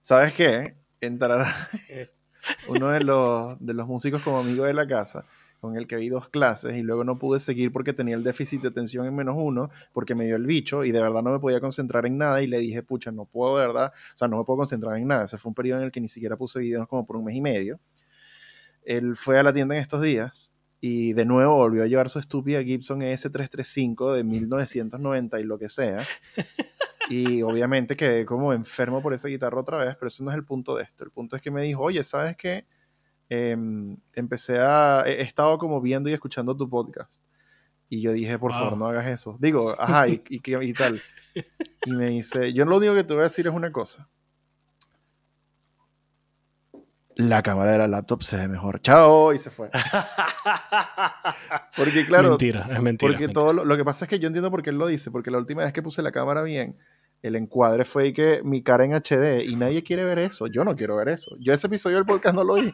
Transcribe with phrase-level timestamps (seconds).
[0.00, 0.74] ¿Sabes qué?
[1.00, 1.52] Entrará
[2.68, 5.24] uno de los, de los músicos como amigo de la casa
[5.60, 8.62] con el que vi dos clases y luego no pude seguir porque tenía el déficit
[8.62, 11.38] de atención en menos uno, porque me dio el bicho y de verdad no me
[11.38, 14.38] podía concentrar en nada y le dije, pucha, no puedo de verdad, o sea, no
[14.38, 15.24] me puedo concentrar en nada.
[15.24, 17.36] Ese fue un periodo en el que ni siquiera puse videos como por un mes
[17.36, 17.78] y medio.
[18.82, 22.18] Él fue a la tienda en estos días y de nuevo volvió a llevar su
[22.18, 26.02] estúpida Gibson ES335 de 1990 y lo que sea.
[27.10, 30.44] Y obviamente quedé como enfermo por esa guitarra otra vez, pero ese no es el
[30.44, 31.02] punto de esto.
[31.02, 32.64] El punto es que me dijo, oye, ¿sabes qué?
[33.28, 37.24] Em, empecé a, he estado como viendo y escuchando tu podcast.
[37.88, 39.36] Y yo dije, por favor, no hagas eso.
[39.40, 41.00] Digo, ajá, y, y, tal.
[41.84, 44.08] Y me dice, yo lo único que te voy a decir es una cosa.
[47.16, 48.80] La cámara de la laptop se ve mejor.
[48.80, 49.68] Chao, y se fue.
[51.76, 53.12] porque claro, mentira, es mentira.
[53.12, 55.32] Porque todo lo, que pasa es que yo entiendo por qué él lo dice, porque
[55.32, 56.78] la última vez que puse la cámara bien,
[57.22, 60.46] el encuadre fue que mi cara en HD y nadie quiere ver eso.
[60.46, 61.36] Yo no quiero ver eso.
[61.38, 62.72] Yo ese episodio del podcast no lo vi.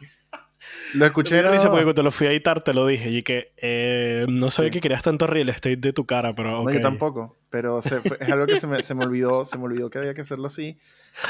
[0.95, 1.43] Lo escuché.
[1.43, 3.11] No, porque cuando lo fui a editar te lo dije.
[3.11, 6.63] Y que eh, no sabía que querías tanto real estate de tu cara, pero.
[6.63, 7.37] No, yo tampoco.
[7.51, 7.93] Pero es
[8.31, 9.45] algo que se me, se me, olvidó.
[9.45, 10.77] Se me olvidó que había que hacerlo así.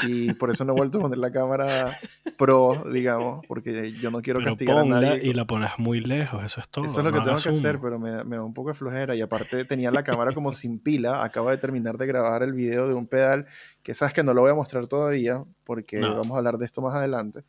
[0.05, 1.97] Y por eso no he vuelto a poner la cámara
[2.37, 3.45] pro, digamos.
[3.47, 5.21] Porque yo no quiero castigar a nadie.
[5.23, 6.85] Y la pones muy lejos, eso es todo.
[6.85, 9.15] Eso es lo que tengo que hacer, pero me, me, da un poco de flojera.
[9.15, 11.23] Y aparte tenía la cámara como sin pila.
[11.23, 13.45] Acabo de terminar de grabar el video de un pedal
[13.83, 15.43] que sabes que no lo voy a mostrar todavía.
[15.63, 17.43] Porque vamos a hablar de esto más adelante.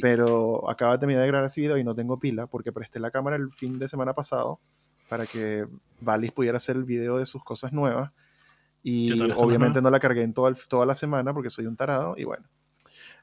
[0.00, 3.10] Pero acaba de terminar de grabar ese video y no tengo pila porque presté la
[3.10, 4.60] cámara el fin de semana pasado
[5.08, 5.66] para que
[6.00, 8.12] Valis pudiera hacer el video de sus cosas nuevas.
[8.82, 12.14] Y obviamente no la cargué en toda, toda la semana porque soy un tarado.
[12.16, 12.46] Y bueno.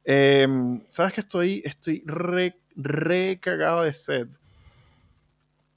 [0.04, 4.28] Em, ¿Sabes que estoy, estoy re, cagado de sed?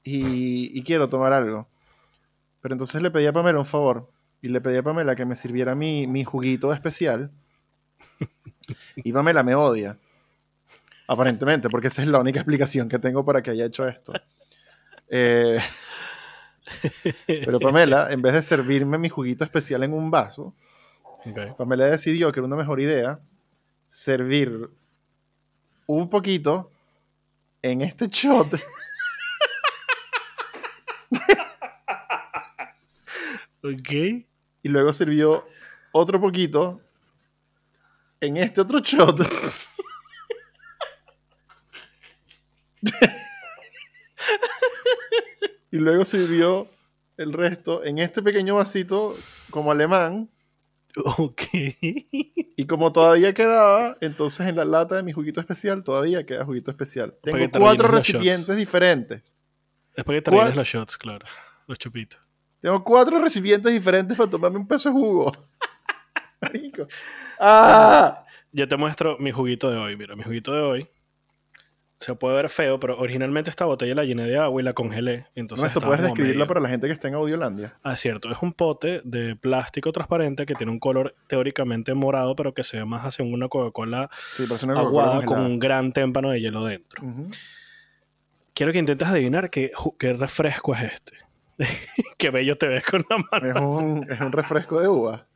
[0.02, 1.68] Y, quiero tomar algo.
[2.60, 4.10] Pero entonces le pedí a Pamela un favor.
[4.40, 7.30] Y le pedí a Pamela que me sirviera mi, mi juguito especial.
[8.96, 9.98] Y Pamela me odia.
[11.08, 14.12] Aparentemente, porque esa es la única explicación que tengo para que haya hecho esto.
[15.10, 15.58] Eh,
[17.26, 20.54] pero Pamela, en vez de servirme mi juguito especial en un vaso,
[21.56, 23.18] Pamela decidió que era una mejor idea
[23.88, 24.68] servir
[25.86, 26.70] un poquito
[27.62, 28.54] en este shot.
[33.62, 33.90] ok.
[34.62, 35.46] Y luego sirvió
[35.92, 36.82] otro poquito
[38.20, 39.22] en este otro shot.
[45.70, 46.68] y luego sirvió
[47.16, 49.16] el resto en este pequeño vasito
[49.50, 50.30] como alemán.
[51.04, 51.42] Ok.
[51.52, 56.70] Y como todavía quedaba, entonces en la lata de mi juguito especial todavía queda juguito
[56.70, 57.14] especial.
[57.22, 59.36] Tengo cuatro recipientes diferentes.
[59.94, 61.26] Es para que traigas los shots, claro.
[61.66, 62.20] Los chupitos.
[62.60, 65.32] Tengo cuatro recipientes diferentes para tomarme un peso de jugo.
[66.40, 66.88] Marico.
[67.38, 68.24] ¡Ah!
[68.50, 69.96] Yo te muestro mi juguito de hoy.
[69.96, 70.88] Mira, mi juguito de hoy
[71.98, 75.26] se puede ver feo, pero originalmente esta botella la llené de agua y la congelé.
[75.34, 77.76] Entonces no, esto puedes describirla para la gente que está en Audiolandia.
[77.82, 78.30] Ah, cierto.
[78.30, 82.76] Es un pote de plástico transparente que tiene un color teóricamente morado, pero que se
[82.76, 84.10] ve más hacia una Coca-Cola
[84.76, 87.02] aguada con un gran témpano de hielo dentro.
[88.54, 91.12] Quiero que intentes adivinar qué, qué refresco es este.
[92.16, 93.48] qué bello te ves con la mano.
[93.48, 95.26] Es un, es un refresco de uva.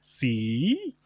[0.00, 0.97] Sí.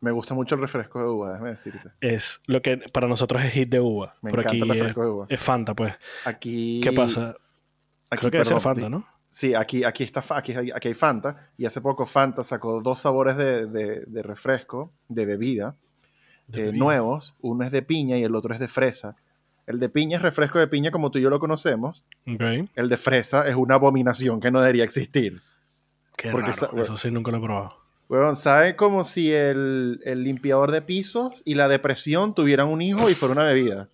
[0.00, 1.90] Me gusta mucho el refresco de uva, déjame decirte.
[2.00, 4.14] Es lo que para nosotros es hit de uva.
[4.22, 5.26] Me encanta el refresco de uva.
[5.28, 5.94] Es Fanta, pues.
[6.24, 6.80] Aquí.
[6.82, 7.34] ¿Qué pasa?
[8.10, 9.06] Aquí, Creo que debe ser Fanta, ¿no?
[9.30, 11.50] Sí, aquí, aquí, está, aquí, aquí, hay Fanta.
[11.58, 15.76] Y hace poco Fanta sacó dos sabores de, de, refresco, de bebida,
[16.52, 17.36] eh, nuevos.
[17.40, 19.16] Uno es de piña y el otro es de fresa.
[19.66, 22.06] El de piña es refresco de piña como tú y yo lo conocemos.
[22.26, 22.70] Okay.
[22.74, 25.42] El de fresa es una abominación que no debería existir.
[26.16, 26.80] Qué Porque raro.
[26.80, 27.77] Eso sí nunca lo he probado.
[28.08, 33.10] Bueno, ¿sabe como si el, el, limpiador de pisos y la depresión tuvieran un hijo
[33.10, 33.88] y fuera una bebida?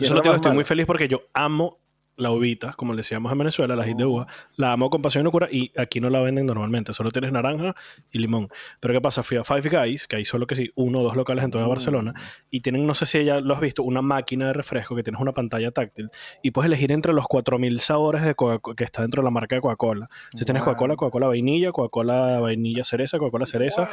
[0.00, 1.78] Yo lo estoy muy feliz porque yo amo
[2.22, 5.22] la uvita, como le decíamos en Venezuela, la hit de uva, la amo con pasión
[5.22, 7.74] y locura y aquí no la venden normalmente, solo tienes naranja
[8.10, 8.48] y limón.
[8.80, 9.22] Pero ¿qué pasa?
[9.22, 11.66] Fui a Five Guys, que hay solo que sí, uno o dos locales en toda
[11.66, 11.68] mm.
[11.68, 12.14] Barcelona,
[12.50, 15.20] y tienen, no sé si ya lo has visto, una máquina de refresco que tienes
[15.20, 16.10] una pantalla táctil
[16.42, 18.34] y puedes elegir entre los 4000 sabores de
[18.76, 20.08] que está dentro de la marca de Coca-Cola.
[20.34, 23.88] Si tienes Coca-Cola, Coca-Cola vainilla, Coca-Cola vainilla cereza, Coca-Cola cereza,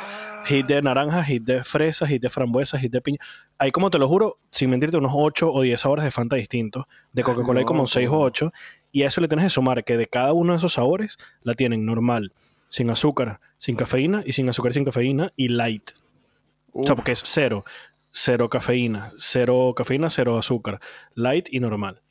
[0.45, 3.19] hit de naranja, hit de fresa, hit de frambuesa, hit de piña.
[3.59, 6.85] Hay como te lo juro, sin mentirte, unos 8 o 10 sabores de Fanta distintos.
[7.11, 8.53] De Coca-Cola hay como 6 o 8.
[8.94, 11.53] Y a eso le tienes que sumar que de cada uno de esos sabores la
[11.53, 12.31] tienen normal,
[12.69, 15.91] sin azúcar, sin cafeína y sin azúcar sin cafeína y light.
[16.71, 17.63] O sea, porque es cero.
[18.11, 20.79] Cero cafeína, cero cafeína, cero azúcar.
[21.13, 22.01] Light y normal.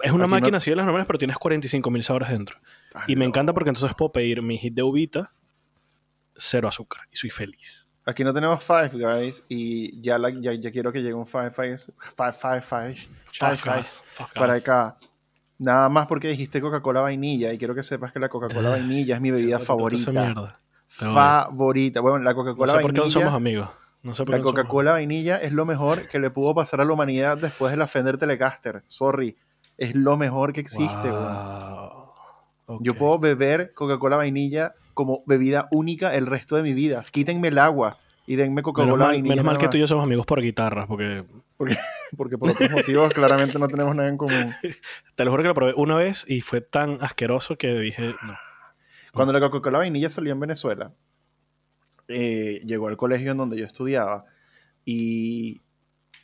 [0.00, 2.58] Es una máquina así de las normales, pero tienes 45.000 sabores dentro.
[3.08, 5.32] y me encanta porque entonces puedo pedir mi hit de uvita,
[6.36, 7.08] cero azúcar.
[7.10, 7.87] Y soy feliz.
[8.08, 11.50] Aquí no tenemos Five Guys y ya, la- ya, ya quiero que llegue un Five
[11.56, 12.94] Guys, Five, five, five,
[13.32, 14.96] Five Guys para acá.
[15.58, 19.20] Nada más porque dijiste Coca-Cola vainilla y quiero que sepas que la Coca-Cola vainilla es
[19.20, 20.54] mi bebida Esa favorita.
[20.86, 22.00] Favorita.
[22.00, 23.68] Bueno, la No Coca-Cola sé por qué no somos amigos.
[24.02, 26.84] No sé por La no Coca-Cola vainilla es lo mejor que le pudo pasar a
[26.84, 28.82] la humanidad después de la Fender Telecaster.
[28.86, 29.36] Sorry.
[29.76, 31.10] Es lo mejor que existe.
[31.10, 32.78] Wow.
[32.80, 37.00] Yo puedo beber Coca-Cola vainilla como bebida única el resto de mi vida.
[37.08, 40.26] Quítenme el agua y denme Coca-Cola Menos menos mal que tú y yo somos amigos
[40.26, 41.24] por guitarras, porque
[42.16, 44.52] Porque por otros motivos claramente no tenemos nada en común.
[45.14, 48.36] te lo juro que lo probé una vez y fue tan asqueroso que dije, no.
[49.12, 50.92] Cuando la Coca-Cola vainilla salió en Venezuela,
[52.08, 54.24] eh, llegó al colegio en donde yo estudiaba
[54.84, 55.60] y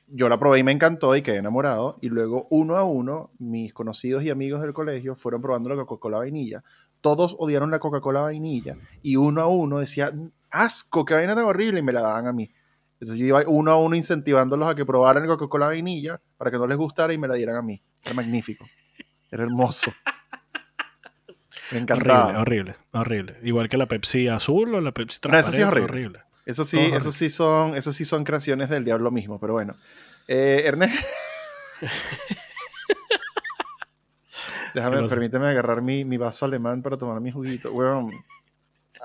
[0.09, 1.97] yo la probé y me encantó y quedé enamorado.
[2.01, 6.19] Y luego, uno a uno, mis conocidos y amigos del colegio fueron probando la Coca-Cola
[6.19, 6.65] vainilla.
[7.05, 10.11] Todos odiaron la Coca-Cola vainilla y uno a uno decía,
[10.51, 12.51] asco, qué vaina tan horrible, y me la daban a mí.
[12.95, 16.57] Entonces yo iba uno a uno incentivándolos a que probaran la Coca-Cola vainilla para que
[16.57, 17.83] no les gustara y me la dieran a mí.
[18.03, 18.65] Era magnífico.
[19.31, 19.93] Era hermoso.
[21.73, 22.41] Me encantaba.
[22.41, 23.39] Horrible, horrible, horrible.
[23.43, 26.21] Igual que la Pepsi azul o la Pepsi No, eso sí es transparente, horrible.
[26.47, 29.75] Eso sí, eso sí son, eso sí son creaciones del diablo mismo, pero bueno.
[30.27, 31.05] Eh, Ernest.
[34.75, 35.15] Déjame, ¿Qué pasa?
[35.15, 37.73] permíteme agarrar mi, mi vaso alemán para tomar mi juguito.
[37.73, 38.11] Weón.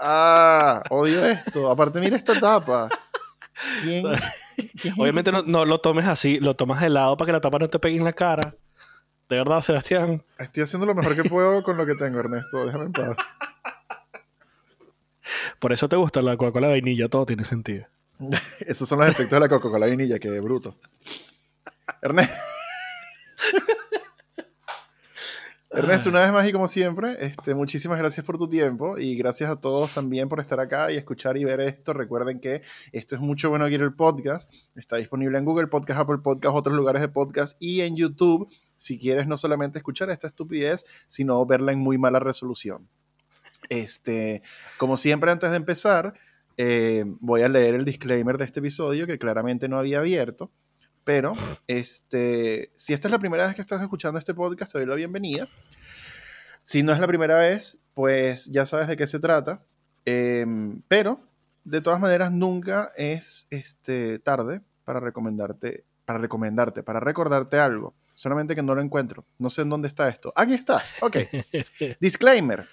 [0.02, 1.70] Ah, odio esto.
[1.70, 2.90] Aparte, mira esta tapa.
[3.84, 4.06] ¿Quién?
[4.82, 7.60] quién- Obviamente no, no lo tomes así, lo tomas de lado para que la tapa
[7.60, 8.56] no te pegue en la cara.
[9.30, 10.24] De verdad, Sebastián.
[10.40, 12.66] Estoy haciendo lo mejor que puedo con lo que tengo, Ernesto.
[12.66, 13.16] Déjame en paz.
[15.60, 17.86] Por eso te gusta la Coca-Cola de vainilla, todo tiene sentido.
[18.62, 20.78] Esos son los efectos de la Coca-Cola vainilla, que bruto.
[22.02, 22.34] Ernesto.
[25.72, 29.52] Ernesto, una vez más y como siempre, este, muchísimas gracias por tu tiempo y gracias
[29.52, 31.94] a todos también por estar acá y escuchar y ver esto.
[31.94, 34.52] Recuerden que esto es mucho bueno aquí el podcast.
[34.76, 38.52] Está disponible en Google Podcast, Apple Podcast, otros lugares de podcast y en YouTube.
[38.78, 42.90] Si quieres no solamente escuchar esta estupidez, sino verla en muy mala resolución.
[43.70, 44.42] Este,
[44.80, 46.16] como siempre, antes de empezar,
[46.58, 50.52] eh, voy a leer el disclaimer de este episodio que claramente no había abierto.
[51.04, 51.34] Pero
[51.68, 54.96] este, si esta es la primera vez que estás escuchando este podcast, te doy la
[54.96, 55.48] bienvenida.
[56.62, 59.64] Si no es la primera vez, pues ya sabes de qué se trata.
[60.06, 61.20] Em, pero,
[61.64, 67.96] de todas maneras, nunca es este, tarde para recomendarte, para recomendarte, para recordarte algo.
[68.14, 69.26] Solamente que no lo encuentro.
[69.40, 70.34] No sé en dónde está esto.
[70.36, 70.84] Aquí está.
[71.02, 71.18] Ok.
[72.02, 72.68] Disclaimer.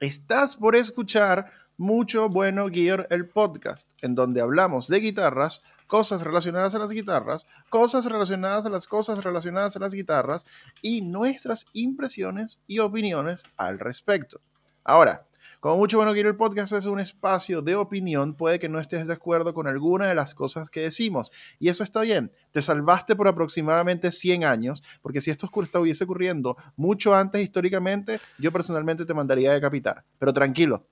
[0.00, 6.76] Estás por escuchar Mucho Bueno Gear, el podcast, en donde hablamos de guitarras, cosas relacionadas
[6.76, 10.46] a las guitarras, cosas relacionadas a las cosas relacionadas a las guitarras
[10.80, 14.40] y nuestras impresiones y opiniones al respecto.
[14.84, 15.26] Ahora,
[15.60, 19.08] como Mucho Bueno Gear, el podcast es un espacio de opinión, puede que no estés
[19.08, 22.30] de acuerdo con alguna de las cosas que decimos, y eso está bien.
[22.52, 28.52] Te salvaste por aproximadamente 100 años, porque si esto estuviese ocurriendo mucho antes históricamente, yo
[28.52, 30.04] personalmente te mandaría a decapitar.
[30.18, 30.86] Pero tranquilo,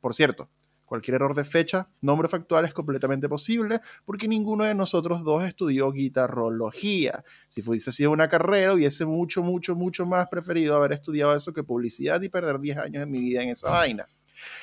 [0.00, 0.48] por cierto,
[0.88, 5.92] cualquier error de fecha, nombre factual es completamente posible porque ninguno de nosotros dos estudió
[5.92, 7.22] guitarrología.
[7.46, 11.62] Si fuese sido una carrera, hubiese mucho, mucho, mucho más preferido haber estudiado eso que
[11.62, 14.06] publicidad y perder 10 años de mi vida en esa vaina.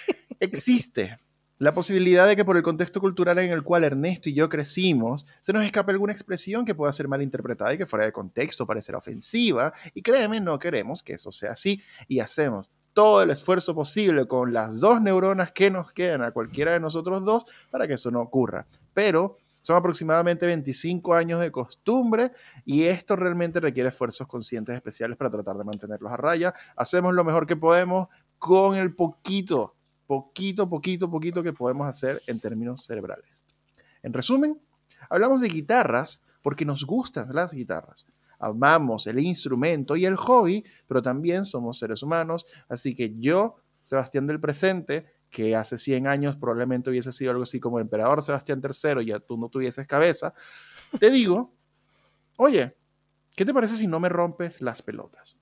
[0.40, 1.18] Existe
[1.58, 5.26] la posibilidad de que por el contexto cultural en el cual Ernesto y yo crecimos,
[5.40, 8.98] se nos escape alguna expresión que pueda ser malinterpretada y que fuera de contexto parecerá
[8.98, 14.26] ofensiva, y créeme, no queremos que eso sea así, y hacemos todo el esfuerzo posible
[14.26, 18.10] con las dos neuronas que nos quedan a cualquiera de nosotros dos para que eso
[18.10, 18.66] no ocurra.
[18.94, 22.32] Pero son aproximadamente 25 años de costumbre
[22.64, 26.54] y esto realmente requiere esfuerzos conscientes especiales para tratar de mantenerlos a raya.
[26.78, 28.08] Hacemos lo mejor que podemos
[28.40, 29.76] con el poquito,
[30.08, 33.46] poquito, poquito, poquito que podemos hacer en términos cerebrales.
[34.04, 34.58] En resumen,
[35.10, 38.06] hablamos de guitarras porque nos gustan las guitarras
[38.40, 42.46] amamos el instrumento y el hobby, pero también somos seres humanos.
[42.70, 47.60] Así que yo, Sebastián del presente, que hace 100 años probablemente hubiese sido algo así
[47.60, 50.34] como el emperador Sebastián III ya tú no tuvieses cabeza,
[51.00, 51.54] te digo,
[52.38, 52.76] oye,
[53.36, 55.38] ¿qué te parece si no me rompes las pelotas?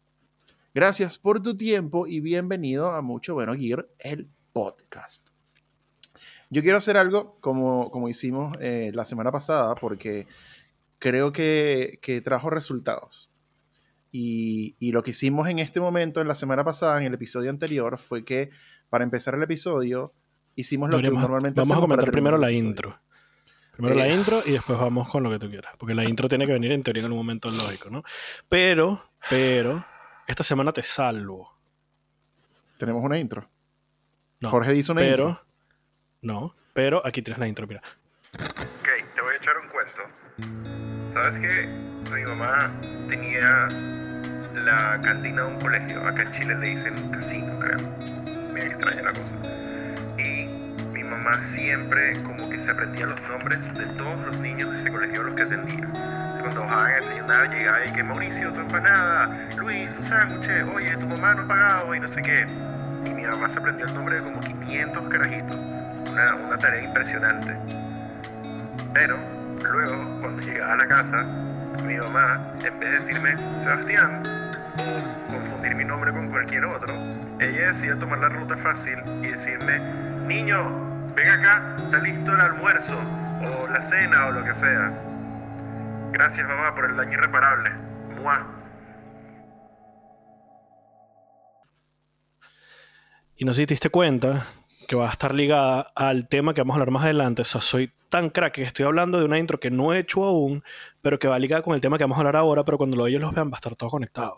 [0.74, 5.30] Gracias por tu tiempo y bienvenido a Mucho Bueno Gear, el podcast.
[6.50, 10.26] Yo quiero hacer algo como, como hicimos eh, la semana pasada porque
[11.04, 13.30] creo que, que trajo resultados.
[14.10, 17.50] Y, y, lo que hicimos en este momento, en la semana pasada, en el episodio
[17.50, 18.52] anterior, fue que
[18.90, 20.14] para empezar el episodio,
[20.56, 23.02] hicimos lo Deberíamos- que normalmente Vamos a hacemos para comentar primero la intro.
[23.74, 23.98] Primero Eh.
[23.98, 25.74] la intro y después vamos con lo que tú quieras.
[25.78, 28.04] Porque la intro tiene que venir en teoría en algún momento lógico, ¿no?
[28.48, 29.84] Pero, pero,
[30.26, 31.60] esta semana te salvo.
[32.78, 33.50] Tenemos una intro.
[34.40, 35.46] No, Jorge hizo una pero, intro.
[36.22, 36.56] no.
[36.74, 37.82] Pero aquí tienes la intro, mira.
[38.36, 40.73] Ok, te voy a echar un cuento.
[41.14, 41.68] ¿Sabes que
[42.12, 42.72] mi mamá
[43.08, 43.68] tenía
[44.56, 46.08] la cantina de un colegio?
[46.08, 47.78] Acá en Chile le dicen casino, creo.
[48.54, 49.30] Bien extraña la cosa.
[50.18, 50.48] Y
[50.92, 54.92] mi mamá siempre como que se aprendía los nombres de todos los niños de ese
[54.92, 55.88] colegio a los que atendía.
[56.42, 61.08] Cuando bajaban a desayunar, llegaba y que Mauricio, tu empanada, Luis, tu sándwich, oye, tu
[61.08, 62.48] mamá no ha pagado y no sé qué.
[63.06, 65.58] Y mi mamá se aprendió el nombre de como 500 carajitos.
[66.12, 67.56] Una tarea impresionante.
[68.94, 71.24] Pero luego, cuando llegaba a la casa,
[71.86, 74.24] mi mamá, en vez de decirme Sebastián
[75.30, 76.94] o confundir mi nombre con cualquier otro,
[77.40, 79.80] ella decía tomar la ruta fácil y decirme,
[80.28, 82.98] niño, ven acá, está listo el almuerzo
[83.42, 84.92] o la cena o lo que sea.
[86.12, 87.72] Gracias mamá por el daño irreparable.
[88.16, 88.46] Mua.
[93.36, 94.46] Y no sé te diste cuenta
[94.88, 97.42] que va a estar ligada al tema que vamos a hablar más adelante.
[97.42, 100.24] O sea, soy tan crack que estoy hablando de una intro que no he hecho
[100.24, 100.64] aún,
[101.02, 103.20] pero que va ligada con el tema que vamos a hablar ahora, pero cuando ellos
[103.20, 104.36] los vean va a estar todo conectado.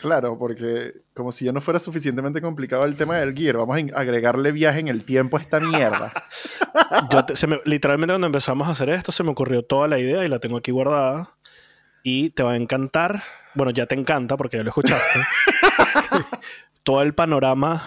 [0.00, 3.98] Claro, porque como si ya no fuera suficientemente complicado el tema del gear, vamos a
[3.98, 6.12] agregarle viaje en el tiempo a esta mierda.
[7.64, 10.56] literalmente cuando empezamos a hacer esto se me ocurrió toda la idea y la tengo
[10.56, 11.36] aquí guardada.
[12.04, 13.20] Y te va a encantar,
[13.54, 15.18] bueno, ya te encanta porque ya lo escuchaste,
[16.84, 17.82] todo el panorama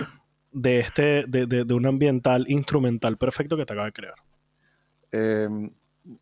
[0.52, 4.16] de, este, de, de, un ambiental instrumental perfecto que te acaba de crear.
[5.12, 5.72] Em,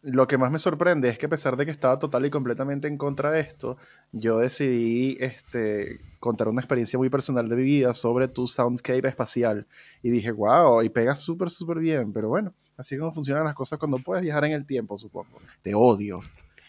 [0.01, 2.87] lo que más me sorprende es que a pesar de que estaba total y completamente
[2.87, 3.77] en contra de esto,
[4.11, 9.67] yo decidí este, contar una experiencia muy personal de mi vida sobre tu soundscape espacial.
[10.01, 12.11] Y dije, wow, y pega súper, súper bien.
[12.11, 15.39] Pero bueno, así es como funcionan las cosas cuando puedes viajar en el tiempo, supongo.
[15.61, 16.19] Te odio.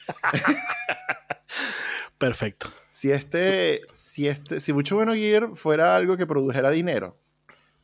[2.19, 2.69] Perfecto.
[2.89, 7.17] Si este, si este, si Mucho Bueno Gear fuera algo que produjera dinero,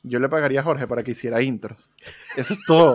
[0.03, 1.91] yo le pagaría a Jorge para que hiciera intros.
[2.37, 2.95] Eso es todo.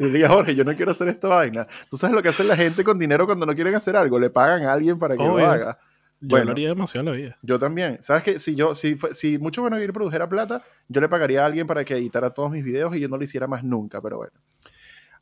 [0.00, 1.66] Y diría, Jorge, yo no quiero hacer esta vaina.
[1.90, 4.18] Tú sabes lo que hace la gente con dinero cuando no quieren hacer algo.
[4.18, 5.78] Le pagan a alguien para que lo haga.
[6.22, 7.38] Yo bueno, lo haría demasiado en la vida.
[7.42, 7.98] Yo también.
[8.00, 8.38] ¿Sabes qué?
[8.38, 11.84] Si yo, si, si mucho bueno ir produjera plata, yo le pagaría a alguien para
[11.84, 14.32] que editara todos mis videos y yo no lo hiciera más nunca, pero bueno.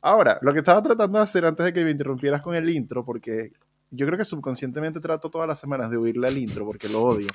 [0.01, 3.03] Ahora, lo que estaba tratando de hacer antes de que me interrumpieras con el intro,
[3.03, 3.51] porque
[3.91, 7.27] yo creo que subconscientemente trato todas las semanas de oírle al intro porque lo odio.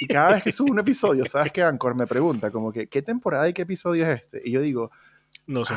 [0.00, 1.62] Y cada vez que subo un episodio, ¿sabes qué?
[1.62, 4.42] Anchor me pregunta como que, ¿qué temporada y qué episodio es este?
[4.44, 4.90] Y yo digo,
[5.46, 5.74] no sé.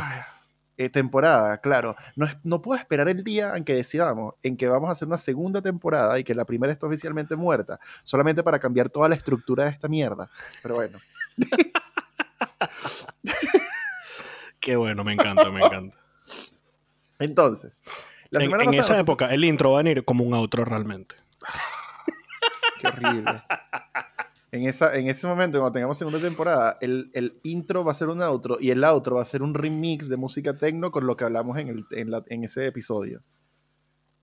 [0.78, 1.96] Eh, temporada, claro.
[2.16, 5.18] No, no puedo esperar el día en que decidamos en que vamos a hacer una
[5.18, 9.64] segunda temporada y que la primera está oficialmente muerta, solamente para cambiar toda la estructura
[9.66, 10.30] de esta mierda.
[10.62, 10.98] Pero bueno.
[14.60, 15.98] Qué bueno, me encanta, me encanta.
[17.20, 17.82] Entonces,
[18.30, 21.16] la semana en, en esa época el intro va a venir como un outro realmente.
[22.82, 23.44] Qué horrible
[24.52, 28.10] en, esa, en ese momento, cuando tengamos segunda temporada, el, el, intro va a ser
[28.10, 31.18] un outro y el outro va a ser un remix de música techno con lo
[31.18, 33.22] que hablamos en, el, en, la, en ese episodio.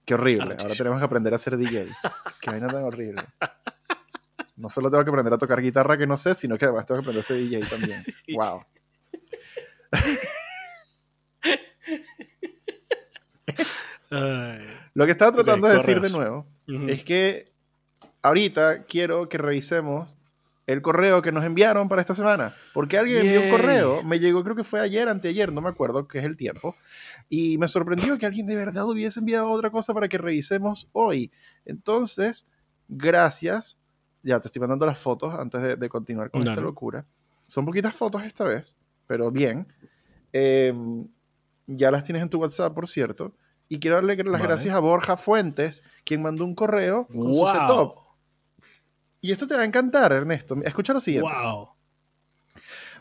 [0.04, 0.56] Qué horrible.
[0.58, 1.86] Ahora tenemos que aprender a ser DJ.
[2.40, 3.22] Qué vaina tan horrible.
[4.56, 7.00] No solo tengo que aprender a tocar guitarra que no sé, sino que además tengo
[7.00, 8.04] que aprender a ser DJ también.
[8.34, 8.62] Wow.
[14.94, 17.44] Lo que estaba tratando de decir de nuevo es que
[18.22, 20.18] ahorita quiero que revisemos
[20.66, 22.54] el correo que nos enviaron para esta semana.
[22.72, 26.06] Porque alguien envió un correo, me llegó, creo que fue ayer, anteayer, no me acuerdo,
[26.06, 26.74] que es el tiempo.
[27.28, 31.32] Y me sorprendió que alguien de verdad hubiese enviado otra cosa para que revisemos hoy.
[31.64, 32.46] Entonces,
[32.88, 33.78] gracias.
[34.22, 37.04] Ya te estoy mandando las fotos antes de, continuar con esta locura.
[37.42, 38.76] Son poquitas fotos esta vez,
[39.06, 39.66] pero bien.
[40.32, 41.06] Em,
[41.66, 43.32] ya las tienes en tu WhatsApp, por cierto.
[43.68, 48.01] Y quiero darle las gracias a Borja Fuentes, quien mandó un correo con su setup
[49.22, 50.56] y esto te va a encantar, Ernesto.
[50.64, 51.30] Escucha lo siguiente.
[51.30, 51.70] Wow.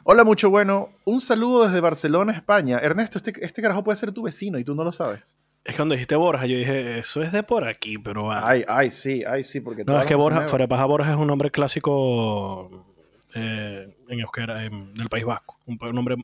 [0.04, 0.90] Hola, mucho bueno.
[1.04, 2.78] Un saludo desde Barcelona, España.
[2.78, 5.38] Ernesto, este, este carajo puede ser tu vecino y tú no lo sabes.
[5.64, 8.32] Es que cuando dijiste Borja, yo dije, eso es de por aquí, pero...
[8.32, 9.84] Ay, ay, sí, ay, sí, porque...
[9.84, 12.91] No, es que Borja, fuera de Borja es un nombre clásico
[13.34, 15.58] eh, en euskera en, del País Vasco.
[15.66, 16.16] Un, nombre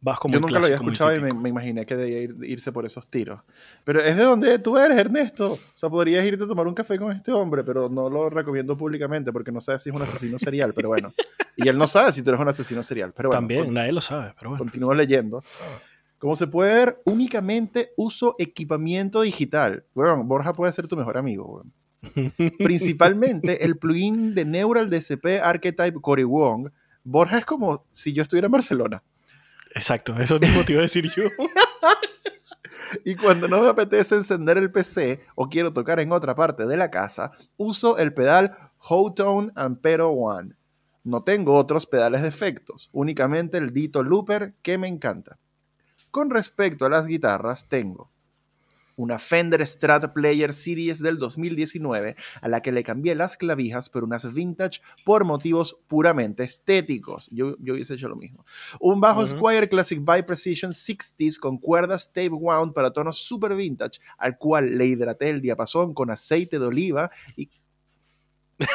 [0.00, 3.08] vasco muy Yo nunca lo había escuchado y me, imaginé que debía irse por esos
[3.08, 3.40] tiros.
[3.84, 5.52] Pero es de donde tú eres, Ernesto.
[5.52, 8.76] O sea, podrías irte a tomar un café con este hombre, pero no lo recomiendo
[8.76, 11.12] públicamente porque no sabes si es un asesino serial, pero bueno.
[11.56, 13.40] Y él no sabe si tú eres un asesino serial, pero bueno.
[13.40, 14.64] También, nadie lo sabe, pero bueno.
[14.64, 15.42] Continúo leyendo.
[16.18, 19.84] Como se puede ver, únicamente uso equipamiento digital.
[19.94, 21.64] Bueno, Borja puede ser tu mejor amigo.
[22.58, 26.70] Principalmente el plugin de Neural DCP Archetype Corey Wong.
[27.04, 29.02] Borja es como si yo estuviera en Barcelona.
[29.74, 31.24] Exacto, eso mismo te iba a decir yo.
[33.04, 36.76] y cuando no me apetece encender el PC o quiero tocar en otra parte de
[36.76, 40.54] la casa, uso el pedal Hotone Ampero One.
[41.04, 45.38] No tengo otros pedales de efectos, únicamente el Dito Looper que me encanta.
[46.10, 48.10] Con respecto a las guitarras, tengo
[48.96, 54.04] una Fender Strat Player Series del 2019 a la que le cambié las clavijas por
[54.04, 57.28] unas vintage por motivos puramente estéticos.
[57.30, 58.44] Yo, yo hubiese hecho lo mismo.
[58.80, 64.00] Un bajo Squire Classic by Precision 60s con cuerdas tape wound para tonos super vintage
[64.18, 67.48] al cual le hidraté el diapasón con aceite de oliva y...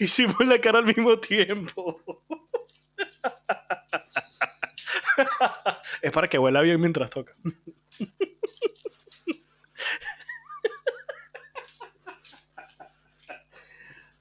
[0.00, 2.02] Hicimos la cara al mismo tiempo.
[6.02, 7.32] es para que huela bien mientras toca.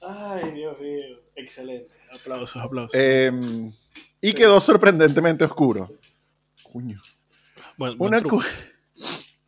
[0.06, 1.22] Ay, Dios mío.
[1.36, 1.94] Excelente.
[2.14, 2.94] Aplausos, aplausos.
[2.94, 3.72] Em,
[4.22, 5.90] y quedó sorprendentemente oscuro.
[6.64, 7.00] Cuño.
[7.98, 8.22] una,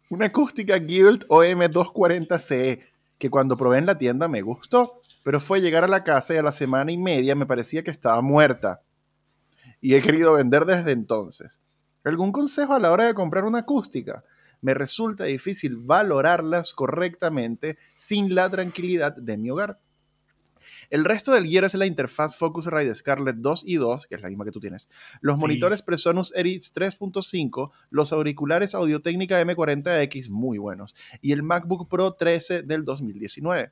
[0.10, 2.86] una acústica Guild OM240CE
[3.18, 6.38] que cuando probé en la tienda me gustó, pero fue llegar a la casa y
[6.38, 8.85] a la semana y media me parecía que estaba muerta
[9.86, 11.62] y he querido vender desde entonces.
[12.04, 14.24] ¿Algún consejo a la hora de comprar una acústica?
[14.60, 19.80] Me resulta difícil valorarlas correctamente sin la tranquilidad de mi hogar.
[20.90, 24.30] El resto del gear es la interfaz Focusrite Scarlett 2 y 2, que es la
[24.30, 24.90] misma que tú tienes,
[25.22, 31.88] los monitores Presonus Eris 3.5, los auriculares Audio Técnica M40X muy buenos y el MacBook
[31.88, 33.72] Pro 13 del 2019.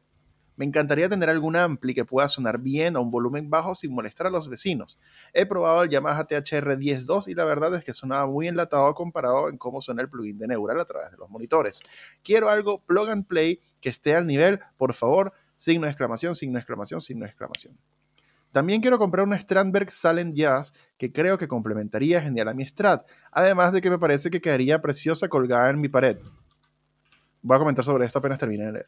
[0.55, 4.27] Me encantaría tener algún ampli que pueda sonar bien a un volumen bajo sin molestar
[4.27, 4.97] a los vecinos.
[5.33, 9.49] He probado el Yamaha THR 10.2 y la verdad es que sonaba muy enlatado comparado
[9.49, 11.81] en cómo suena el plugin de Neural a través de los monitores.
[12.23, 16.53] Quiero algo plug and play que esté al nivel, por favor, signo de exclamación, signo
[16.53, 17.77] de exclamación, signo de exclamación.
[18.51, 23.07] También quiero comprar una Strandberg Silent Jazz que creo que complementaría genial a mi Strat,
[23.31, 26.19] además de que me parece que quedaría preciosa colgada en mi pared.
[27.41, 28.87] Voy a comentar sobre esto apenas termine de leer.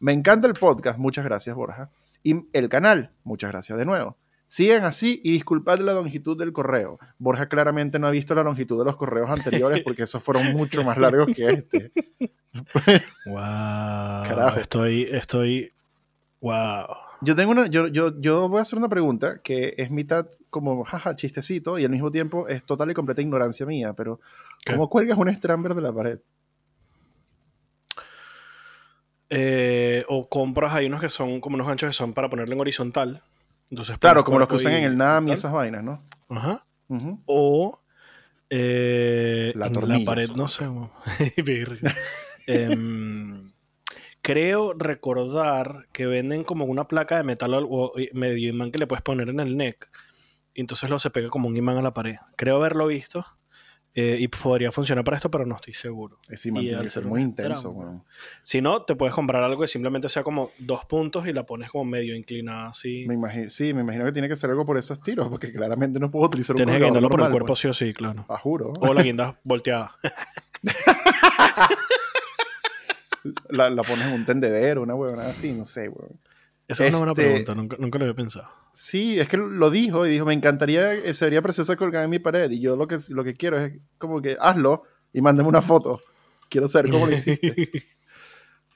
[0.00, 1.90] Me encanta el podcast, muchas gracias Borja.
[2.22, 4.16] Y el canal, muchas gracias de nuevo.
[4.46, 6.98] Sigan así y disculpad la longitud del correo.
[7.18, 10.82] Borja claramente no ha visto la longitud de los correos anteriores porque esos fueron mucho
[10.84, 11.92] más largos que este.
[13.26, 13.36] wow.
[14.26, 14.60] Carajo.
[14.60, 15.70] Estoy, estoy.
[16.40, 16.86] Wow.
[17.20, 20.84] Yo tengo una, yo, yo, yo voy a hacer una pregunta que es mitad como
[20.84, 24.20] jaja, chistecito y al mismo tiempo es total y completa ignorancia mía, pero
[24.64, 26.20] ¿cómo cuelgas un Stramber de la pared?
[29.30, 32.60] Eh, o compras, hay unos que son como unos ganchos que son para ponerle en
[32.60, 33.22] horizontal.
[33.70, 36.02] Entonces, claro, como los que usan en el NAM y esas vainas, ¿no?
[36.28, 36.64] Ajá.
[37.26, 37.80] O
[38.50, 40.66] eh, la, en la pared, no sé.
[42.50, 43.52] Em,
[44.22, 49.02] creo recordar que venden como una placa de metal o medio imán que le puedes
[49.02, 49.90] poner en el neck.
[50.54, 52.16] Y entonces lo se pega como un imán a la pared.
[52.36, 53.26] Creo haberlo visto.
[53.94, 56.18] Eh, y podría funcionar para esto, pero no estoy seguro.
[56.28, 58.04] Es sí, tiene que ser muy intenso,
[58.42, 61.70] Si no, te puedes comprar algo que simplemente sea como dos puntos y la pones
[61.70, 63.04] como medio inclinada así.
[63.08, 65.98] Me imagino, sí, me imagino que tiene que ser algo por esos tiros, porque claramente
[65.98, 67.58] no puedo utilizar un Tienes que guindarlo por el cuerpo pues.
[67.58, 68.24] sí o sí, claro.
[68.28, 68.72] Ah, juro.
[68.80, 69.92] O la guinda volteada.
[73.48, 76.18] la, la, pones en un tendedero, una huevona así, no sé, weón.
[76.68, 78.46] Esa es una buena este, pregunta, nunca, nunca, lo había pensado.
[78.74, 82.18] Sí, es que lo dijo y dijo, me encantaría, eh, sería preciosa colgada en mi
[82.18, 84.82] pared y yo lo que, lo que quiero es como que hazlo
[85.14, 86.02] y mándame una foto.
[86.50, 87.54] Quiero saber cómo lo hiciste.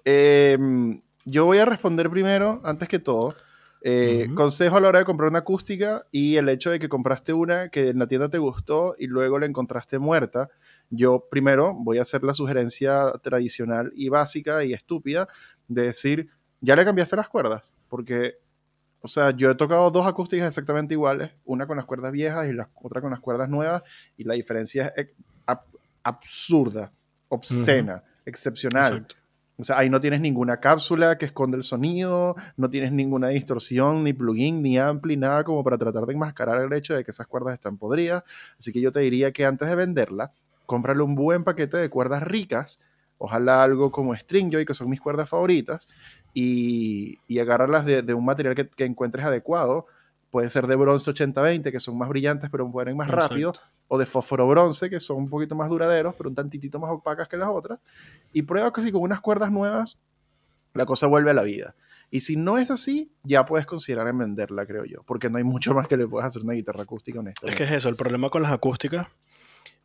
[0.05, 3.37] Em, yo voy a responder primero, antes que todo.
[3.85, 7.33] Eh, consejo a la hora de comprar una acústica y el hecho de que compraste
[7.33, 10.48] una que en la tienda te gustó y luego la encontraste muerta.
[10.90, 15.28] Yo primero voy a hacer la sugerencia tradicional y básica y estúpida
[15.68, 16.31] de decir,
[16.62, 18.37] ya le cambiaste las cuerdas, porque,
[19.03, 22.53] o sea, yo he tocado dos acústicas exactamente iguales, una con las cuerdas viejas y
[22.55, 23.83] la otra con las cuerdas nuevas,
[24.16, 25.09] y la diferencia es
[26.03, 26.92] absurda,
[27.29, 29.07] obscena, excepcional.
[29.59, 34.03] O sea, ahí no tienes ninguna cápsula que esconde el sonido, no tienes ninguna distorsión,
[34.03, 37.27] ni plugin, ni ampli, nada como para tratar de enmascarar el hecho de que esas
[37.27, 38.25] cuerdas están podridas.
[38.59, 40.33] Así que yo te diría que antes de venderla,
[40.66, 42.81] cómprale un buen paquete de cuerdas ricas,
[43.23, 45.87] ojalá algo como Stringjoy, que son mis cuerdas favoritas,
[46.35, 49.87] y, y agarrarlas de, un material que, encuentres adecuado.
[50.31, 53.53] Puede ser de bronce 80-20, que son más brillantes pero pueden más rápido,
[53.87, 57.29] o de fósforo bronce, que son un poquito más duraderos, pero un tantitito más opacas
[57.29, 57.79] que las otras.
[58.33, 59.99] Y prueba que si con unas cuerdas nuevas
[60.75, 61.77] la cosa vuelve a la vida.
[62.11, 65.45] Y si no es así, ya puedes considerar en venderla, creo yo, porque no hay
[65.45, 67.49] mucho más que le puedas hacer una guitarra acústica honesta.
[67.49, 69.07] Es que es eso, el problema con las acústicas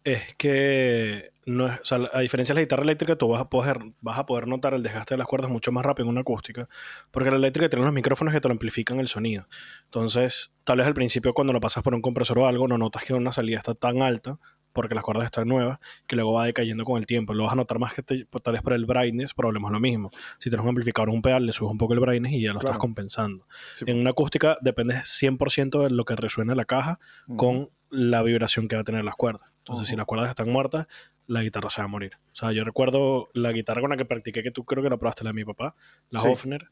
[0.07, 4.17] es que no es, a diferencia de la guitarra eléctrica, tú vas a, poder, vas
[4.17, 6.69] a poder notar el desgaste de las cuerdas mucho más rápido en una acústica,
[7.11, 9.47] porque la eléctrica tiene los micrófonos que te lo amplifican el sonido.
[9.85, 13.03] Entonces, tal vez al principio cuando lo pasas por un compresor o algo, no notas
[13.03, 14.39] que una salida está tan alta,
[14.71, 17.33] porque las cuerdas están nuevas, que luego va decayendo con el tiempo.
[17.33, 19.73] Lo vas a notar más que te, pues, tal vez por el brightness, problema es
[19.73, 20.11] lo mismo.
[20.39, 22.53] Si tienes un amplificador o un pedal, le subes un poco el brightness y ya
[22.53, 23.47] lo estás compensando.
[23.87, 26.99] En una acústica depende 100% de lo que resuena la caja
[27.35, 29.51] con la vibración que va a tener las cuerdas.
[29.67, 30.87] Entonces, si las cuerdas están muertas,
[31.27, 32.13] la guitarra se va a morir.
[32.31, 34.97] O sea, yo recuerdo la guitarra con la que practiqué, que tú creo que la
[34.97, 35.75] probaste, la de mi papá,
[36.09, 36.69] la Hofner.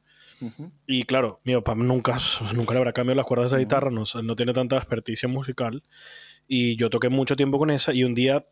[0.86, 2.17] Y claro, mi papá nunca,
[2.53, 5.84] nunca le habrá cambiado las cuerdas de esa guitarra, no, no tiene tanta experticia musical.
[6.47, 8.45] Y yo toqué mucho tiempo con esa y un día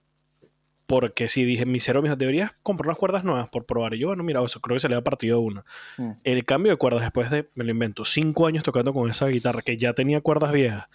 [0.85, 3.93] porque si dije, mi cero me dijo, deberías comprar unas cuerdas nuevas por probar.
[3.93, 5.63] Y yo, bueno, mira, eso creo que se le ha partido una.
[5.97, 6.11] Mm.
[6.23, 9.61] El cambio de cuerdas después de, me lo invento, cinco años tocando con esa guitarra
[9.61, 10.87] que ya tenía cuerdas viejas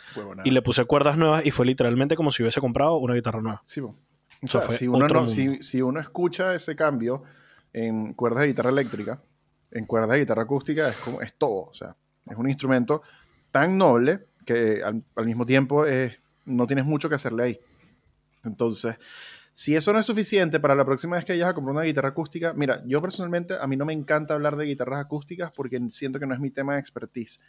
[0.44, 3.62] y le puse cuerdas nuevas y fue literalmente como si hubiese comprado una guitarra nueva.
[3.64, 3.94] Sí, o
[4.44, 7.22] sea, si, uno si, uno escucha ese cambio
[7.72, 9.20] en cuerdas de guitarra eléctrica,
[9.70, 11.62] en cuerdas de guitarra acústica, es, como, es todo.
[11.62, 11.96] O sea,
[12.26, 13.02] es un instrumento
[13.50, 17.60] tan noble que al, al mismo tiempo es, no tienes mucho que hacerle ahí.
[18.44, 18.96] Entonces,
[19.58, 22.10] si eso no es suficiente para la próxima vez que vayas a comprar una guitarra
[22.10, 26.20] acústica, mira, yo personalmente a mí no me encanta hablar de guitarras acústicas porque siento
[26.20, 27.40] que no es mi tema de expertise.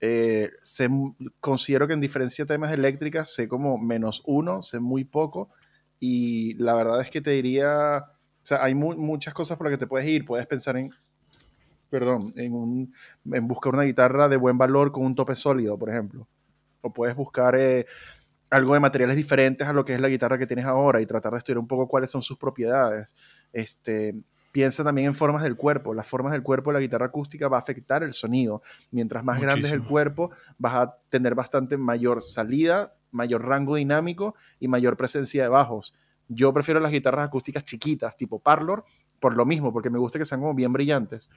[0.00, 0.50] Eh,
[1.40, 5.50] considero que en diferencia de temas eléctricas sé como menos uno, sé muy poco
[6.00, 9.80] y la verdad es que te diría, o sea, hay muchas cosas por las que
[9.80, 10.88] te puedes ir, puedes pensar en,
[11.90, 12.90] perdón, en,
[13.46, 16.26] buscar una guitarra de buen valor con un tope sólido, por ejemplo.
[16.80, 17.84] O puedes buscar eh,
[18.52, 21.32] algo de materiales diferentes a lo que es la guitarra que tienes ahora y tratar
[21.32, 23.16] de estudiar un poco cuáles son sus propiedades.
[23.50, 24.14] Este,
[24.52, 25.94] piensa también en formas del cuerpo.
[25.94, 28.60] Las formas del cuerpo de la guitarra acústica va a afectar el sonido.
[28.90, 34.34] Mientras más grande es el cuerpo, vas a tener bastante mayor salida, mayor rango dinámico
[34.60, 35.94] y mayor presencia de bajos.
[36.28, 38.84] Yo prefiero las guitarras acústicas chiquitas, tipo Parlor,
[39.18, 41.30] por lo mismo, porque me gusta que sean como bien brillantes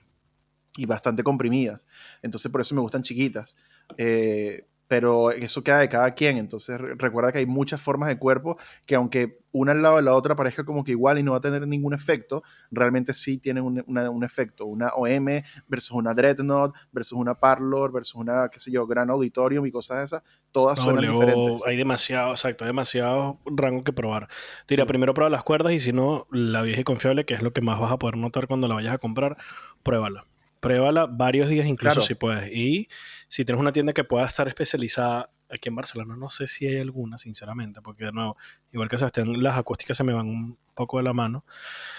[0.76, 1.88] y bastante comprimidas.
[2.22, 3.56] Entonces, por eso me gustan chiquitas.
[3.98, 6.38] Eh, pero eso queda de cada quien.
[6.38, 10.14] Entonces recuerda que hay muchas formas de cuerpo que aunque una al lado de la
[10.14, 13.64] otra parezca como que igual y no va a tener ningún efecto, realmente sí tienen
[13.64, 14.66] un, efecto.
[14.66, 15.26] Una OM
[15.68, 20.00] versus una Dreadnought versus una Parlor versus una, qué sé yo, Gran Auditorium y cosas
[20.00, 21.62] de esas, todas suenan diferentes.
[21.66, 24.28] Hay demasiado, exacto, hay demasiado rango que probar.
[24.66, 27.54] Tira, primero prueba las cuerdas y si no, la vieja y confiable, que es lo
[27.54, 29.38] que más vas a poder notar cuando la vayas a comprar,
[29.84, 30.26] pruébala
[30.66, 32.52] pruébala varios días incluso si puedes.
[32.52, 32.88] Y
[33.28, 36.80] si tienes una tienda que pueda estar especializada aquí en Barcelona, no sé si hay
[36.80, 38.36] alguna, sinceramente, porque de nuevo,
[38.72, 41.46] igual que estén las acústicas se me van un poco de la mano.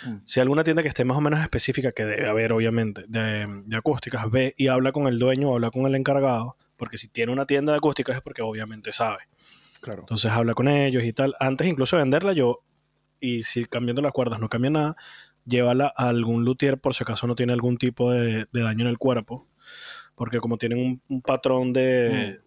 [0.05, 0.16] Mm.
[0.24, 3.76] Si hay alguna tienda que esté más o menos específica, que debe haber obviamente, de,
[3.76, 7.33] acústicas, ve y habla con el dueño o habla con el encargado, porque si tiene
[7.33, 9.29] una tienda de acústicas es porque obviamente sabe.
[9.81, 10.00] Claro.
[10.00, 11.37] Entonces habla con ellos y tal.
[11.38, 12.62] Antes incluso de venderla yo,
[13.20, 14.96] y si cambiando las cuerdas no cambia nada,
[15.46, 18.98] llévala a algún luthier por si acaso no tiene algún tipo de, daño en el
[18.98, 19.46] cuerpo.
[20.14, 22.40] Porque como tienen un, patrón de,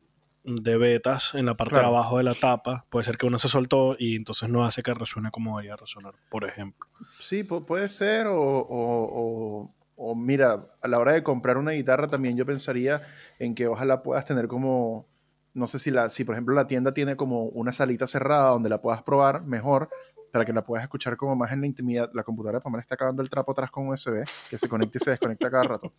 [0.43, 0.55] mm.
[0.55, 3.47] de vetas en la parte de abajo de la tapa, puede ser que una se
[3.47, 6.87] soltó y entonces no hace que resuene como debería resonar, por ejemplo.
[7.19, 12.45] Sí, puede ser o, o, mira, a la hora de comprar una guitarra también yo
[12.45, 13.01] pensaría
[13.37, 15.07] en que ojalá puedas tener como
[15.53, 18.69] no sé si, la, si por ejemplo la tienda tiene como una salita cerrada donde
[18.69, 19.89] la puedas probar mejor,
[20.31, 22.09] para que la puedas escuchar como más en la intimidad.
[22.13, 25.11] La computadora Pamela está acabando el trapo atrás con USB, que se conecta y se
[25.11, 25.93] desconecta cada rato.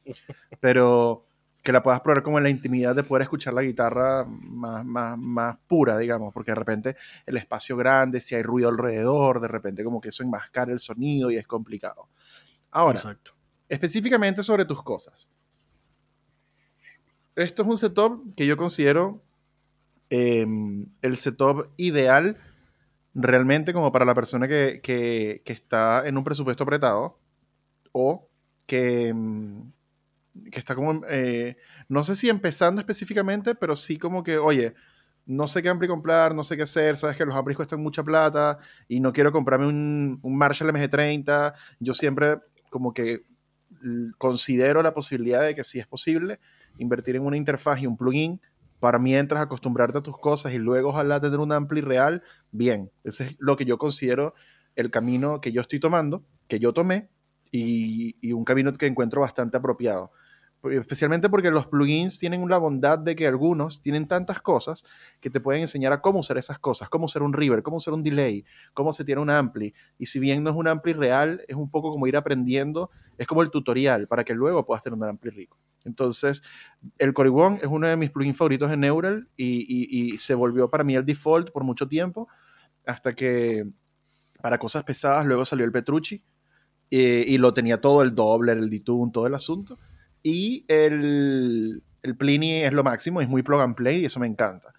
[0.61, 1.27] Pero
[1.63, 5.19] que la puedas probar como en la intimidad de poder escuchar la guitarra más, más,
[5.19, 9.85] más pura, digamos, porque de repente el espacio grande, si hay ruido alrededor, de repente
[9.85, 12.09] como que eso enmascara el sonido y es complicado.
[12.71, 13.19] Ahora,
[13.69, 15.29] específicamente sobre tus cosas.
[17.37, 19.23] Esto es un setup que yo considero
[20.09, 22.37] em, el setup ideal
[23.15, 27.19] realmente como para la persona que, está en un presupuesto apretado
[27.93, 28.29] o
[28.67, 29.73] que, mm,
[30.51, 31.57] que está como, eh,
[31.89, 34.75] no sé si empezando específicamente, pero sí como que, oye,
[35.27, 38.03] no sé qué ampli comprar, no sé qué hacer, sabes que los amplis cuestan mucha
[38.03, 41.55] plata y no quiero comprarme un, un Marshall MG30.
[41.79, 42.39] Yo siempre
[42.71, 43.25] como que
[44.19, 46.41] considero la posibilidad de que si es posible
[46.79, 48.41] invertir en una interfaz y un plugin
[48.81, 52.91] para mientras acostumbrarte a tus cosas y luego ojalá tener un ampli real, bien.
[53.05, 54.35] Ese es lo que yo considero
[54.75, 57.11] el camino que yo estoy tomando, que yo tomé,
[57.53, 60.13] y, un camino que encuentro bastante apropiado.
[60.63, 64.85] Especialmente porque los plugins tienen la bondad de que algunos tienen tantas cosas
[65.21, 67.95] que te pueden enseñar a cómo usar esas cosas, cómo usar un river, cómo usar
[67.95, 69.73] un delay, cómo se tiene un ampli.
[69.99, 73.27] Y si bien no es un ampli real, es un poco como ir aprendiendo, es
[73.27, 75.57] como el tutorial para que luego puedas tener un ampli rico.
[75.85, 76.43] Entonces,
[76.99, 80.95] el One es uno de mis plugins favoritos en Neural y, se volvió para mí
[80.95, 82.29] el default por mucho tiempo,
[82.87, 83.67] hasta que
[84.43, 86.23] para cosas pesadas luego salió el Petrucci
[86.91, 89.79] y lo tenía todo, el Doubler, el Detune, todo el asunto.
[90.23, 94.27] Y el, el Pliny es lo máximo, es muy plug and play y eso me
[94.27, 94.75] encanta.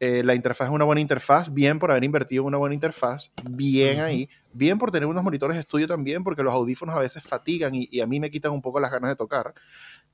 [0.00, 3.32] Eh, la interfaz es una buena interfaz, bien por haber invertido en una buena interfaz,
[3.48, 7.22] bien ahí, bien por tener unos monitores de estudio también, porque los audífonos a veces
[7.22, 9.54] fatigan y, a mí me quitan un poco las ganas de tocar.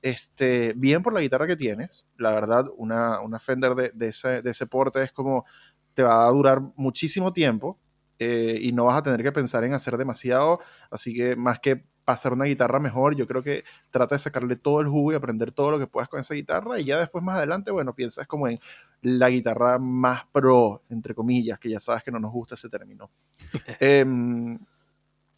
[0.01, 4.41] Este, bien por la guitarra que tienes, la verdad, una, una Fender de, de, ese,
[4.41, 5.45] de ese porte es como,
[5.93, 7.79] te va a durar muchísimo tiempo,
[8.23, 10.59] eh, y no vas a tener que pensar en hacer demasiado.
[10.91, 14.81] Así que más que pasar una guitarra mejor, yo creo que trata de sacarle todo
[14.81, 17.37] el jugo y aprender todo lo que puedas con esa guitarra y ya después más
[17.37, 18.59] adelante, bueno, piensas como en
[19.01, 23.09] la guitarra más pro, entre comillas, que ya sabes que no nos gusta ese término.
[23.79, 24.57] Em,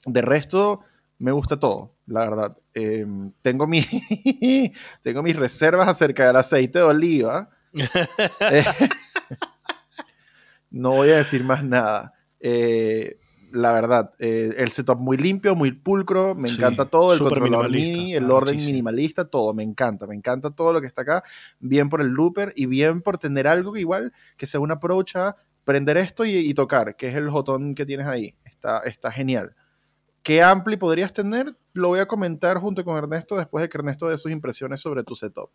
[0.06, 0.82] de resto,
[1.20, 2.58] me gusta todo, la verdad.
[2.74, 3.82] Em, tengo, mi
[5.02, 7.50] tengo mis reservas acerca del aceite de oliva.
[8.52, 8.64] Eh,
[10.70, 12.14] no voy a decir más nada.
[12.40, 13.20] Eh,
[13.54, 18.16] la verdad, eh, el setup muy limpio, muy pulcro, me encanta todo, el controlador MIDI,
[18.16, 21.24] el orden minimalista, todo, me encanta, me encanta todo lo que está acá,
[21.60, 25.16] bien por el looper y bien por tener algo que igual que sea una approach
[25.18, 25.36] a
[25.66, 29.56] prender esto y, tocar, que es el botón que tienes ahí, está, está genial.
[30.24, 31.56] ¿Qué ampli podrías tener?
[31.74, 35.04] Lo voy a comentar junto con Ernesto después de que Ernesto dé sus impresiones sobre
[35.04, 35.52] tu setup.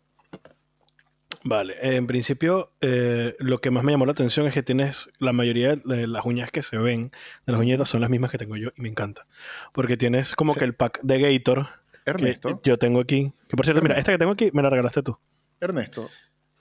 [1.43, 5.31] Vale, en principio eh, lo que más me llamó la atención es que tienes la
[5.31, 7.11] mayoría de las uñas que se ven
[7.45, 9.25] de las uñetas son las mismas que tengo yo y me encanta.
[9.73, 11.67] Porque tienes como que el pack de Gator
[12.05, 12.59] Ernesto.
[12.59, 13.33] Que yo tengo aquí.
[13.47, 15.17] Que por cierto, mira, esta que tengo aquí me la regalaste tú.
[15.61, 16.09] Ernesto.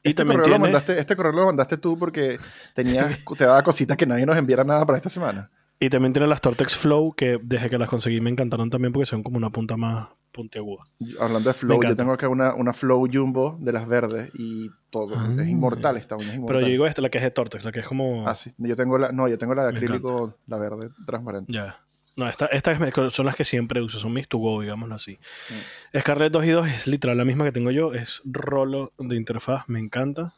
[0.03, 2.39] Y este, correo lo mandaste, este correo lo mandaste tú porque
[2.75, 5.51] tenías, te daba cositas que nadie nos enviara nada para esta semana.
[5.81, 9.07] Y también tiene las Tortex Flow que desde que las conseguí me encantaron también porque
[9.07, 10.83] son como una punta más, puntiaguda.
[11.21, 15.15] Hablando de flow, yo tengo acá una, una flow jumbo de las verdes y todo.
[15.15, 15.49] es ah.
[15.49, 17.87] inmortal esta uña, Pero yo digo esta, la que es de Tortex, la que es
[17.87, 18.27] como...
[18.27, 18.53] Ah, sí.
[18.59, 21.53] Yo tengo la, no, yo tengo la de acrílico, la verde, transparente.
[21.53, 21.81] Ya.
[22.17, 25.21] No, estas son las que siempre uso, son mis to go, digámoslo así.
[25.95, 25.99] Mm.
[25.99, 29.69] Scarlett 2 y 2 es literal la misma que tengo yo, es rolo de interfaz,
[29.69, 30.35] me encanta.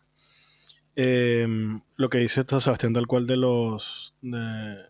[0.94, 4.89] Em, lo que dice Sebastián tal cual de los de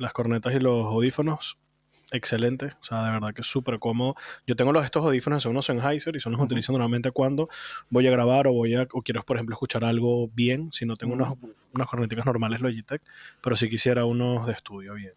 [0.00, 1.58] las cornetas y los audífonos,
[2.10, 2.72] excelente.
[2.80, 4.14] O sea, de verdad que es súper cómodo.
[4.46, 7.48] Yo tengo los, estos audífonos, son unos Sennheiser y son los que utilizo normalmente cuando
[7.90, 10.70] voy a grabar o voy a, o quiero, por ejemplo, escuchar algo bien.
[10.72, 11.34] Si no tengo unas,
[11.74, 13.02] unas corneticas normales Logitech,
[13.42, 15.14] pero si quisiera unos de estudio bien.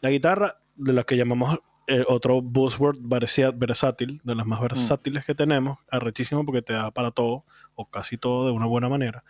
[0.00, 5.34] La guitarra, de la que llamamos eh, otro buzzword versátil, de las más versátiles que
[5.34, 9.22] tenemos, arrechísimo porque te da para todo, o casi todo de una buena manera.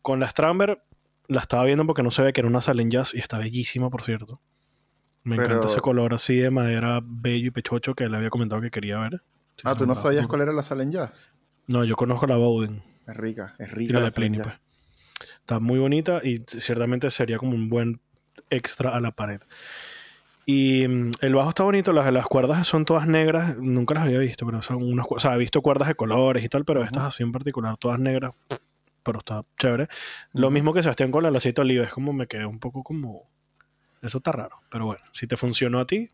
[0.00, 0.82] Con la Stramber,
[1.28, 3.90] la estaba viendo porque no se ve que era una Salen Jazz y está bellísima,
[3.90, 4.40] por cierto.
[5.22, 8.70] Me encanta ese color así de madera bello y pechocho que le había comentado que
[8.70, 9.22] quería ver.
[9.64, 11.32] ah, ¿tú no sabías cuál era la Salen Jazz?
[11.66, 12.82] No, yo conozco la Bowden.
[13.06, 13.94] Es rica, es rica.
[13.94, 14.54] la, de pues.
[15.38, 18.00] Está muy bonita y ciertamente sería como un buen
[18.50, 19.40] extra a la pared.
[20.44, 24.18] Y mm, el bajo está bonito, las, las cuerdas son todas negras, nunca las había
[24.18, 27.02] visto, pero son unas o sea, he visto cuerdas de colores y tal, pero estas
[27.02, 28.30] así en particular, todas negras,
[29.06, 29.86] pero está chévere.
[30.32, 32.82] Lo mismo que Sebastián con el aceite de oliva, es como me quedé un poco
[32.82, 33.30] como
[34.02, 34.60] eso está raro.
[34.68, 36.10] Pero bueno, si te funcionó a ti,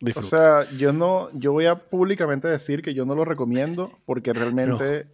[0.00, 0.26] disfruta.
[0.26, 0.30] O
[0.64, 5.06] sea, yo no, yo voy a públicamente decir que yo no lo recomiendo porque realmente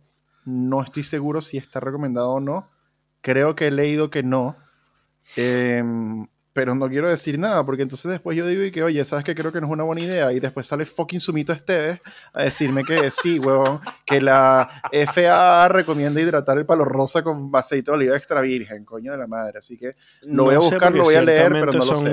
[0.44, 2.70] no, estoy seguro si está recomendado o no.
[3.20, 4.56] Creo que he leído que no.
[5.34, 5.82] Eh,
[6.58, 9.32] pero no quiero decir nada, porque entonces después yo digo y que, oye, ¿sabes que
[9.32, 10.32] Creo que no es una buena idea.
[10.32, 12.00] Y después sale fucking Sumito Esteves
[12.32, 17.92] a decirme que sí, huevón, que la FAA recomienda hidratar el palo rosa con aceite
[17.92, 19.58] de oliva extra virgen, coño de la madre.
[19.58, 19.92] Así que
[20.22, 22.10] lo voy a buscar, lo voy a leer, pero no lo sé.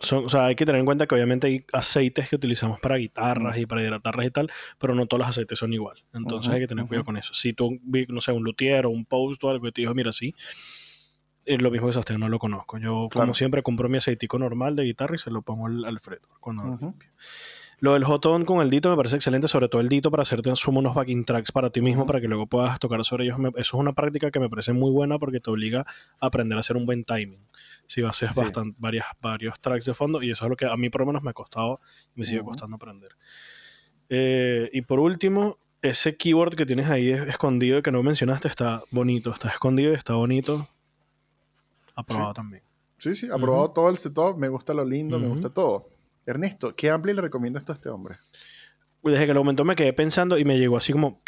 [0.00, 2.96] Son, o sea, hay que tener en cuenta que obviamente hay aceites que utilizamos para
[2.96, 6.02] guitarras y para hidratarlas y tal, pero no todos los aceites son igual.
[6.14, 7.34] Entonces hay que tener cuidado con eso.
[7.34, 7.78] Si tú,
[8.08, 10.34] no sé, un luthier o un post o algo que te dijo, mira, sí
[11.56, 12.78] lo mismo que Sebastián, no lo conozco.
[12.78, 16.28] Yo, como siempre, compro mi aceitico normal de guitarra y se lo pongo al Alfredo
[16.40, 17.10] cuando lo limpio.
[17.80, 20.50] Lo del hotón con el Dito me parece excelente, sobre todo el Dito para hacerte
[20.50, 23.38] en sumo unos backing tracks para ti mismo, para que luego puedas tocar sobre ellos.
[23.38, 25.86] eso es una práctica que me parece muy buena porque te obliga
[26.20, 27.46] a aprender a hacer un buen timing.
[27.86, 30.66] Si vas a hacer bastante, varias, varios tracks de fondo, y eso es lo que
[30.66, 31.80] a mí por lo menos me ha costado
[32.16, 33.10] y me sigue costando aprender.
[34.08, 38.82] Eh, y por último, ese keyword que tienes ahí escondido y que no mencionaste está
[38.90, 40.68] bonito, está escondido y está bonito.
[41.98, 42.62] Aprobado también.
[42.96, 45.88] Sí, sí, aprobado todo el setup, me gusta lo lindo, me gusta todo.
[46.26, 48.18] Ernesto, ¿qué ampli le recomiendas esto a este hombre?
[49.02, 51.20] Desde que lo momento me quedé pensando y me llegó así como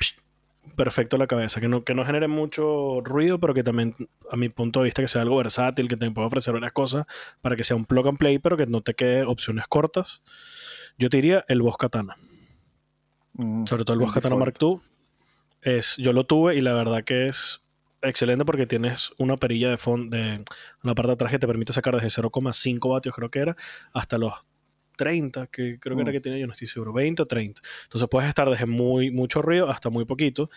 [0.77, 3.95] perfecto a la cabeza, que no, que no genere mucho ruido, pero que también,
[4.31, 7.07] a mi punto de vista, que sea algo versátil, que te pueda ofrecer varias cosas
[7.41, 10.23] para que sea un plug and play, pero que no te quede opciones cortas.
[10.99, 12.17] Yo te diría el Boss Katana.
[13.33, 14.81] Mm, Sobre todo el Boss Katana Mark II.
[15.63, 17.61] Es, yo lo tuve y la verdad que es
[18.03, 20.45] excelente porque tienes una perilla de fondo, de
[20.83, 23.57] una parte de atrás que te permite sacar desde 0,5 vatios, creo que era,
[23.93, 24.35] hasta los
[24.97, 26.15] 30, que creo que era mm.
[26.15, 27.61] que tiene, yo no estoy seguro, 20 o 30.
[27.85, 30.51] Entonces puedes estar desde muy mucho ruido hasta muy poquito.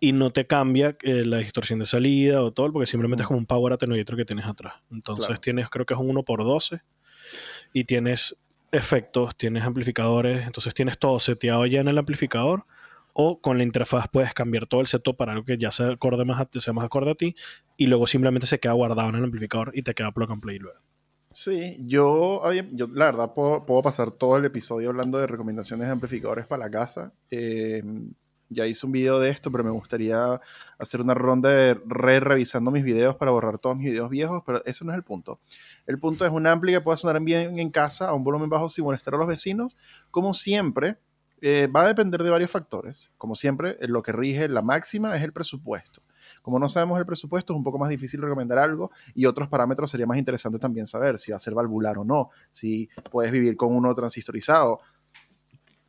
[0.00, 3.38] y no te cambia eh, la distorsión de salida o todo, porque simplemente es como
[3.38, 4.74] un power attenuator que tienes atrás.
[4.90, 6.82] Entonces tienes, creo que es un 1x12
[7.72, 8.36] y tienes
[8.70, 12.64] efectos, tienes amplificadores, entonces tienes todo seteado ya en el amplificador
[13.20, 16.24] o con la interfaz puedes cambiar todo el setup para algo que ya sea, acorde
[16.24, 17.34] más a, sea más acorde a ti
[17.76, 20.60] y luego simplemente se queda guardado en el amplificador y te queda plug and play
[20.60, 20.78] luego.
[21.32, 22.40] Sí, yo,
[22.72, 26.66] yo la verdad puedo, puedo, pasar todo el episodio hablando de recomendaciones de amplificadores para
[26.66, 27.12] la casa.
[27.28, 27.82] Eh,
[28.50, 30.40] ya hice un video de esto, pero me gustaría
[30.78, 34.64] hacer una ronda de re revisando mis videos para borrar todos mis videos viejos, pero
[34.64, 35.40] eso no es el punto.
[35.88, 38.68] El punto es un ampli que pueda sonar bien en casa a un volumen bajo
[38.68, 39.76] sin molestar a los vecinos.
[40.12, 40.98] Como siempre,
[41.40, 43.10] eh, va a depender de varios factores.
[43.16, 46.02] Como siempre, lo que rige la máxima es el presupuesto.
[46.42, 49.90] Como no sabemos el presupuesto, es un poco más difícil recomendar algo y otros parámetros
[49.90, 53.56] sería más interesante también saber si va a ser valvular o no, si puedes vivir
[53.56, 54.80] con uno transistorizado,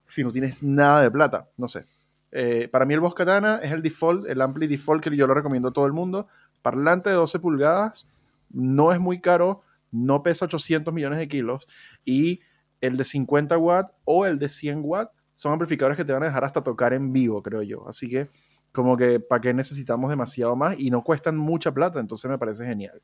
[0.07, 1.85] si no tienes nada de plata, no sé.
[2.31, 5.33] Eh, para mí el Boss Katana es el default, el ampli default que yo lo
[5.33, 6.27] recomiendo a todo el mundo.
[6.61, 8.07] Parlante de 12 pulgadas,
[8.49, 11.67] no es muy caro, no pesa 800 millones de kilos
[12.05, 12.41] y
[12.81, 16.25] el de 50 watts o el de 100 watts son amplificadores que te van a
[16.25, 17.87] dejar hasta tocar en vivo, creo yo.
[17.87, 18.27] Así que
[18.73, 22.65] como que para qué necesitamos demasiado más y no cuestan mucha plata, entonces me parece
[22.65, 23.01] genial.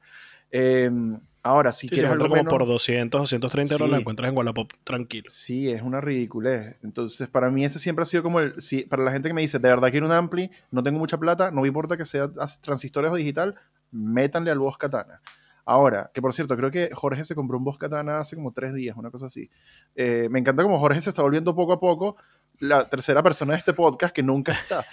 [0.51, 4.69] Em, ahora, si quieres algo como por 200 o 130 euros la encuentras en Wallapop
[4.83, 5.27] tranquilo.
[5.29, 6.75] Sí, es una ridiculez.
[6.83, 8.61] Entonces, para mí ese siempre ha sido como el...
[8.61, 11.17] Si, para la gente que me dice, de verdad quiero un ampli, no tengo mucha
[11.17, 12.29] plata, no me importa que sea
[12.61, 13.55] transistores o digital,
[13.91, 15.21] métanle al Boss Katana.
[15.65, 18.73] Ahora, que por cierto, creo que Jorge se compró un Boss Katana hace como tres
[18.73, 19.49] días, una cosa así.
[19.95, 22.17] Eh, me encanta como Jorge se está volviendo poco a poco
[22.59, 24.85] la tercera persona de este podcast que nunca está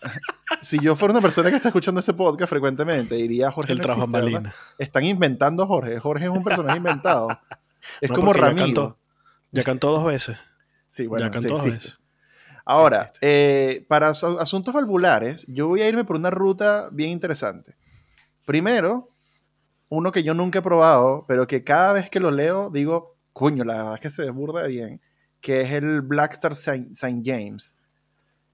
[0.60, 3.72] si yo fuera una persona que está escuchando este podcast frecuentemente, diría Jorge.
[3.72, 5.98] El trabajo en Están inventando a Jorge.
[6.00, 7.28] Jorge es un personaje inventado.
[8.00, 8.98] Es como Ramiro.
[9.52, 10.36] Ya cantó, dos veces.
[10.88, 11.98] Sí, bueno, ya cantó dos veces.
[12.64, 17.76] Ahora, eh, para asuntos valvulares, yo voy a irme por una ruta bien interesante.
[18.44, 19.10] Primero,
[19.88, 23.64] uno que yo nunca he probado, pero que cada vez que lo leo digo, coño,
[23.64, 25.00] la verdad es que se desburda bien,
[25.40, 27.20] que es el Blackstar St.
[27.24, 27.74] James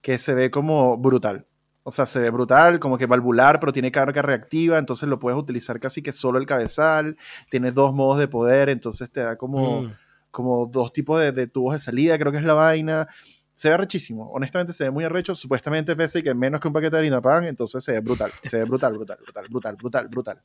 [0.03, 1.47] que se ve como brutal.
[1.85, 5.39] O sea, se ve brutal, como que valvular, pero tiene carga reactiva, entonces lo puedes
[5.39, 7.17] utilizar casi que solo el cabezal.
[7.51, 9.93] Tiene dos modos de poder, entonces te da como, mm.
[10.31, 13.09] como dos tipos de, tubos de salida, creo que es la vaina.
[13.55, 15.35] Se ve rechísimo, honestamente se ve muy arrecho.
[15.35, 18.59] Supuestamente pese que menos que un paquete de harina pan, entonces se ve brutal, se
[18.59, 20.41] ve brutal, brutal, brutal, brutal, brutal, brutal.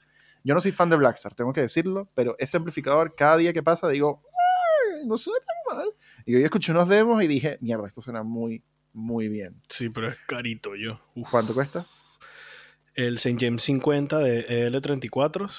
[0.48, 3.62] Yo no soy fan de Blackstar, tengo que decirlo, pero ese amplificador, cada día que
[3.62, 4.24] pasa, digo,
[5.06, 5.90] no suena tan mal.
[6.26, 9.62] Y yo escuché unos demos y dije, mierda, esto suena muy, muy bien.
[9.68, 11.02] Sí, pero es carito yo.
[11.30, 11.86] ¿Cuánto cuesta?
[12.96, 13.36] El St.
[13.38, 15.52] James 50 de L34,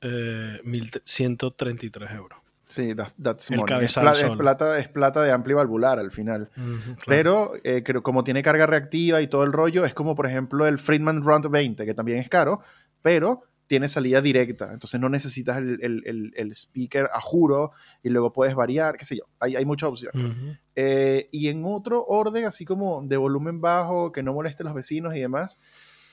[0.00, 2.40] eh, 1133 euros.
[2.66, 3.94] Sí, that's el es,
[4.36, 6.50] plata, es, plata, de amplio valvular al final.
[7.06, 10.76] Pero eh, como tiene carga reactiva y todo el rollo, es como por ejemplo el
[10.76, 12.62] Friedman Round 20, que también es caro,
[13.00, 17.70] pero tiene salida directa, entonces no necesitas el, speaker a juro
[18.02, 20.34] y luego puedes variar, qué sé yo, hay, hay muchas opciones.
[20.74, 24.74] Eh, y en otro orden, así como de volumen bajo, que no moleste a los
[24.74, 25.58] vecinos y demás,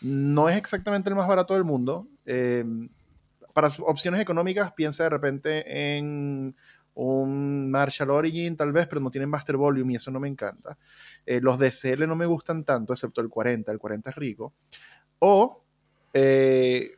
[0.01, 2.07] no es exactamente el más barato del mundo.
[2.25, 2.89] Em,
[3.53, 6.55] para opciones económicas, piensa de repente en
[6.93, 10.77] un Marshall Origin tal vez, pero no tienen Master Volume y eso no me encanta.
[11.25, 14.53] Eh, los DCL no me gustan tanto, excepto el 40, el 40 es rico.
[15.19, 15.63] O
[16.13, 16.91] eh,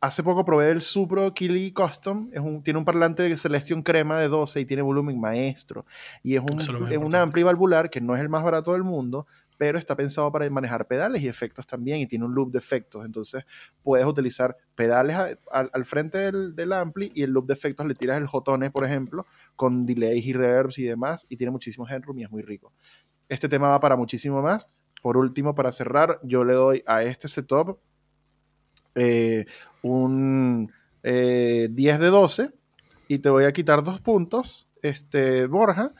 [0.00, 2.30] Hace poco probé el Supro Kili Custom.
[2.32, 5.84] Es un, tiene un parlante de Celestion crema de 12 y tiene volumen maestro.
[6.22, 9.26] Y es un, es un amplio valvular que no es el más barato del mundo,
[9.56, 13.04] pero está pensado para manejar pedales y efectos también y tiene un loop de efectos.
[13.04, 13.44] Entonces
[13.82, 15.16] puedes utilizar pedales
[15.50, 18.84] al frente del, del, ampli y el loop de efectos le tiras el jotone, por
[18.84, 22.72] ejemplo, con delays y reverbs y demás y tiene muchísimo headroom y es muy rico.
[23.28, 24.70] Este tema va para muchísimo más.
[25.02, 27.78] Por último, para cerrar, yo le doy a este setup
[28.98, 29.46] eh,
[29.82, 30.70] un
[31.02, 32.50] 10 eh, de 12
[33.08, 35.92] y te voy a quitar dos puntos, este, Borja,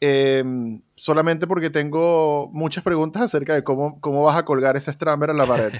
[0.00, 5.30] em, solamente porque tengo muchas preguntas acerca de cómo, cómo vas a colgar ese Strammer
[5.30, 5.72] en la pared.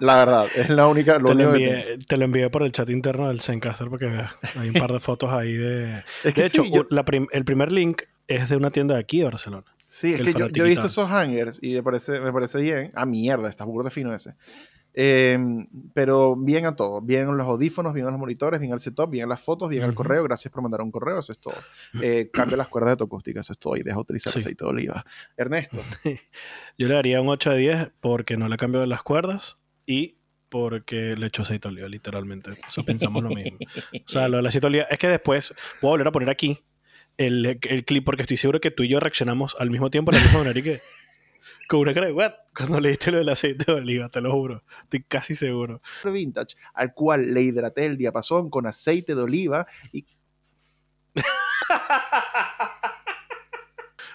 [0.00, 1.18] la verdad, es la única.
[1.18, 4.06] te, lo envié, por el chat interno del Zencaster porque
[4.58, 6.02] hay un par de fotos ahí de.
[6.24, 6.62] de hecho,
[7.32, 9.66] el primer link es de una tienda de aquí de Barcelona.
[9.86, 12.90] Sí, es que yo, he visto esos hangers y me parece, me parece bien.
[12.94, 14.34] Ah, mierda, está burro de fino ese.
[14.98, 19.10] Em, pero bien a todo, bien los audífonos, bien a los monitores, bien al setup,
[19.10, 20.24] bien las fotos, bien al correo.
[20.24, 21.54] Gracias por mandar un correo, eso es todo.
[22.02, 23.76] Eh, cambia las cuerdas de tu acústica, eso es todo.
[23.76, 25.04] Y deja utilizar aceite de oliva.
[25.36, 25.82] Ernesto.
[26.78, 30.16] Yo le daría un 8 de 10 porque no le cambio las cuerdas y
[30.48, 32.52] porque le echo aceite de oliva, literalmente.
[32.52, 33.58] O sea, pensamos lo mismo.
[33.92, 36.30] O sea, lo del aceite de oliva es que después voy a volver a poner
[36.30, 36.64] aquí
[37.18, 40.20] el, el clip porque estoy seguro que tú y yo reaccionamos al mismo tiempo, la
[40.20, 40.80] misma manera y que
[41.68, 42.32] Con una cara de what?
[42.56, 44.62] Cuando leíste lo del aceite de oliva, te lo juro.
[44.84, 45.80] Estoy casi seguro.
[46.04, 50.04] vintage al cual le hidraté el diapasón con aceite de oliva y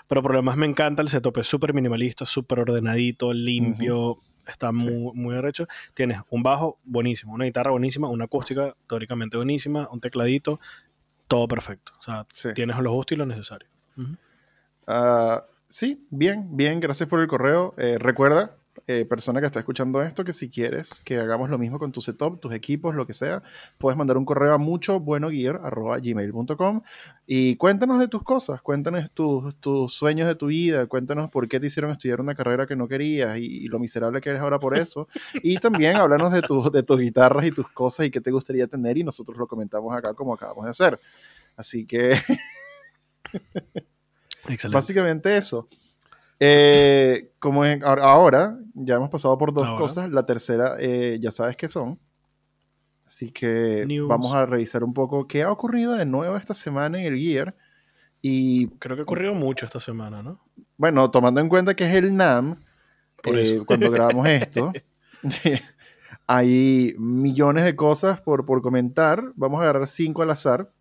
[0.07, 4.73] Pero por lo demás me encanta el setup, es súper minimalista, súper ordenadito, limpio, está
[4.73, 5.67] muy, muy arrecho.
[5.93, 10.59] Tienes un bajo buenísimo, una guitarra buenísima, una acústica teóricamente buenísima, un tecladito,
[11.29, 11.93] todo perfecto.
[11.99, 12.49] O sea, Sí.
[12.53, 13.69] tienes lo justo y lo necesario.
[14.85, 17.73] Ah, sí, bien, bien, gracias por el correo.
[17.77, 18.55] Eh, recuerda,
[18.87, 22.01] eh, persona que está escuchando esto, que si quieres que hagamos lo mismo con tu
[22.01, 23.41] setup, tus equipos, lo que sea,
[23.77, 26.81] puedes mandar un correo a muchobuenogear.gmail.com
[27.27, 31.59] y cuéntanos de tus cosas, cuéntanos tus, tus sueños de tu vida, cuéntanos por qué
[31.59, 34.59] te hicieron estudiar una carrera que no querías y, y lo miserable que eres ahora
[34.59, 35.07] por eso.
[35.43, 38.67] Y también háblanos de, tu- de tus guitarras y tus cosas y qué te gustaría
[38.67, 40.99] tener y nosotros lo comentamos acá como acabamos de hacer.
[41.57, 42.13] Así que...
[44.47, 44.75] Excelente.
[44.75, 45.67] Básicamente eso.
[46.39, 49.79] Eh, como en- ahora- ya hemos pasado por dos Ahora.
[49.79, 50.09] cosas.
[50.09, 51.99] La tercera, eh, ya sabes qué son.
[53.05, 54.07] Así que News.
[54.07, 57.55] vamos a revisar un poco qué ha ocurrido de nuevo esta semana en el Gear.
[58.21, 60.39] Y Creo que ha ocurrido mucho esta semana, ¿no?
[60.77, 62.63] bueno, tomando en cuenta que es el NAM,
[63.21, 63.65] Por eh, eso.
[63.65, 64.71] cuando grabamos esto,
[66.27, 69.23] hay millones de cosas por, por comentar.
[69.35, 70.71] Vamos a agarrar cinco al azar.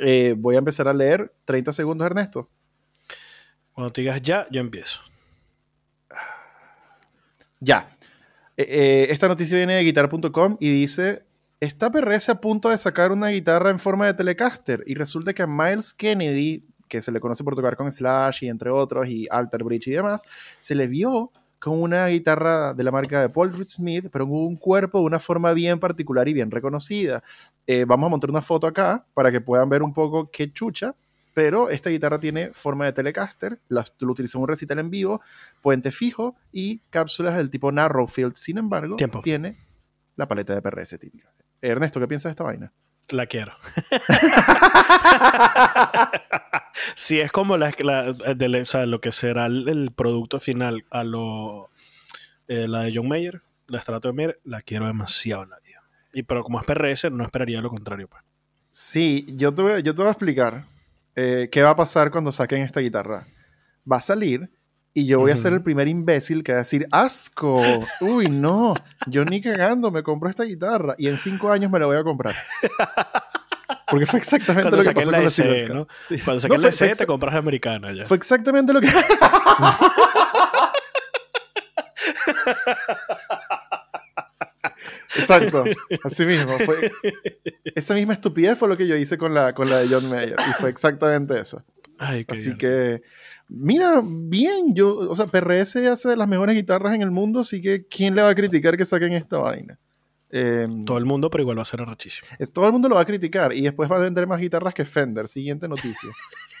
[0.00, 2.50] Eh, voy a empezar a leer 30 segundos, Ernesto.
[3.78, 4.98] Cuando te digas ya, yo empiezo.
[7.60, 7.96] Ya.
[8.56, 11.22] Eh, eh, esta noticia viene de guitar.com y dice,
[11.60, 15.46] está PRS a punto de sacar una guitarra en forma de Telecaster y resulta que
[15.46, 19.62] Miles Kennedy, que se le conoce por tocar con Slash y entre otros y Alter
[19.62, 20.24] Bridge y demás,
[20.58, 24.38] se le vio con una guitarra de la marca de Paul Reed Smith, pero con
[24.38, 27.22] un cuerpo de una forma bien particular y bien reconocida.
[27.64, 30.96] Eh, vamos a montar una foto acá para que puedan ver un poco qué chucha,
[31.38, 35.22] pero esta guitarra tiene forma de Telecaster, la- lo utilizó en un recital en vivo,
[35.62, 38.34] puente fijo y cápsulas del tipo Narrowfield.
[38.34, 39.20] Sin embargo, Tiempo.
[39.22, 39.56] tiene
[40.16, 41.32] la paleta de PRS típica.
[41.62, 42.72] Ernesto, ¿qué piensas de esta vaina?
[43.10, 43.52] La quiero.
[46.96, 50.86] si es como la, la- del- o sea, lo que será el, el producto final
[50.90, 51.70] a lo
[52.48, 55.84] eh, la de John Mayer, la estrato de Mayer, la quiero demasiado en la vida.
[56.12, 58.08] Y pero como es PRS, no esperaría lo contrario.
[58.08, 58.24] Pues.
[58.72, 60.64] Sí, yo te voy, yo te voy a explicar
[61.20, 63.26] eh, qué va a pasar cuando saquen esta guitarra.
[63.90, 64.50] Va a salir
[64.94, 67.60] y yo voy a ser el primer imbécil que va a decir, asco,
[68.00, 68.74] uy, no,
[69.06, 72.02] yo ni cagando me compro esta guitarra y en cinco años me la voy a
[72.04, 72.34] comprar.
[73.90, 75.74] Porque fue exactamente Cuando lo que pasó la con la SE, Silenska.
[75.74, 75.86] ¿no?
[76.00, 76.18] Sí.
[76.18, 78.04] Cuando No, saquen fue- la exa- te compras americana ya.
[78.04, 78.88] Fue exactamente lo que.
[85.16, 85.64] Exacto,
[86.04, 86.58] así mismo.
[86.58, 86.92] Fue,
[87.74, 90.36] esa misma estupidez fue lo que yo hice con la, con la de John Mayer.
[90.48, 91.64] Y fue exactamente eso.
[91.98, 92.58] Ay, Así bien.
[92.58, 93.02] que,
[93.48, 97.86] mira, bien, yo, o sea, PRS hace las mejores guitarras en el mundo, así que
[97.86, 99.78] ¿quién le va a criticar que saquen esta vaina?
[100.30, 102.28] Em, Todo el mundo, pero igual va a ser arrechísimo.
[102.52, 104.84] todo el mundo lo va a criticar y después va a vender más guitarras que
[104.84, 105.26] Fender.
[105.26, 106.10] Siguiente noticia.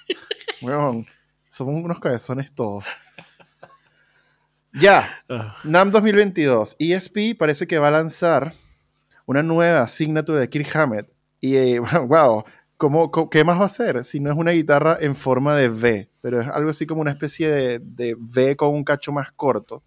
[0.62, 1.06] Weón,
[1.46, 2.84] somos unos cabezones todos.
[4.72, 6.76] Ya, Ah, NAM 2022.
[6.78, 8.54] ESP parece que va a lanzar
[9.26, 11.10] una nueva signature de Kirk Hammett.
[11.40, 12.44] Y, eh, wow,
[12.76, 14.04] ¿cómo, cómo- qué más va a ser?
[14.04, 17.12] Si no es una guitarra en forma de V, pero es algo así como una
[17.12, 19.82] especie de, de V con un cacho más corto.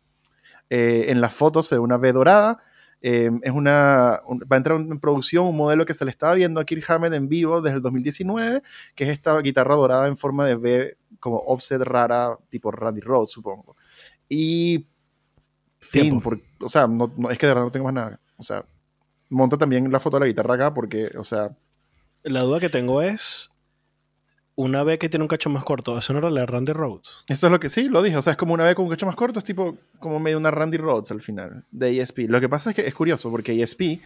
[0.70, 2.60] Eh, en la foto se ve una V dorada.
[3.04, 6.34] Eh, es una, un- va a entrar en producción un modelo que se le estaba
[6.36, 8.62] viendo a Kirk Hammett en vivo desde el 2019,
[8.96, 13.32] que es esta guitarra dorada en forma de V, como offset rara, tipo Randy Rhodes,
[13.32, 13.76] supongo.
[14.34, 14.88] Y
[15.80, 16.22] fin, Tiempo.
[16.22, 18.20] por- o sea, no, no- es que de verdad no tengo más nada.
[18.38, 18.64] O sea,
[19.30, 21.56] monta también la foto de la guitarra acá porque, o sea,
[22.24, 23.50] La duda que tengo es,
[24.56, 27.10] una vez que tiene un cacho más corto, ¿eso no era la Randy Rhodes?
[27.28, 28.16] eso es lo que sí, lo dije.
[28.18, 30.38] O sea, es como una vez con un cacho más corto, es tipo como medio
[30.38, 32.28] una Randy Rhodes al final de ESP.
[32.30, 34.00] Lo que pasa es que es curioso porque ESP,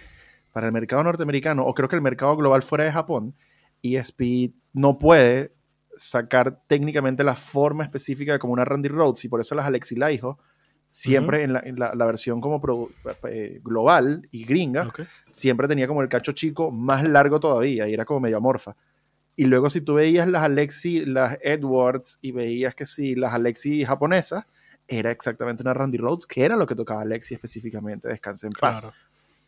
[0.53, 3.35] para el mercado norteamericano, o creo que el mercado global fuera de Japón,
[3.83, 5.51] ESP no puede
[5.97, 10.37] sacar técnicamente la forma específica como una Randy Rhodes y por eso las Alexi Laiho
[10.87, 12.61] siempre en, la, en la- la versión como
[13.29, 14.83] eh, global y gringa
[15.29, 18.75] siempre tenía como el cacho chico más largo todavía y era como medio amorfa.
[19.35, 23.83] Y luego si tú veías las Alexi, las Edwards y veías que sí, las Alexi
[23.83, 24.45] japonesas,
[24.87, 28.81] era exactamente una Randy Rhodes, que era lo que tocaba Alexi específicamente, Descanse en paz.
[28.81, 28.95] Claro.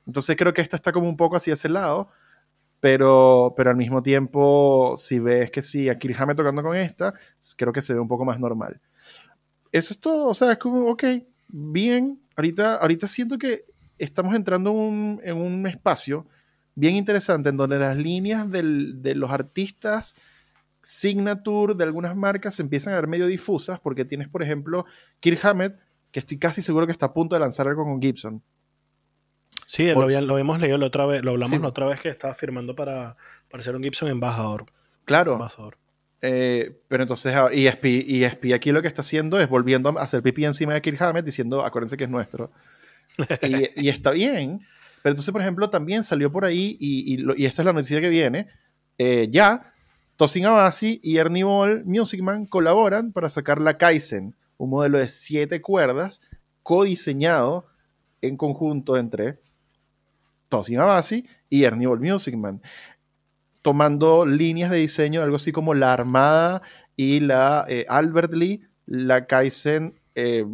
[0.08, 2.10] Entonces creo que esta está como un poco hacia ese lado,
[2.80, 7.14] pero, pero al mismo tiempo, si ves que sí, a Kirjame tocando con esta,
[7.58, 8.80] creo que se ve un poco más normal.
[9.72, 11.04] Eso es todo, o sea, es como, ok,
[11.48, 13.66] bien, ahorita, ahorita siento que
[13.98, 16.28] estamos entrando en un, espacio
[16.76, 20.16] bien interesante en donde las líneas de los artistas
[20.88, 24.86] signature de algunas marcas se empiezan a ver medio difusas porque tienes, por ejemplo,
[25.20, 25.78] Kirk Hammett,
[26.12, 28.42] que estoy casi seguro que está a punto de lanzar algo con Gibson.
[29.66, 32.34] Sí, lo, lo, hemos leído la otra vez, lo hablamos la otra vez que estaba
[32.34, 33.18] firmando para,
[33.50, 34.66] para ser un Gibson embajador.
[35.04, 35.34] Claro.
[35.34, 35.78] Embajador.
[36.22, 40.24] Eh, pero entonces ESP, ah, ESP aquí lo que está haciendo es volviendo a hacer
[40.24, 42.52] pipí encima de Kirk Hammett diciendo, acuérdense que es nuestro.
[43.42, 44.62] y, y, está bien.
[45.04, 48.02] Pero entonces, por ejemplo, también salió por ahí, y, y, y esta es la noticia
[48.02, 48.48] que viene,
[48.98, 49.74] eh, ya
[50.16, 55.62] Tosin Abasi y Ernie Ball Musicman colaboran para sacar la Kaizen, un modelo de siete
[55.62, 56.22] cuerdas
[56.64, 57.68] codiseñado
[58.22, 59.40] en conjunto entre
[60.50, 62.62] Tosin Abasi y Ernie Ball Musicman,
[63.62, 66.62] tomando líneas de diseño, algo así como la Armada
[66.96, 70.46] y la eh, Albert Lee, la Kaizen eh,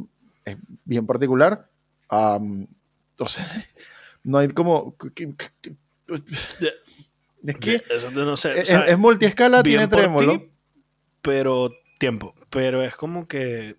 [0.45, 1.69] es bien particular.
[2.09, 3.45] entonces,
[4.23, 4.95] no hay como...
[7.45, 7.83] Es que
[8.13, 8.61] no sé.
[8.61, 10.49] es, multiescala, tiene trémolo.
[11.21, 12.33] pero tiempo.
[12.49, 13.75] Pero es como que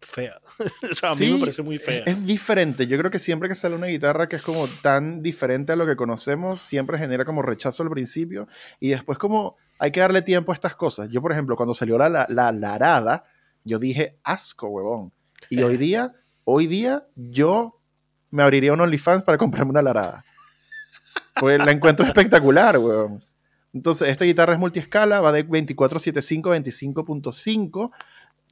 [0.00, 0.40] fea.
[0.90, 2.02] o sea, a mí me parece muy fea.
[2.06, 2.86] Es diferente.
[2.86, 5.86] Yo creo que siempre que sale una guitarra que es como tan diferente a lo
[5.86, 8.48] que conocemos, siempre genera como rechazo al principio.
[8.80, 11.08] Y después como hay que darle tiempo a estas cosas.
[11.10, 13.24] Yo, por ejemplo, cuando salió la, la, la larada,
[13.64, 15.12] yo dije, asco, huevón.
[15.50, 17.80] Y hoy día, hoy día, yo
[18.30, 20.24] me abriría un OnlyFans para comprarme una larada.
[21.38, 23.20] Pues la encuentro espectacular, weón.
[23.72, 27.90] Entonces, esta guitarra es multiescala, va de 2475 a 25.5,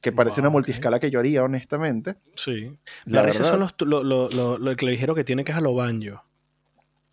[0.01, 2.15] que parece una multiescala que yo haría, honestamente.
[2.35, 2.77] Sí.
[3.05, 5.73] La verdad, son los, lo, lo, lo, el clavijero que tiene que es a lo
[5.73, 6.23] banjo.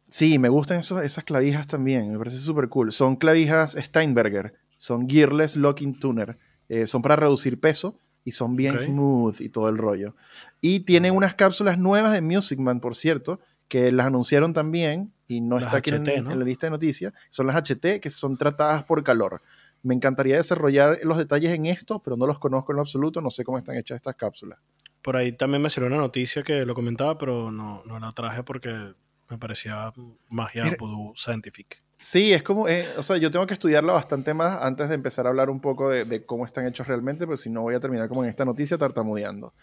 [0.06, 2.92] Sí, me gustan esos, esas clavijas también, me parece súper cool.
[2.92, 6.36] Son clavijas Steinberger, son gearless locking tuner,
[6.68, 10.14] eh, son para reducir peso y son bien smooth y todo el rollo.
[10.60, 15.40] Y tienen unas cápsulas nuevas de Music Man, por cierto, que las anunciaron también y
[15.40, 19.02] no está aquí en, la lista de noticias, son las HT que son tratadas por
[19.02, 19.42] calor.
[19.84, 23.30] Me encantaría desarrollar los detalles en esto, pero no los conozco en lo absoluto, no
[23.30, 24.58] sé cómo están hechas estas cápsulas.
[25.02, 28.42] Por ahí también me salió una noticia que lo comentaba, pero no, no la traje
[28.42, 28.94] porque
[29.28, 29.92] me parecía
[30.28, 31.82] magia pudú scientific.
[31.98, 35.26] Sí, es como, eh, o sea, yo tengo que estudiarla bastante más antes de empezar
[35.26, 37.80] a hablar un poco de, de cómo están hechos realmente, porque si no voy a
[37.80, 39.54] terminar como en esta noticia tartamudeando.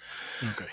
[0.53, 0.67] Okay.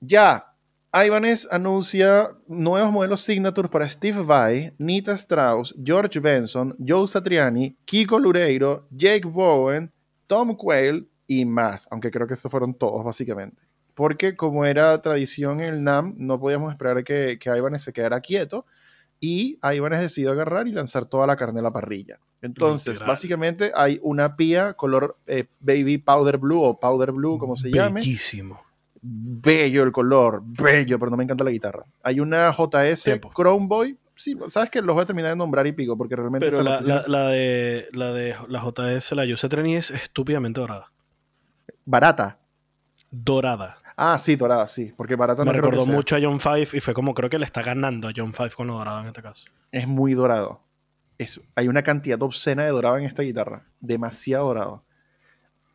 [0.00, 0.55] Ya,
[1.04, 8.18] Ibanez anuncia nuevos modelos Signature para Steve Vai, Nita Strauss, George Benson, Joe Satriani, Kiko
[8.18, 9.92] Lureiro, Jake Bowen,
[10.26, 13.60] Tom Quayle y más, aunque creo que estos fueron todos básicamente.
[13.94, 18.20] Porque como era tradición en el NAM, no podíamos esperar que, que Ibanez se quedara
[18.20, 18.64] quieto
[19.20, 22.20] y Ibanez decidió agarrar y lanzar toda la carne a la parrilla.
[22.40, 27.70] Entonces, básicamente hay una pía color eh, baby powder blue o powder blue, como se
[27.70, 28.00] llame.
[28.00, 28.65] Bellísimo
[29.08, 31.84] bello el color, bello, pero no me encanta la guitarra.
[32.02, 33.98] Hay una JS Chrome Boy.
[34.14, 36.48] Sí, sabes que los voy a terminar de nombrar y pico, porque realmente.
[36.48, 40.90] Pero la, de, la de la JS, la Yose Treni es estúpidamente dorada.
[41.84, 42.38] Barata.
[43.10, 43.78] Dorada.
[43.96, 44.92] Ah, sí, dorada, sí.
[44.96, 47.62] Porque barata Me recordó mucho a John Five y fue como creo que le está
[47.62, 49.46] ganando a John Five con lo dorado en este caso.
[49.70, 50.62] Es muy dorado.
[51.18, 53.64] Es, hay una cantidad obscena de dorado en esta guitarra.
[53.80, 54.84] Demasiado dorado.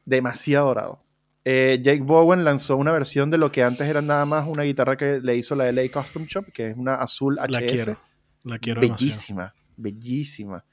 [0.06, 1.04] Demasiado dorado.
[1.44, 4.96] Eh, Jake Bowen lanzó una versión de lo que antes era nada más una guitarra
[4.96, 7.52] que le hizo la LA Custom Shop, que es una azul HS.
[7.52, 7.98] La quiero.
[8.44, 10.64] La quiero bellísima, bellísima.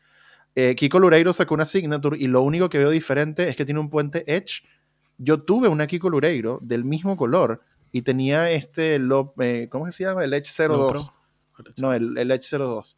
[0.55, 3.81] Eh, Kiko Lureiro sacó una Signature y lo único que veo diferente es que tiene
[3.81, 4.63] un puente Edge.
[5.17, 7.63] Yo tuve una Kiko Lureiro del mismo color
[7.93, 10.25] y tenía este, eh, ¿cómo se llama?
[10.25, 11.13] El Edge 02.
[11.77, 12.97] No, el, el Edge 02.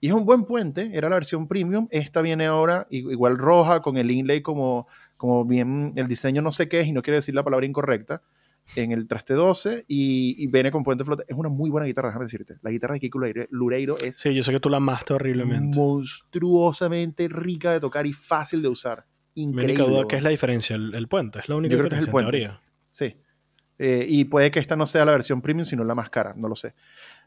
[0.00, 1.86] Y es un buen puente, era la versión premium.
[1.90, 4.88] Esta viene ahora igual roja, con el inlay como,
[5.22, 8.22] como bien, el diseño no sé qué es y no quiero decir la palabra incorrecta,
[8.74, 11.22] en el traste 12 y, viene con puente flote.
[11.28, 12.56] Es una muy buena guitarra, déjame decirte.
[12.60, 13.20] La guitarra de Kiko
[13.50, 14.16] Lureiro es...
[14.16, 15.78] Sí, yo sé que tú la amaste horriblemente.
[15.78, 19.06] Monstruosamente rica de tocar y fácil de usar.
[19.36, 19.74] Increíble.
[19.74, 20.74] Mi única duda, ¿qué es la diferencia?
[20.74, 22.50] El, puente, es la única yo creo que es el puente.
[22.90, 23.14] Sí.
[23.78, 26.48] Eh, y puede que esta no sea la versión premium, sino la más cara, no
[26.48, 26.74] lo sé.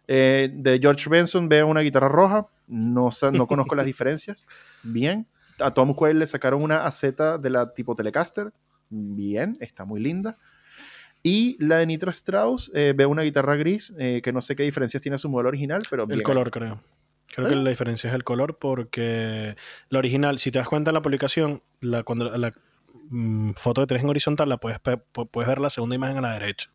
[0.05, 4.45] Eh, de George Benson veo una guitarra roja, no, no conozco las diferencias.
[4.83, 5.25] Bien.
[5.59, 7.01] A Tom Quayle le sacaron una AZ
[7.39, 8.51] de la tipo Telecaster.
[8.89, 10.37] Bien, está muy linda.
[11.23, 14.61] Y la de Nitro Strauss, eh, veo una guitarra gris, eh, que no sé qué
[14.61, 16.83] diferencias tiene su modelo original, pero El color, creo.
[17.27, 19.55] Creo que la diferencia es el color porque
[19.89, 22.53] la original, si te das cuenta en la publicación, la, cuando la
[23.09, 26.33] mm, foto que tienes en horizontal, la puedes, puedes ver la segunda imagen a la
[26.33, 26.69] derecha,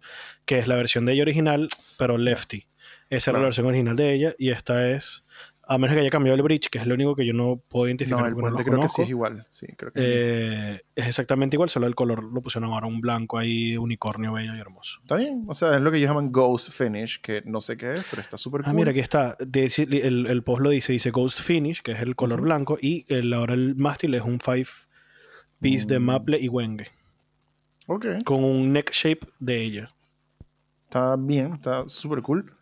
[0.44, 2.66] que es la versión de ella original, pero lefty.
[3.08, 5.24] Esa era la versión original de ella y esta es,
[5.70, 7.86] a menos que haya cambiado el bridge, que es lo único que yo no puedo
[7.86, 8.20] identificar.
[8.20, 9.46] No, el puente creo que sí es igual.
[9.50, 13.38] Sí, creo que eh, es exactamente igual, solo el color lo pusieron ahora un blanco
[13.38, 14.98] ahí, unicornio bello y hermoso.
[15.02, 17.92] Está bien, o sea, es lo que ellos llaman Ghost Finish, que no sé qué
[17.92, 18.70] es, pero está súper cool.
[18.70, 19.36] Ah, mira, aquí está.
[19.38, 23.54] el, post lo dice, dice Ghost Finish, que es el color blanco, y el, ahora
[23.54, 24.70] el mástil es un 5
[25.60, 26.02] piece de Mm.
[26.02, 26.88] maple y wenge.
[27.86, 28.06] Ok.
[28.24, 29.94] Con un neck shape de ella.
[30.86, 32.56] Está bien, está súper cool.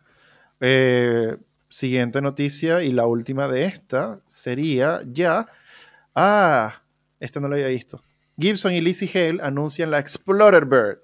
[0.59, 1.37] Eh,
[1.69, 5.47] siguiente noticia y la última de esta sería ya.
[6.15, 6.81] Ah,
[7.19, 8.03] esta no la había visto.
[8.37, 10.99] Gibson y Lizzie Hale anuncian la Explorer Bird.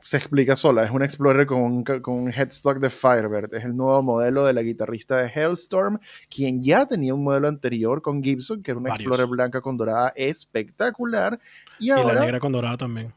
[0.00, 3.52] Se explica sola, es un Explorer con un, con un headstock de Firebird.
[3.54, 5.98] Es el nuevo modelo de la guitarrista de Hellstorm,
[6.30, 9.08] quien ya tenía un modelo anterior con Gibson, que era una Varios.
[9.08, 11.40] Explorer blanca con dorada espectacular.
[11.80, 13.12] Y Y la ahora negra con dorada también.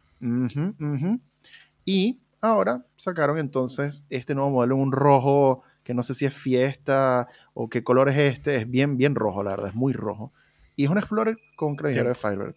[1.85, 6.35] Y ahora sacaron entonces este nuevo modelo en un rojo que no sé si es
[6.35, 8.57] fiesta o qué color es este.
[8.57, 10.31] Es bien, bien rojo, la verdad, es muy rojo.
[10.75, 12.53] Y es un Explorer con clavijero de Firebird.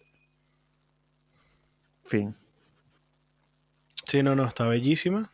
[2.05, 2.35] Fin.
[4.05, 5.31] Sí, no, no, está bellísima.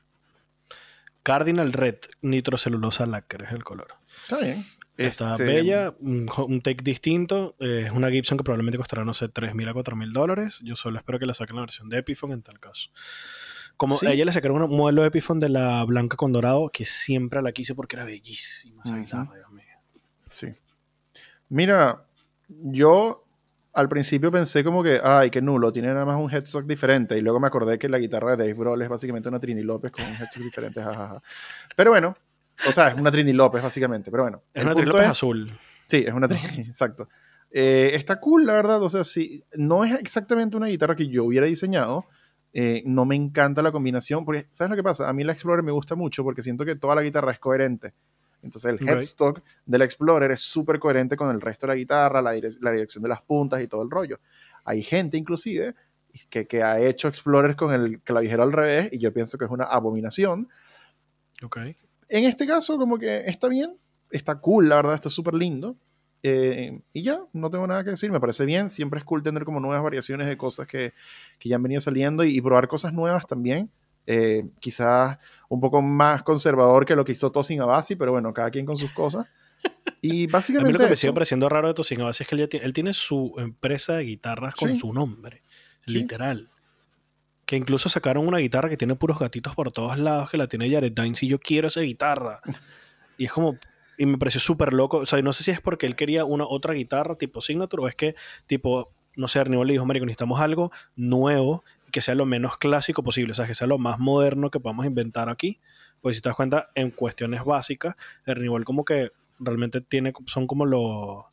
[1.23, 3.89] Cardinal Red, nitrocelulosa lacre es el color.
[4.21, 4.65] Está bien.
[4.95, 7.57] Está Este, bella, un take distinto.
[7.59, 10.61] eh, es una Gibson que probablemente costará, no sé, 3.000 a 4.000 dólares.
[10.63, 12.91] Yo solo espero que la saquen la versión de Epiphone en tal caso.
[13.79, 14.07] Como Sí.
[14.07, 17.41] a ella le sacaron un modelo de Epiphone de la blanca con dorado, que siempre
[17.41, 19.03] la quise porque era bellísima esa Ujú.
[19.05, 19.63] guitarra, Dios mío.
[20.27, 20.47] Sí.
[21.47, 22.03] Mira,
[22.47, 23.25] yo
[23.73, 27.17] al principio pensé como que, ay, qué nulo, tiene nada más un headstock diferente.
[27.17, 29.91] Y luego me acordé que la guitarra de Dave Grohl es básicamente una Trini López
[29.91, 30.81] con un headstock diferente.
[30.81, 31.21] jajaja.
[31.75, 32.17] Pero bueno,
[32.67, 34.11] o sea, es una Trini López básicamente.
[34.11, 35.57] Pero bueno, Es una punto trilópez es- azul.
[35.87, 37.07] Sí, es una Trini, exacto.
[37.51, 38.81] Eh, está cool, la verdad.
[38.83, 42.05] O sea, sí, no es exactamente una guitarra que yo hubiera diseñado.
[42.51, 45.07] Eh, no me encanta la combinación, porque, ¿sabes lo que pasa?
[45.07, 47.93] A mí la Explorer me gusta mucho porque siento que toda la guitarra es coherente.
[48.41, 52.33] Entonces el headstock del Explorer es súper coherente con el resto de la guitarra, la,
[52.33, 54.19] direc- la dirección de las puntas y todo el rollo.
[54.63, 55.75] Hay gente inclusive
[56.29, 59.51] que, que ha hecho Explorers con el clavijero al revés y yo pienso que es
[59.51, 60.47] una abominación.
[61.43, 61.57] Ok.
[62.07, 63.77] En este caso, como que está bien,
[64.09, 65.75] está cool, la verdad, está súper lindo.
[66.21, 68.69] Eh, y ya, no tengo nada que decir, me parece bien.
[68.69, 70.93] Siempre es cool tener como nuevas variaciones de cosas que,
[71.37, 73.69] que ya han venido saliendo y, y probar cosas nuevas también.
[74.05, 75.17] Eh, quizás
[75.49, 78.75] un poco más conservador que lo que hizo Tosin Abasi, pero bueno, cada quien con
[78.75, 79.33] sus cosas.
[80.01, 80.73] Y A mí básicamente.
[80.73, 82.93] lo que me sigue pareciendo raro de Tosin Abasi es que él, tiene, él tiene
[82.93, 84.77] su empresa de guitarras con Sí.
[84.77, 85.43] su nombre,
[85.85, 85.93] Sí.
[85.93, 86.49] literal.
[87.45, 90.69] Que incluso sacaron una guitarra que tiene puros gatitos por todos lados, que la tiene
[90.71, 92.41] Jared Dines y yo quiero esa guitarra.
[93.17, 93.57] y es como,
[93.99, 94.97] y me pareció súper loco.
[94.97, 97.87] O sea, no sé si es porque él quería una otra guitarra tipo Signature o
[97.89, 98.15] es que
[98.47, 103.03] tipo, no sé, Arnibal le dijo, Marico, necesitamos algo nuevo que sea lo menos clásico
[103.03, 105.59] posible, o sea, que sea lo más moderno que podamos inventar aquí.
[105.99, 107.95] Pues si te das cuenta, en cuestiones básicas,
[108.25, 111.25] Arnibal como que realmente tiene, son como los...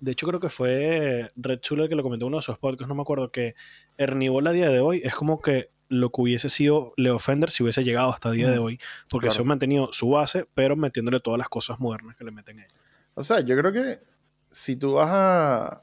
[0.00, 2.88] de hecho, creo que fue Red Chuler que lo comentó en uno de sus podcasts,
[2.88, 3.54] no me acuerdo, que
[3.98, 7.62] Hernibol a día de hoy es como que lo que hubiese sido Leo Fender si
[7.62, 8.80] hubiese llegado hasta el día de hoy,
[9.10, 9.34] porque claro.
[9.34, 12.64] se ha mantenido su base, pero metiéndole todas las cosas modernas que le meten a
[12.64, 12.74] ella.
[13.14, 14.00] O sea, yo creo que
[14.48, 15.82] si tú vas a,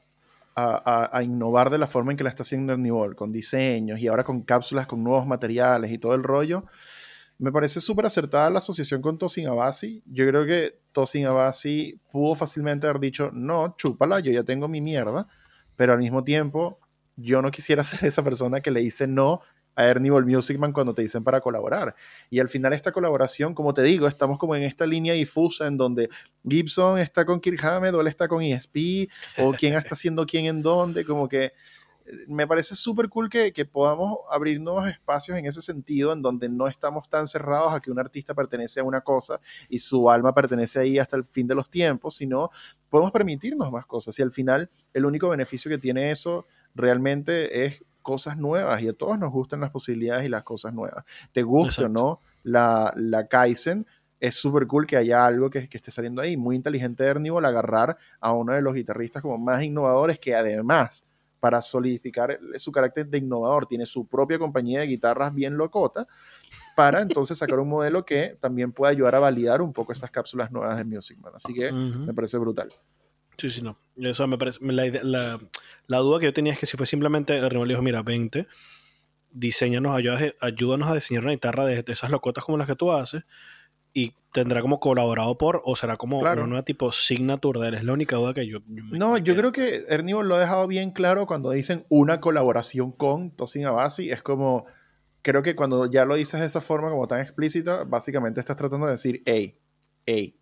[0.56, 4.08] a- a- innovar de la forma en que la está haciendo Nibol, con diseños y
[4.08, 6.64] ahora con cápsulas con nuevos materiales y todo el rollo,
[7.38, 10.02] me parece súper acertada la asociación con Tosin Abasi.
[10.06, 14.80] Yo creo que Tosin Abasi pudo fácilmente haber dicho, no, chúpala, yo ya tengo mi
[14.80, 15.28] mierda,
[15.76, 16.80] pero al mismo tiempo
[17.14, 19.40] yo no quisiera ser esa persona que le dice no
[19.78, 21.94] a Ernibol Music Man cuando te dicen para colaborar.
[22.30, 25.76] Y al final esta colaboración, como te digo, estamos como en esta línea difusa en
[25.76, 26.08] donde
[26.46, 29.08] Gibson está con Kirk Hammett o él está con ESP
[29.38, 31.52] o quién está haciendo quién en dónde, como que eh,
[32.26, 36.48] me parece súper cool que, que podamos abrir nuevos espacios en ese sentido, en donde
[36.48, 40.34] no estamos tan cerrados a que un artista pertenece a una cosa y su alma
[40.34, 42.50] pertenece ahí hasta el fin de los tiempos, sino
[42.88, 44.18] podemos permitirnos más cosas.
[44.18, 48.92] Y al final, el único beneficio que tiene eso realmente es cosas nuevas y a
[48.92, 51.04] todos nos gustan las posibilidades y las cosas nuevas.
[51.32, 53.86] Te guste o no la, la Kaizen,
[54.20, 56.36] es súper cool que haya algo que, que esté saliendo ahí.
[56.36, 61.04] Muy inteligente de Ernibol agarrar a uno de los guitarristas como más innovadores que además,
[61.40, 66.06] para solidificar su carácter de innovador, tiene su propia compañía de guitarras bien locota,
[66.74, 70.50] para entonces sacar un modelo que también pueda ayudar a validar un poco esas cápsulas
[70.50, 71.32] nuevas de Music Man.
[71.36, 72.00] Así que Ujú.
[72.00, 72.68] me parece brutal.
[73.38, 73.78] Sí, sí, no.
[73.96, 74.58] Eso me parece.
[74.62, 75.38] La, la,
[75.86, 78.46] la duda que yo tenía es que si fue simplemente Hernibal le dijo, mira, vente,
[79.30, 82.90] diseñanos, ayúdanos, ayúdanos a diseñar una guitarra de, de esas locotas como las que tú
[82.92, 83.22] haces.
[83.94, 86.42] Y tendrá como colaborado por, o será como Claro.
[86.42, 87.74] una nueva tipo signature de él.
[87.74, 88.58] Es la única duda que yo.
[88.66, 92.92] No, me yo creo que Ernibol lo ha dejado bien claro cuando dicen una colaboración
[92.92, 94.10] con Tosin Abasi.
[94.10, 94.66] Es como,
[95.22, 98.86] creo que cuando ya lo dices de esa forma, como tan explícita, básicamente estás tratando
[98.86, 99.56] de decir, hey,
[100.06, 100.36] hey,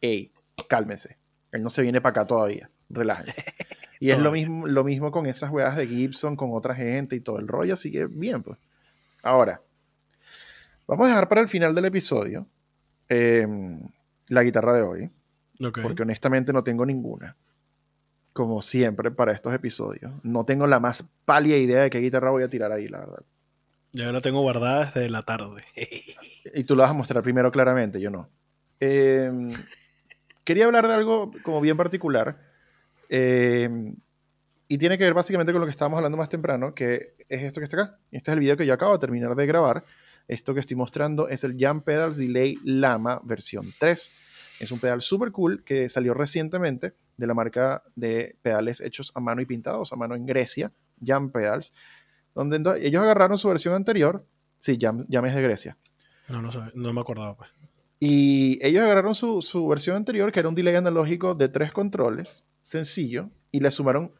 [0.00, 0.32] hey,
[0.68, 1.18] cálmese.
[1.52, 2.68] Él no se viene para acá todavía.
[2.88, 3.44] Relájense.
[4.02, 7.20] Y es lo mismo, lo mismo con esas weas de Gibson, con otra gente y
[7.20, 7.74] todo el rollo.
[7.74, 8.58] Así que bien, pues.
[9.22, 9.60] Ahora,
[10.86, 12.46] vamos a dejar para el final del episodio
[13.10, 13.78] em,
[14.28, 15.10] la guitarra de hoy
[15.82, 17.36] porque honestamente no tengo ninguna.
[18.32, 20.12] como siempre, para estos episodios.
[20.22, 23.22] No tengo la más pálida idea de qué guitarra voy a tirar ahí, la verdad.
[23.92, 25.64] Yo la tengo guardada desde la tarde.
[26.54, 28.30] y tú la vas a mostrar primero claramente, yo no.
[28.78, 29.52] Em,
[30.44, 32.40] quería hablar de algo como bien particular.
[33.08, 33.96] Em,
[34.68, 37.60] y tiene que ver básicamente con lo que estábamos hablando más temprano, que es esto
[37.60, 37.98] que está acá.
[38.12, 39.84] Este es el video que yo acabo de terminar de grabar.
[40.28, 44.12] Esto que estoy mostrando es el Jam Pedals Delay Lama versión 3.
[44.60, 49.20] Es un pedal súper cool que salió recientemente de la marca de pedales hechos a
[49.20, 50.72] mano y pintados a mano en Grecia,
[51.04, 51.72] Jam Pedals,
[52.34, 54.24] donde ellos agarraron su versión anterior.
[54.58, 55.76] Sí, Jam, es de Grecia.
[56.28, 57.50] No, no, no me acordaba, pues.
[58.00, 62.44] Y ellos agarraron su, su, versión anterior, que era un delay analógico de tres controles,
[62.62, 64.12] sencillo, y le sumaron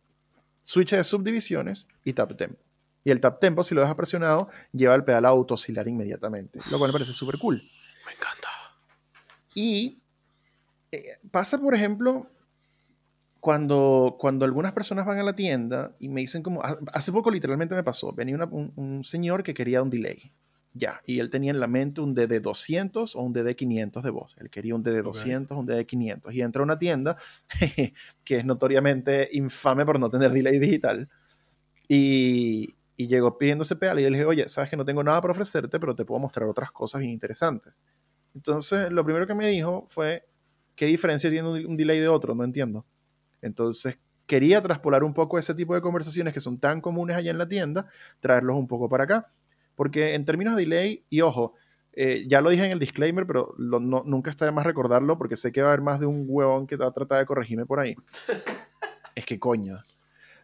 [0.63, 2.63] switches de subdivisiones y tap tempo.
[3.03, 6.79] Y el tap tempo, si lo dejas presionado, lleva el pedal a autoscilar inmediatamente, lo
[6.79, 7.63] cual me parece súper cool.
[8.07, 8.49] Me encanta.
[9.55, 10.03] Y
[10.93, 12.27] eh, pasa, por ejemplo,
[13.41, 16.63] cuando, cuando algunas personas van a la tienda y me dicen como,
[16.93, 20.33] hace poco literalmente me pasó, venía un, señor que quería un delay.
[20.73, 24.37] Ya, y él tenía en la mente un DD200 o un DD500 de voz.
[24.39, 26.33] Él quería un DD200, un DD500.
[26.33, 27.17] Y entra a una tienda
[28.25, 31.09] que es notoriamente infame por no tener delay digital.
[31.89, 35.03] Y, y llegó pidiendo ese pedal y yo le dije, oye, sabes que no tengo
[35.03, 37.81] nada para ofrecerte, pero te puedo mostrar otras cosas bien interesantes.
[38.35, 40.25] Entonces, lo primero que me dijo fue,
[40.77, 42.35] ¿qué diferencia tiene un, un delay de otro?
[42.35, 42.87] No entiendo.
[43.43, 47.39] Entonces, quería traspolar un poco ese tipo de conversaciones que son tan comunes allá en
[47.39, 47.89] la tienda,
[48.21, 49.33] traerlos un poco para acá.
[49.81, 51.55] Porque en términos de delay, y ojo,
[51.95, 55.53] eh, ya lo dije en el disclaimer, pero nunca está de más recordarlo porque sé
[55.53, 57.81] que va a haber más de un huevón que va a tratar de corregirme por
[57.81, 57.97] ahí.
[59.15, 59.79] es que coño.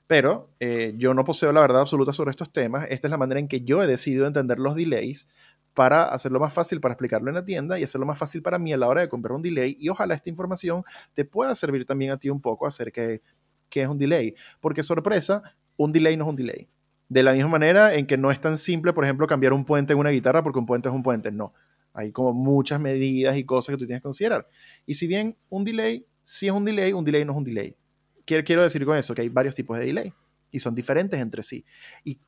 [0.06, 2.86] Pero eh, yo no poseo la verdad absoluta sobre estos temas.
[2.88, 5.28] Esta es la manera en que yo he decidido entender los delays
[5.74, 8.72] para hacerlo más fácil para explicarlo en la tienda y hacerlo más fácil para mí
[8.72, 9.76] a la hora de comprar un delay.
[9.78, 10.82] Y ojalá esta información
[11.12, 13.20] te pueda servir también a ti un poco acerca de
[13.68, 14.34] qué es un delay.
[14.62, 15.42] Porque sorpresa,
[15.76, 16.70] un delay no es un delay.
[17.08, 19.92] De la misma manera en que no es tan simple, por ejemplo, cambiar un puente
[19.92, 21.30] en una guitarra porque un puente es un puente.
[21.30, 21.54] No.
[21.92, 24.46] Hay como muchas medidas y cosas que tú tienes que considerar.
[24.84, 27.76] Y si bien un delay sí es un delay, un delay no es un delay.
[28.24, 30.12] Quiero, quiero decir con eso que hay varios tipos de delay
[30.50, 31.64] y son diferentes entre sí.
[32.04, 32.18] Y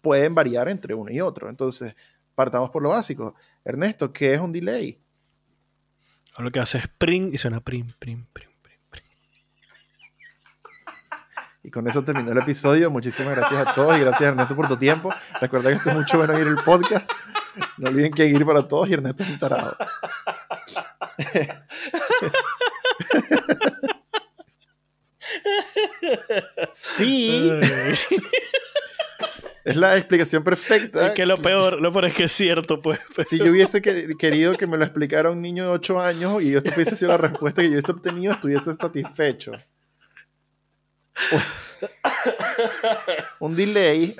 [0.00, 1.48] pueden variar entre uno y otro.
[1.48, 1.94] Entonces,
[2.34, 3.34] partamos por lo básico.
[3.64, 4.98] Ernesto, ¿qué es un delay?
[6.38, 8.51] Lo que hace es pring y suena prim, prim, prim.
[11.64, 12.90] Y con eso terminó el episodio.
[12.90, 15.14] Muchísimas gracias a todos y gracias Ernesto por tu tiempo.
[15.40, 17.08] Recuerda que esto es mucho bueno ir el podcast.
[17.78, 19.76] No olviden que ir para todos y Ernesto es un tarado.
[26.72, 27.52] sí.
[29.64, 31.06] Es la explicación perfecta.
[31.08, 32.98] Es que lo peor, lo peor es que es cierto, pues.
[33.24, 36.72] Si yo hubiese querido que me lo explicara un niño de 8 años y esto
[36.74, 39.52] hubiese sido la respuesta que yo hubiese obtenido, estuviese satisfecho.
[43.40, 44.14] un delay.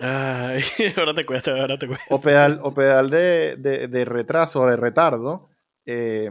[0.00, 0.62] Ay,
[0.96, 2.14] ahora te cuesta, ahora te cuesta.
[2.14, 5.48] O pedal, o pedal de, de, de retraso o de retardo.
[5.86, 6.30] Eh,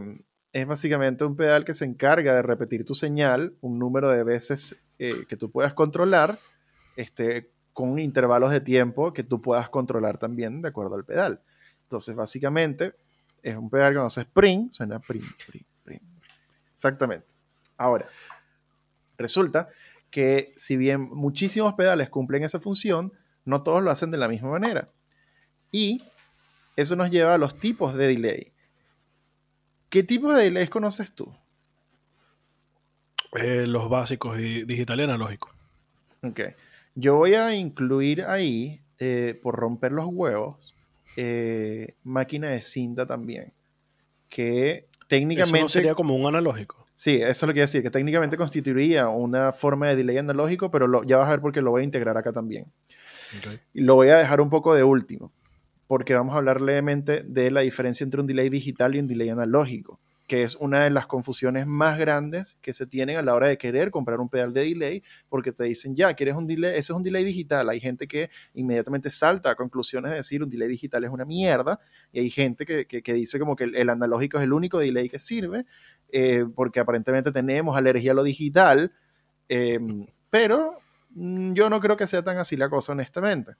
[0.52, 4.82] es básicamente un pedal que se encarga de repetir tu señal un número de veces
[4.98, 6.38] eh, que tú puedas controlar,
[6.96, 11.40] este, con intervalos de tiempo que tú puedas controlar también de acuerdo al pedal.
[11.82, 12.94] Entonces, básicamente,
[13.42, 16.00] es un pedal que no se spring, suena prim, prim, prim.
[16.72, 17.26] Exactamente.
[17.76, 18.06] Ahora,
[19.20, 19.68] resulta
[20.10, 23.12] que si bien muchísimos pedales cumplen esa función,
[23.44, 24.88] no todos lo hacen de la misma manera.
[25.70, 26.02] Y
[26.76, 28.52] eso nos lleva a los tipos de delay.
[29.88, 31.32] ¿Qué tipos de delays conoces tú?
[33.32, 35.54] Eh, los básicos, digital y analógico.
[36.22, 36.40] Ok.
[36.94, 40.74] Yo voy a incluir ahí, eh, por romper los huevos,
[41.16, 43.52] eh, máquina de cinta también.
[44.28, 45.58] Que técnicamente.
[45.58, 46.86] Eso sería como un analógico.
[47.00, 50.70] Sí, eso es lo que quiero decir, que técnicamente constituiría una forma de delay analógico,
[50.70, 52.66] pero ya vas a ver porque lo voy a integrar acá también.
[53.72, 55.32] Y lo voy a dejar un poco de último,
[55.86, 59.30] porque vamos a hablar levemente de la diferencia entre un delay digital y un delay
[59.30, 59.98] analógico
[60.30, 63.58] que es una de las confusiones más grandes que se tienen a la hora de
[63.58, 66.90] querer comprar un pedal de delay, porque te dicen, ya, quieres un delay, ese es
[66.90, 67.68] un delay digital.
[67.68, 71.80] Hay gente que inmediatamente salta a conclusiones de decir, un delay digital es una mierda,
[72.12, 75.66] y hay gente que, dice como que el, analógico es el único delay que sirve,
[76.12, 78.92] eh, porque aparentemente tenemos alergia a lo digital,
[79.48, 80.78] em, pero
[81.10, 83.56] mm, yo no creo que sea tan así la cosa, honestamente.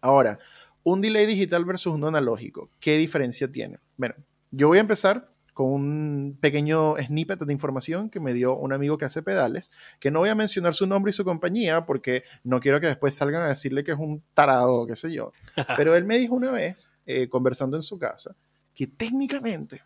[0.00, 0.38] Ahora,
[0.84, 3.80] un delay digital versus un analógico, ¿qué diferencia tiene?
[3.96, 4.14] Bueno,
[4.52, 8.96] yo voy a empezar con un pequeño snippet de información que me dio un amigo
[8.96, 12.60] que hace pedales, que no voy a mencionar su nombre y su compañía porque no
[12.60, 15.32] quiero que después salgan a decirle que es un tarado, qué sé yo.
[15.76, 18.34] Pero él me dijo una vez, eh, conversando en su casa,
[18.74, 19.82] que técnicamente,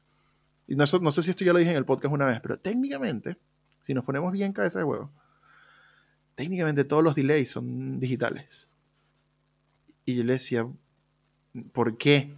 [0.67, 2.59] y no, no sé si esto ya lo dije en el podcast una vez, pero
[2.59, 3.37] técnicamente,
[3.83, 5.13] si nos ponemos bien cabeza de huevo,
[6.35, 8.69] técnicamente todos los delays son digitales.
[10.05, 10.67] Y yo le decía,
[11.73, 12.35] ¿por qué?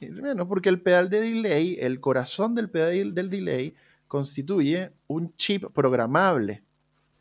[0.20, 3.74] bueno, porque el pedal de delay, el corazón del pedal del delay,
[4.06, 6.62] constituye un chip programable.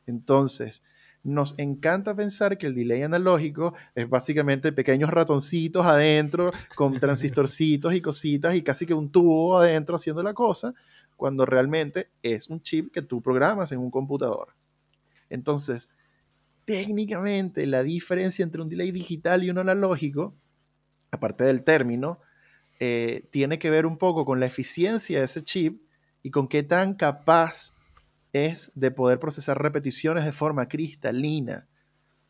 [0.05, 0.83] Entonces,
[1.23, 8.01] nos encanta pensar que el delay analógico es básicamente pequeños ratoncitos adentro con transistorcitos y
[8.01, 10.73] cositas y casi que un tubo adentro haciendo la cosa,
[11.17, 14.53] cuando realmente es un chip que tú programas en un computador.
[15.29, 15.89] Entonces,
[16.63, 20.33] técnicamente la diferencia entre un delay digital y uno analógico,
[21.11, 22.19] aparte del término,
[22.79, 25.81] eh, tiene que ver un poco con la eficiencia de ese chip
[26.23, 27.73] y con qué tan capaz
[28.33, 31.67] es de poder procesar repeticiones de forma cristalina.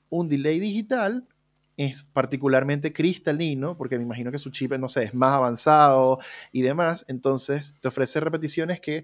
[0.09, 1.27] Un delay digital
[1.75, 6.17] es particularmente cristalino, porque me imagino que su chip, no sé, es más avanzado
[6.51, 9.03] y demás, entonces te ofrece repeticiones que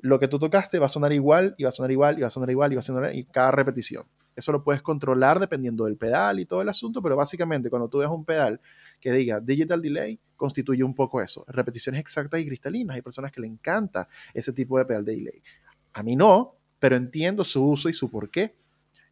[0.00, 2.28] lo que tú tocaste va a sonar igual, y va a sonar igual, y va
[2.28, 4.06] a sonar igual, y va a sonar y cada repetición.
[4.40, 7.98] Eso lo puedes controlar dependiendo del pedal y todo el asunto, pero básicamente cuando tú
[7.98, 8.60] ves un pedal
[8.98, 12.96] que diga digital delay, constituye un poco eso, repeticiones exactas y cristalinas.
[12.96, 15.42] Hay personas que le encanta ese tipo de pedal de delay.
[15.92, 18.56] A mí no, pero entiendo su uso y su por qué.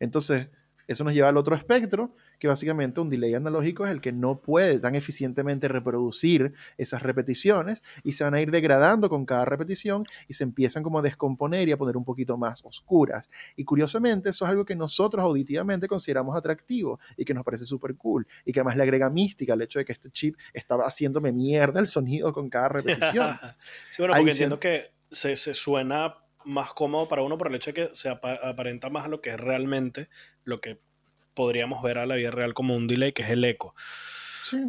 [0.01, 0.49] Entonces,
[0.87, 4.41] eso nos lleva al otro espectro, que básicamente un delay analógico es el que no
[4.41, 10.05] puede tan eficientemente reproducir esas repeticiones y se van a ir degradando con cada repetición
[10.29, 13.29] y se empiezan como a descomponer y a poner un poquito más oscuras.
[13.57, 17.97] Y curiosamente eso es algo que nosotros auditivamente consideramos atractivo y que nos parece súper
[17.97, 21.33] cool y que además le agrega mística al hecho de que este chip estaba haciéndome
[21.33, 23.37] mierda el sonido con cada repetición.
[23.91, 26.15] sí, bueno, porque entiendo que se, se suena
[26.45, 29.31] más cómodo para uno por el hecho de que se aparenta más a lo que
[29.31, 30.09] es realmente
[30.45, 30.81] lo que
[31.39, 33.77] podríamos ver a la vida real como un delay, que es el eco.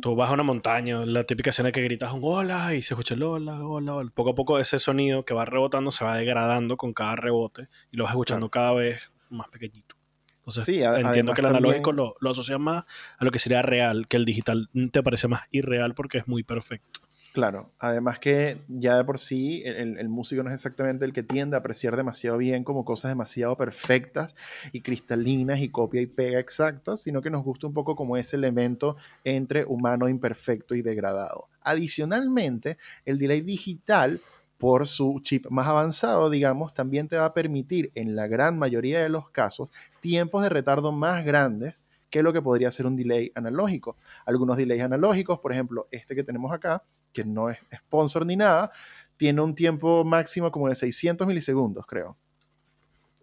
[0.03, 3.15] Tú vas a una montaña, la típica escena que gritas un hola y se escucha
[3.15, 4.11] el hola, hola, hola.
[4.13, 7.97] Poco a poco ese sonido que va rebotando se va degradando con cada rebote y
[7.97, 9.95] lo vas escuchando cada vez más pequeñito.
[10.37, 12.85] Entonces, sí, entiendo que el analógico lo, lo asocias más
[13.17, 16.43] a lo que sería real, que el digital te parece más irreal porque es muy
[16.43, 17.01] perfecto.
[17.31, 21.55] Claro, además que ya de por sí el, músico no es exactamente el que tiende
[21.55, 24.35] a apreciar demasiado bien como cosas demasiado perfectas
[24.71, 28.35] y cristalinas y copia y pega exactas, sino que nos gusta un poco como ese
[28.35, 31.49] elemento entre humano imperfecto y degradado.
[31.61, 34.19] Adicionalmente, el delay digital
[34.57, 39.01] por su chip más avanzado, digamos, también te va a permitir en la gran mayoría
[39.01, 43.31] de los casos tiempos de retardo más grandes que lo que podría ser un delay
[43.35, 43.95] analógico.
[44.25, 46.83] Algunos delays analógicos, por ejemplo, este que tenemos acá,
[47.13, 48.71] que no es sponsor ni nada,
[49.17, 52.17] tiene un tiempo máximo como de 600 milisegundos, creo.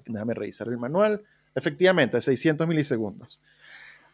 [0.04, 1.22] Déjame revisar el manual.
[1.54, 3.40] Efectivamente, 600 milisegundos.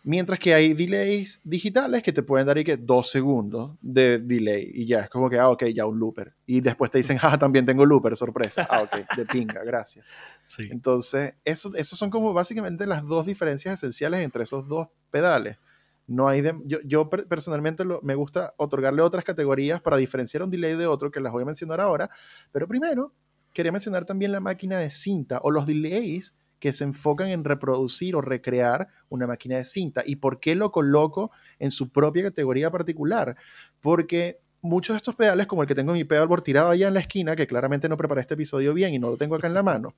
[0.04, 4.68] Mientras que hay delays digitales que te pueden dar y que dos segundos de delay
[4.74, 6.34] y ya es como que, ah, ok, ya un looper.
[6.44, 8.66] Y después te dicen, ah, también tengo looper, sorpresa.
[8.68, 10.04] Ah, ok, de pinga, gracias.
[10.46, 10.68] Sí.
[10.70, 15.58] Entonces, eso, esos son como básicamente las dos diferencias esenciales entre esos dos pedales.
[16.06, 21.10] No hay yo, personalmente me gusta otorgarle otras categorías para diferenciar un delay de otro
[21.10, 22.10] que las voy a mencionar ahora,
[22.50, 23.14] pero primero
[23.52, 28.14] quería mencionar también la máquina de cinta o los delays que se enfocan en reproducir
[28.14, 30.04] o recrear una máquina de cinta.
[30.06, 33.36] ¿Y por qué lo coloco en su propia categoría particular?
[33.80, 37.00] Porque muchos de estos pedales, como el que tengo mi pedal tirado allá en la
[37.00, 39.64] esquina, que claramente no preparé este episodio bien y no lo tengo acá en la
[39.64, 39.94] mano,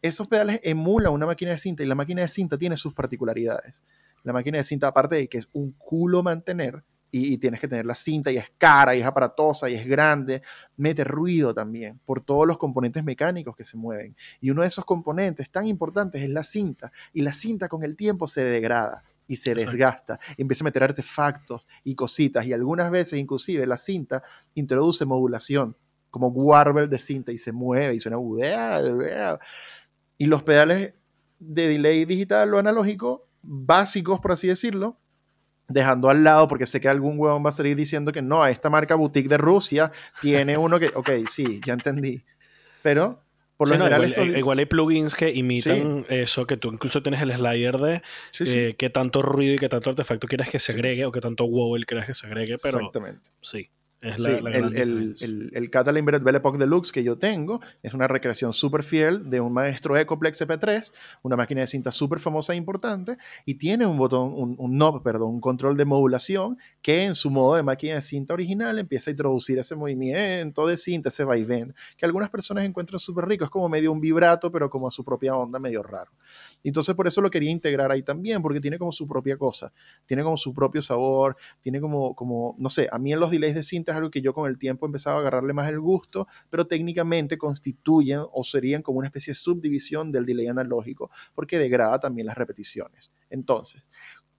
[0.00, 3.82] esos pedales emulan una máquina de cinta y la máquina de cinta tiene sus particularidades
[4.24, 6.82] la máquina de cinta, aparte de que es un culo mantener,
[7.16, 10.42] y, tienes que tener la cinta y es cara y es aparatosa y es grande,
[10.76, 14.16] mete ruido también por todos los componentes mecánicos que se mueven.
[14.40, 16.90] Y uno de esos componentes tan importantes es la cinta.
[17.12, 20.82] Y la cinta con el tiempo se degrada y se desgasta, y empieza a meter
[20.82, 24.22] artefactos y cositas, y algunas veces inclusive la cinta
[24.54, 25.76] introduce modulación,
[26.10, 28.18] como warble de cinta, y se mueve y suena...
[30.18, 30.94] Y los pedales
[31.38, 34.98] de delay digital o analógico básicos, por así decirlo,
[35.68, 38.70] dejando al lado, porque sé que algún huevón va a salir diciendo que no, esta
[38.70, 39.90] marca boutique de Rusia
[40.20, 42.24] tiene uno que, ok, sí, ya entendí.
[42.82, 43.22] Pero,
[43.56, 47.78] por lo general, igual, hay plugins que imitan eso, que tú incluso tienes el slider
[47.78, 48.02] de
[48.40, 51.44] eh, qué tanto ruido y qué tanto artefacto quieres que se agregue o qué tanto
[51.44, 53.30] wobble quieres que se agregue, pero Exactamente.
[53.40, 53.70] sí
[54.04, 59.30] el, el, el, Catalan Belle Epoque Deluxe que yo tengo es una recreación súper fiel
[59.30, 60.92] de un maestro Ecoplex CP3,
[61.22, 65.02] una máquina de cinta súper famosa e importante, y tiene un botón, un, un, knob,
[65.02, 69.10] perdón, un control de modulación que en su modo de máquina de cinta original empieza
[69.10, 73.50] a introducir ese movimiento de cinta, ese vaivén, que algunas personas encuentran súper rico, es
[73.50, 76.10] como medio un vibrato, pero como a su propia onda, medio raro.
[76.68, 79.72] Entonces por eso lo quería integrar ahí también, porque tiene como su propia cosa,
[80.06, 83.54] tiene como su propio sabor, tiene como, como no sé, a mí en los delays
[83.54, 85.80] de cinta es algo que yo con el tiempo he empezado a agarrarle más el
[85.80, 91.58] gusto, pero técnicamente constituyen o serían como una especie de subdivisión del delay analógico, porque
[91.58, 93.12] degrada también las repeticiones.
[93.30, 93.90] Entonces,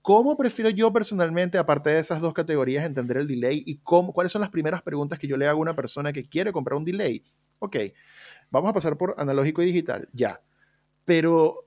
[0.05, 4.31] ¿Cómo prefiero yo personalmente, aparte de esas dos categorías, entender el delay y cómo, cuáles
[4.31, 6.85] son las primeras preguntas que yo le hago a una persona que quiere comprar un
[6.85, 7.23] delay?
[7.57, 7.77] Ok,
[8.51, 10.43] vamos a pasar por analógico y digital, ya.
[11.05, 11.64] Pero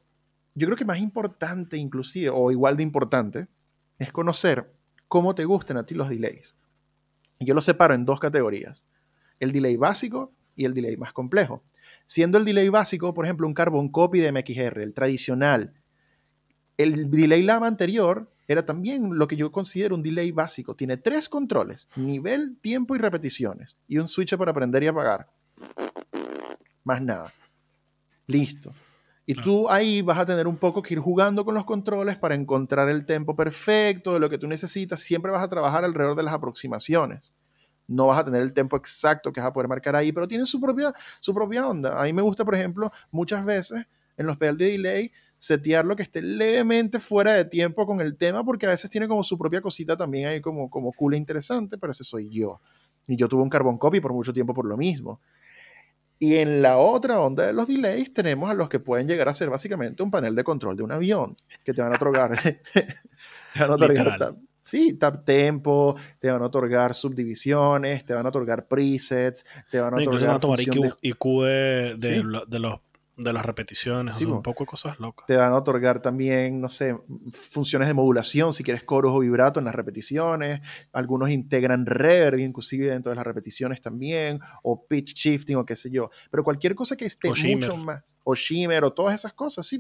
[0.59, 3.47] yo creo que más importante inclusive, o igual de importante,
[3.99, 4.73] es conocer
[5.07, 6.55] cómo te gustan a ti los delays.
[7.41, 8.85] Yo los separo en dos categorías,
[9.39, 11.63] el delay básico y el delay más complejo.
[12.05, 15.75] Siendo el delay básico, por ejemplo, un carbon copy de MXR, el tradicional,
[16.77, 20.75] el delay lab anterior era también lo que yo considero un delay básico.
[20.75, 23.77] Tiene tres controles, nivel, tiempo y repeticiones.
[23.87, 25.31] Y un switch para prender y apagar.
[26.83, 27.33] Más nada.
[28.27, 28.73] Listo.
[29.31, 32.35] Y tú ahí vas a tener un poco que ir jugando con los controles para
[32.35, 35.01] encontrar el tempo perfecto de lo que tú necesitas.
[35.01, 37.35] Siempre vas a trabajar alrededor de las aproximaciones.
[37.87, 40.47] No vas a tener el tempo exacto que vas a poder marcar ahí, pero tiene
[40.47, 42.01] su propia, su propia onda.
[42.01, 43.85] A mí me gusta, por ejemplo, muchas veces
[44.17, 48.17] en los pedales de delay setear lo que esté levemente fuera de tiempo con el
[48.17, 51.17] tema, porque a veces tiene como su propia cosita también ahí como, como cool e
[51.19, 52.63] interesante, pero ese soy yo.
[53.07, 55.21] Y yo tuve un carbon copy por mucho tiempo por lo mismo.
[56.19, 59.35] Y en la otra onda de los delays tenemos a los que pueden llegar a
[59.35, 62.37] ser básicamente un panel de control de un avión, que te van a otorgar,
[62.73, 64.35] te van a otorgar
[64.69, 69.95] sí, tap tempo, te van a otorgar subdivisiones, te van a otorgar presets, te van
[69.95, 70.39] a otorgar...
[71.01, 71.97] IQ, de,
[72.47, 72.81] de, los
[73.19, 75.27] de las repeticiones, un poco de cosas locas.
[75.27, 76.97] Te van a otorgar también, no sé,
[77.33, 80.61] funciones de modulación, si quieres coros o vibrato en las repeticiones.
[80.93, 85.91] Algunos integran reverb, inclusive dentro de las repeticiones también, o pitch shifting o qué sé
[85.91, 86.11] yo.
[86.31, 89.79] Pero cualquier cosa que esté mucho más, o shimmer, o todas esas cosas, sí.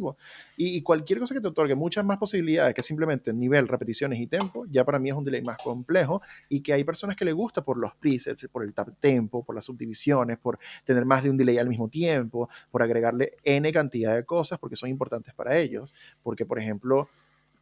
[0.56, 4.26] Y, y, cualquier cosa que te otorgue muchas más posibilidades que simplemente nivel, repeticiones y
[4.26, 7.32] tempo, ya para mí es un delay más complejo y que hay personas que le
[7.32, 11.30] gusta por los presets, por el tap tempo, por las subdivisiones, por tener más de
[11.30, 15.56] un delay al mismo tiempo, por agregarle N cantidad de cosas porque son importantes para
[15.56, 15.92] ellos.
[16.22, 17.08] Porque, por ejemplo,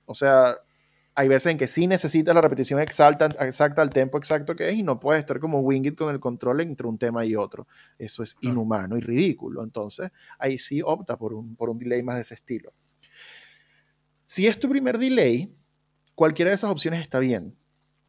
[0.06, 0.56] o sea,
[1.14, 4.76] hay veces en que sí necesitas la repetición exacta, exacta al tiempo exacto que es
[4.76, 7.66] y no puedes estar como Wingit con el control entre un tema y otro.
[7.98, 9.64] Eso es inhumano y ridículo.
[9.64, 12.72] Entonces, ahí sí opta por un, por un delay más de ese estilo.
[14.24, 15.54] Si es tu primer delay,
[16.14, 17.56] cualquiera de esas opciones está bien.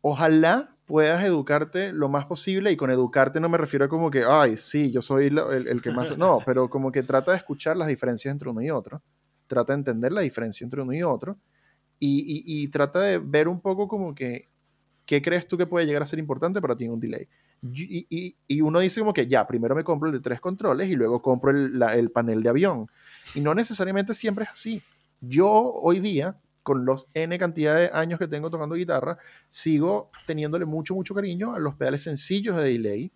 [0.01, 4.23] Ojalá puedas educarte lo más posible, y con educarte no me refiero a como que,
[4.27, 6.17] ay, sí, yo soy el, que más...
[6.17, 9.03] No, pero como que trata de escuchar las diferencias entre uno y otro,
[9.47, 11.37] trata de entender la diferencia entre uno y otro,
[11.99, 14.47] y, trata de ver un poco como que,
[15.05, 17.27] ¿qué crees tú que puede llegar a ser importante para ti en un delay?
[17.61, 20.95] Y, y, uno dice como que ya, primero me compro el de tres controles y
[20.95, 22.87] luego compro el, el panel de avión.
[23.35, 24.81] Y no necesariamente siempre es así.
[25.19, 26.37] Yo hoy día
[26.67, 31.53] con los N cantidad de años que tengo tocando guitarra, sigo teniéndole mucho, mucho cariño
[31.53, 33.09] a los pedales sencillos de delay.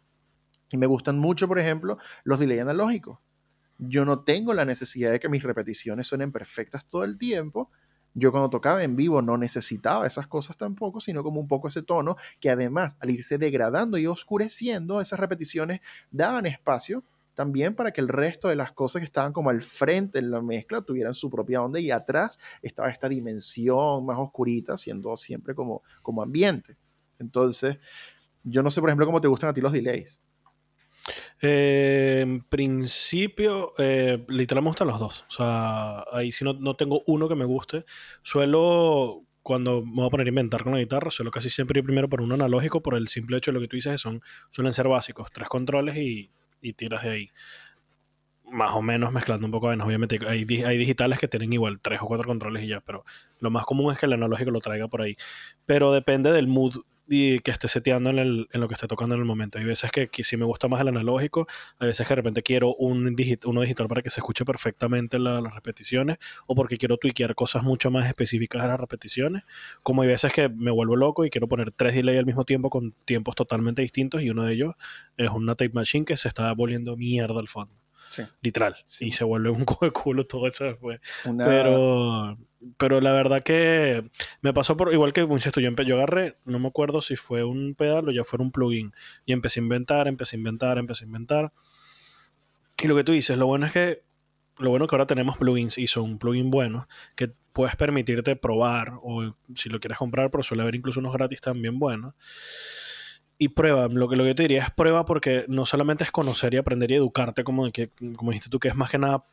[0.72, 3.20] Y me gustan mucho, por ejemplo, los delay analógicos.
[3.78, 7.70] Yo no tengo la necesidad de que mis repeticiones suenen perfectas todo el tiempo.
[8.14, 11.82] Yo cuando tocaba en vivo no necesitaba esas cosas tampoco, sino como un poco ese
[11.82, 18.02] tono que además al irse degradando y oscureciendo, esas repeticiones daban espacio también para que
[18.02, 21.30] el resto de las cosas que estaban como al frente en la mezcla tuvieran su
[21.30, 26.78] propia onda y atrás estaba esta dimensión más oscurita, siendo siempre como, como ambiente.
[27.20, 27.78] Entonces,
[28.44, 30.22] yo no sé, por ejemplo, cómo te gustan a ti los delays.
[31.42, 35.26] Eh, en principio, eh, literal me gustan los dos.
[35.30, 37.86] O sea, ahí sí no, no, tengo uno que me guste.
[38.22, 41.86] Suelo, cuando me voy a poner a inventar con la guitarra, suelo casi siempre ir
[41.86, 44.22] primero por un analógico por el simple hecho de lo que tú dices, son,
[44.52, 46.32] suelen ser básicos, tres controles y
[46.62, 47.30] y tiras de ahí.
[48.52, 52.02] Más o menos mezclando un poco de Obviamente hay, hay digitales que tienen igual tres
[52.02, 53.06] o cuatro controles y ya, pero
[53.40, 55.16] lo más común es que el analógico lo traiga por ahí.
[55.66, 56.76] Pero depende del mood
[57.12, 59.60] y que esté seteando en, el, en, lo que esté tocando en el momento.
[59.60, 61.48] Hay veces que, que sí me gusta más el analógico,
[61.80, 65.54] hay veces que de repente quiero un uno digital para que se escuche perfectamente las
[65.54, 69.44] repeticiones o porque quiero tweakear cosas mucho más específicas de las repeticiones.
[69.84, 72.70] Como hay veces que me vuelvo loco y quiero poner tres delays al mismo tiempo
[72.70, 74.76] con tiempos totalmente distintos y uno de ellos
[75.18, 77.76] es una tape machine que se está volviendo mierda al fondo.
[78.42, 78.76] Literal.
[79.00, 81.00] Y se vuelve un culo todo eso después.
[81.24, 82.38] Pero,
[82.78, 84.10] pero la verdad que
[84.42, 87.76] me pasó por, igual que tú, yo, yo agarré, no me acuerdo si fue un
[87.76, 88.94] pedal o ya fue un plugin.
[89.26, 91.54] Y empecé a inventar, empecé a inventar, empecé a inventar.
[92.82, 94.04] Y lo que tú dices, lo bueno es que,
[94.58, 99.36] lo bueno que ahora tenemos plugins y son plugin buenos, que puedes permitirte probar, o
[99.56, 102.14] si lo quieres comprar, pero suele haber incluso unos gratis también buenos
[103.42, 103.88] y prueba.
[103.88, 106.92] Lo que, lo que te diría es prueba porque no solamente es conocer y aprender
[106.92, 109.26] y educarte, como, que, como dijiste tú, que es más que nada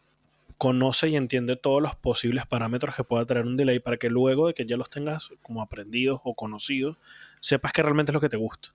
[0.59, 4.49] conoce y entiende todos los posibles parámetros que pueda tener un delay para que luego
[4.49, 6.99] de que ya los tengas como aprendidos o conocidos,
[7.41, 8.75] sepas que realmente es lo que te gusta.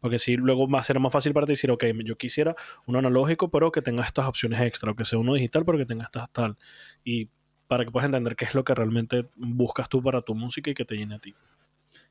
[0.00, 2.54] Porque si luego va a ser más fácil para ti decir, ok, yo quisiera
[2.86, 5.86] un analógico, pero que tenga estas opciones extra, o que sea uno digital, pero que
[5.86, 6.56] tenga estas tal.
[7.04, 7.30] Y
[7.68, 10.74] para que puedas entender qué es lo que realmente buscas tú para tu música y
[10.74, 11.34] que te llene a ti.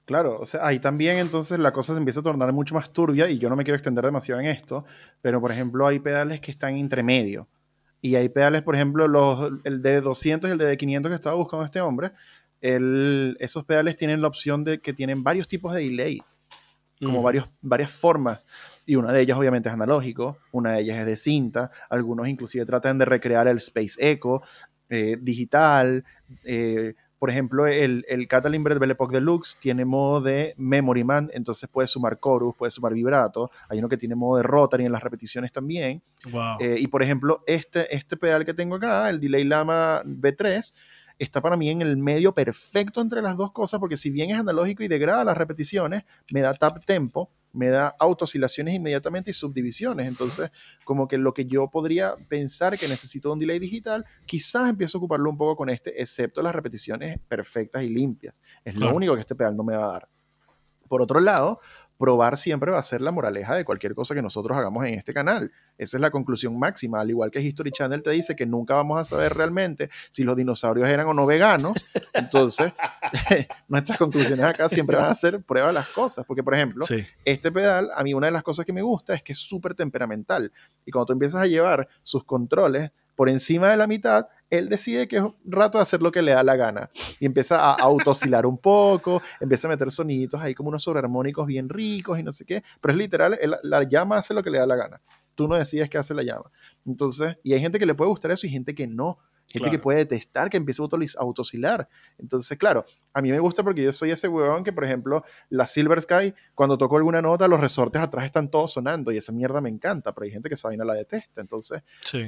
[0.05, 3.29] Claro, o sea, ahí también entonces la cosa se empieza a tornar mucho más turbia
[3.29, 4.85] y yo no me quiero extender demasiado en esto,
[5.21, 7.49] pero por ejemplo hay pedales que están entre medio
[8.01, 11.35] y hay pedales, por ejemplo, los, el de 200 y el de 500 que estaba
[11.35, 12.11] buscando este hombre,
[12.61, 16.21] el, esos pedales tienen la opción de que tienen varios tipos de delay
[16.99, 18.47] como varios, varias formas.
[18.85, 22.65] Y una de ellas obviamente es analógico, una de ellas es de cinta, algunos inclusive
[22.65, 24.41] tratan de recrear el Space Echo
[24.89, 26.03] eh, digital.
[26.43, 31.67] Eh, por ejemplo, el, el Catalin Bell Epoch Deluxe tiene modo de Memory Man, entonces
[31.69, 33.49] puede sumar chorus, puede sumar vibrato.
[33.69, 36.01] Hay uno que tiene modo de rotary en las repeticiones también.
[36.59, 40.73] Eh, y por ejemplo, este, este pedal que tengo acá, el Delay Lama B3,
[41.19, 44.39] está para mí en el medio perfecto entre las dos cosas, porque si bien es
[44.39, 50.07] analógico y degrada las repeticiones, me da tap tempo, me da autosilaciones inmediatamente y subdivisiones.
[50.07, 50.51] Entonces,
[50.83, 54.99] como que lo que yo podría pensar que necesito un delay digital, quizás empiezo a
[54.99, 58.41] ocuparlo un poco con este, excepto las repeticiones perfectas y limpias.
[58.63, 60.09] Es lo único que este pedal no me va a dar.
[60.87, 61.59] Por otro lado,
[61.97, 65.13] probar siempre va a ser la moraleja de cualquier cosa que nosotros hagamos en este
[65.13, 65.51] canal.
[65.77, 68.99] Esa es la conclusión máxima, al igual que History Channel te dice que nunca vamos
[68.99, 71.85] a saber realmente si los dinosaurios eran o no veganos.
[72.13, 72.73] Entonces,
[73.67, 76.25] nuestras conclusiones acá siempre van a ser prueba de las cosas.
[76.25, 76.85] Porque, por ejemplo,
[77.25, 79.73] este pedal, a mí una de las cosas que me gusta es que es súper
[79.73, 80.51] temperamental.
[80.85, 85.07] Y cuando tú empiezas a llevar sus controles por encima de la mitad, él decide
[85.07, 86.89] que es un rato de hacer lo que le da la gana.
[87.19, 91.69] Y empieza a autosilar un poco, empieza a meter soniditos ahí como unos sobrearmónicos bien
[91.69, 92.63] ricos y no sé qué.
[92.81, 95.01] Pero es literal, la llama hace lo que le da la gana.
[95.35, 96.49] Tú no decides qué hace la llama.
[96.85, 99.19] Entonces, y hay gente que le puede gustar eso y gente que no.
[99.49, 101.87] Gente que puede detestar que empiece a autosilar.
[102.17, 102.83] Entonces, claro,
[103.13, 106.33] a mí me gusta porque yo soy ese huevón que, por ejemplo, la Silver Sky,
[106.53, 110.13] cuando toco alguna nota, los resortes atrás están todos sonando y esa mierda me encanta,
[110.13, 111.39] pero hay gente que esa vaina la detesta.
[111.39, 111.81] Entonces,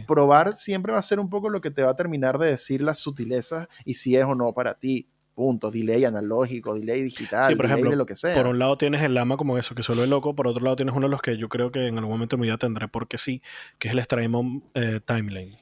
[0.07, 2.81] probar siempre va a ser un poco lo que te va a terminar de decir
[2.81, 5.09] las sutilezas y si es o no para ti
[5.39, 8.35] punto, delay analógico, delay digital, por delay de lo que sea.
[8.35, 10.75] Por un lado tienes el lama como eso, que solo es loco, por otro lado
[10.75, 12.89] tienes uno de los que yo creo que en algún momento de mi vida tendré
[12.89, 13.41] porque sí,
[13.77, 15.57] que es el Strymon eh, Timeline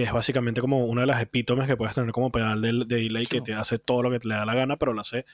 [0.00, 3.26] que es básicamente como una de las epítomes que puedes tener como pedal de, delay
[3.26, 5.26] que te hace todo lo que te le da la gana, pero lo hace,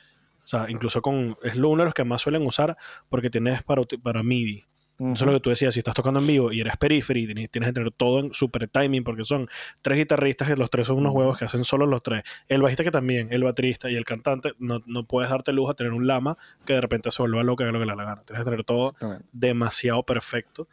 [0.43, 2.77] o sea, incluso con, es uno de los que más suelen usar
[3.09, 4.65] porque tienes para, para MIDI.
[4.99, 7.49] Eso es lo que tú decías, si estás tocando en vivo y eres periphery, tienes,
[7.49, 9.47] tienes que tener todo en super timing porque son
[9.83, 12.25] tres guitarristas y los tres son unos huevos que hacen solo los tres.
[12.49, 15.75] El bajista que también, el baterista y el cantante, no, no puedes darte lujo a
[15.75, 18.05] tener un lama que de repente se vuelva loco que lo que le da la
[18.05, 18.23] gana.
[18.25, 18.97] Tienes que tener todo
[19.33, 20.67] demasiado perfecto.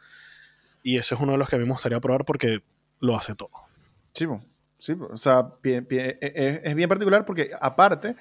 [0.82, 2.62] Y ese es uno de los que a mí me gustaría probar porque
[2.98, 3.50] lo hace todo.
[4.78, 8.16] Sí, o sea, e, e, es bien particular porque aparte,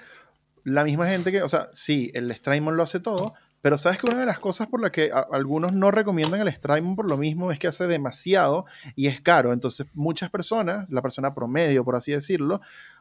[0.64, 4.08] la misma gente que, o sea, sí, el Strymon lo hace todo, pero sabes que
[4.08, 7.52] una de las cosas por las que algunos no recomiendan el Strymon por lo mismo
[7.52, 8.66] es que hace demasiado
[8.96, 9.54] y es caro.
[9.54, 12.60] Entonces, muchas personas, la persona promedio, por así decirlo,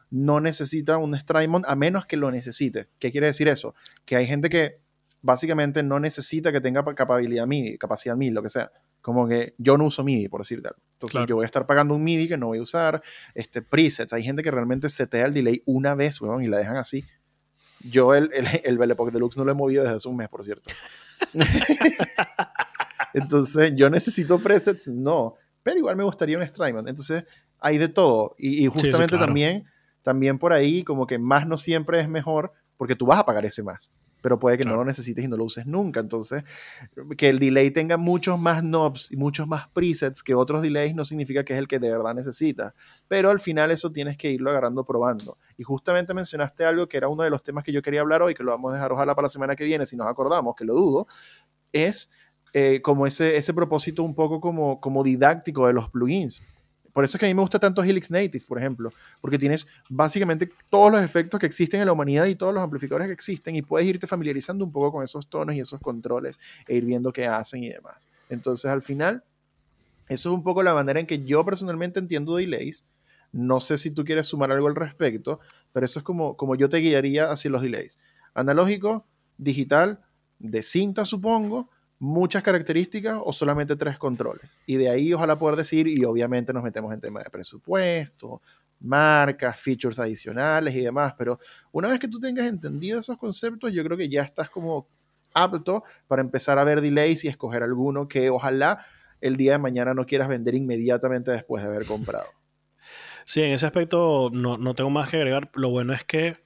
[0.09, 2.87] no necesita un Strymon a menos que lo necesite.
[2.99, 3.75] ¿Qué quiere decir eso?
[4.05, 4.82] Que hay gente que
[5.23, 8.71] básicamente no necesita que tenga capacidad MIDI, capacidad MIDI, lo que sea.
[9.01, 10.79] Como que yo no uso MIDI, por decirte algo.
[10.93, 13.01] Entonces yo voy a estar pagando un MIDI que no voy a usar.
[13.33, 14.13] Este, presets.
[14.13, 17.05] Hay gente que realmente setea el delay una vez, weón, y la dejan así.
[17.79, 20.29] Yo el, el, el Belle Epoque Deluxe no lo he movido desde hace un mes,
[20.29, 20.69] por cierto.
[23.13, 25.35] Entonces, yo necesito presets, no.
[25.63, 26.87] Pero igual me gustaría un Strymon.
[26.89, 27.23] Entonces,
[27.59, 28.35] hay de todo.
[28.37, 29.65] Y, justamente también,
[30.01, 33.45] también por ahí, como que más no siempre es mejor, porque tú vas a pagar
[33.45, 33.93] ese más
[34.23, 35.99] pero puede que no lo necesites y no lo uses nunca.
[35.99, 36.43] Entonces,
[37.17, 41.03] que el delay tenga muchos más knobs y muchos más presets que otros delays no
[41.03, 42.73] significa que es el que de verdad necesitas.
[43.09, 45.37] Pero al final eso tienes que irlo agarrando probando.
[45.57, 48.33] Y justamente mencionaste algo que era uno de los temas que yo quería hablar hoy,
[48.33, 50.63] que lo vamos a dejar ojalá para la semana que viene, si nos acordamos, que
[50.63, 51.05] lo dudo,
[51.73, 52.09] es
[52.53, 56.41] eh, como ese, ese propósito un poco como, como didáctico de los plugins.
[56.93, 59.67] Por eso es que a mí me gusta tanto Helix Native, por ejemplo, porque tienes
[59.89, 63.55] básicamente todos los efectos que existen en la humanidad y todos los amplificadores que existen
[63.55, 66.37] y puedes irte familiarizando un poco con esos tonos y esos controles
[66.67, 68.07] e ir viendo qué hacen y demás.
[68.29, 69.23] Entonces, al final,
[70.07, 72.85] eso es un poco la manera en que yo personalmente entiendo delays.
[73.31, 75.39] No sé si tú quieres sumar algo al respecto,
[75.71, 77.97] pero eso es como, como yo te guiaría hacia los delays.
[78.35, 79.07] Analógico,
[79.37, 79.99] digital,
[80.37, 81.71] de cinta, supongo,
[82.03, 84.59] muchas características o solamente tres controles.
[84.65, 88.41] Y de ahí ojalá poder decir, y obviamente nos metemos en temas de presupuesto,
[88.81, 91.39] marcas, features adicionales y demás, pero
[91.71, 94.89] una vez que tú tengas entendido esos conceptos, yo creo que ya estás como
[95.33, 98.83] apto para empezar a ver delays y escoger alguno que ojalá
[99.21, 102.27] el día de mañana no quieras vender inmediatamente después de haber comprado.
[103.23, 105.49] Sí, en ese aspecto no, no tengo más que agregar.
[105.53, 106.43] Lo bueno es que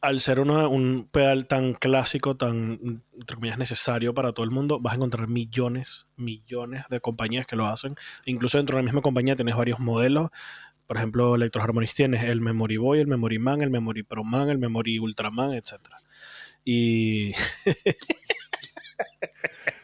[0.00, 4.80] al ser uno, un pedal tan clásico, tan, entre comillas, necesario para todo el mundo,
[4.80, 7.94] vas a encontrar millones, millones de compañías que lo hacen.
[8.24, 10.30] Incluso dentro de la misma compañía tienes varios modelos.
[10.86, 14.48] Por ejemplo, Electro Harmonics tienes el Memory Boy, el Memory Man, el Memory Pro Man,
[14.48, 15.74] el Memory Ultraman, etc.
[16.64, 17.32] Y...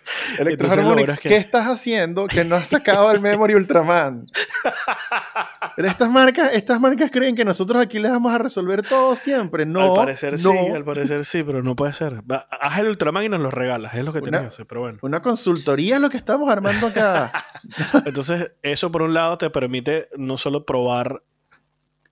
[0.39, 4.27] Electroharmonics, ¿qué estás haciendo que no has sacado el Memory Ultraman?
[5.77, 9.67] Estas marcas, estas marcas creen que nosotros aquí les vamos a resolver todo siempre.
[9.67, 9.93] No.
[9.93, 12.23] Al parecer sí, al parecer sí, pero no puede ser.
[12.61, 14.99] haz el Ultraman y nos lo regalas, es lo que que hacer, pero bueno.
[15.03, 17.45] Una consultoría es lo que estamos armando acá.
[18.07, 21.23] Entonces, eso por un lado te permite no solo probar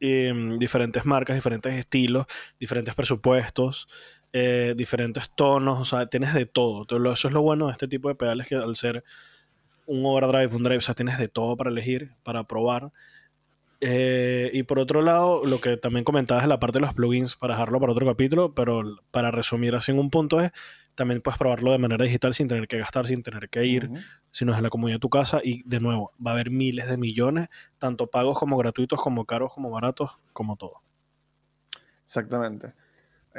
[0.00, 2.26] em, diferentes marcas, diferentes estilos,
[2.60, 3.88] diferentes presupuestos,
[4.36, 6.85] eh, diferentes tonos, o sea, tienes de todo.
[7.12, 9.05] Eso es lo bueno de este tipo de pedales que al ser
[9.86, 12.90] un overdrive, un drive, o sea, tienes de todo para elegir, para probar.
[13.81, 17.36] Eh, y por otro lado, lo que también comentabas en la parte de los plugins,
[17.36, 18.82] para dejarlo para otro capítulo, pero
[19.12, 20.51] para resumir así en un punto es,
[20.97, 23.89] también puedes probarlo de manera digital sin tener que gastar, sin tener que ir,
[24.32, 25.43] sino desde la comunidad de tu casa.
[25.44, 29.52] Y de nuevo, va a haber miles de millones, tanto pagos como gratuitos, como caros,
[29.55, 30.82] como baratos, como todo.
[32.02, 32.74] Exactamente.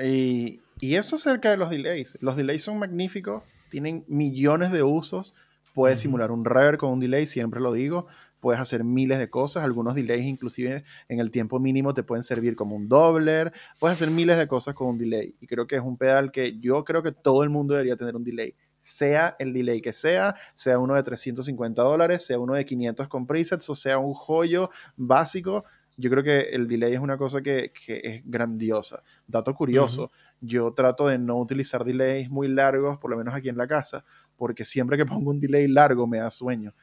[0.01, 2.15] Y, y eso acerca de los delays.
[2.21, 5.33] Los delays son magníficos, tienen millones de usos.
[5.73, 8.05] Puedes simular un reverb con un delay, siempre lo digo.
[8.39, 9.63] Puedes hacer miles de cosas.
[9.63, 13.51] Algunos delays, inclusive en el tiempo mínimo, te pueden servir como un dobler.
[13.79, 15.35] Puedes hacer miles de cosas con un delay.
[15.41, 18.15] Y creo que es un pedal que yo creo que todo el mundo debería tener
[18.15, 18.53] un delay.
[18.79, 23.25] Sea el delay que sea, sea uno de 350 dólares, sea uno de 500 con
[23.25, 25.65] presets o sea un joyo básico
[25.97, 29.03] yo creo que el delay es una cosa que, que es grandiosa.
[29.27, 30.11] Dato curioso,
[30.41, 34.03] yo trato de no utilizar delays muy largos, por lo menos aquí en la casa,
[34.35, 36.73] porque siempre que pongo un delay largo me da sueño.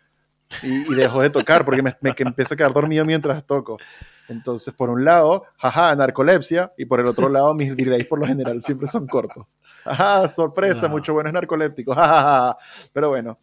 [0.62, 3.78] Y, dejo de tocar porque me, me empiezo a quedar dormido mientras toco.
[4.28, 8.26] Entonces, por un lado, jaja, narcolepsia, y por el otro lado, mis delays por lo
[8.26, 9.56] general siempre son cortos.
[9.84, 11.94] Ajá, sorpresa, mucho bueno es narcoléptico.
[11.94, 12.56] Jajaja.
[12.92, 13.38] Pero bueno.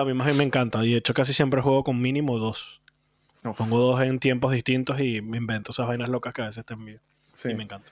[0.00, 0.84] A mí más me encanta.
[0.84, 2.82] Y de hecho, casi siempre juego con mínimo dos.
[3.42, 3.52] No.
[3.52, 6.74] Pongo dos en tiempos distintos y me invento esas vainas locas que a veces te
[6.74, 7.00] envío.
[7.32, 7.50] Sí.
[7.50, 7.90] Y me encanta.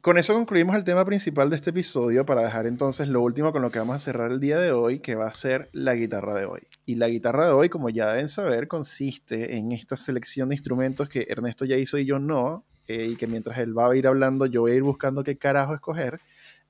[0.00, 3.62] Con eso concluimos el tema principal de este episodio para dejar entonces lo último con
[3.62, 6.34] lo que vamos a cerrar el día de hoy, que va a ser la guitarra
[6.34, 6.60] de hoy.
[6.86, 11.08] Y la guitarra de hoy, como ya deben saber, consiste en esta selección de instrumentos
[11.08, 14.06] que Ernesto ya hizo y yo no, eh, y que mientras él va a ir
[14.06, 16.20] hablando, yo voy a ir buscando qué carajo escoger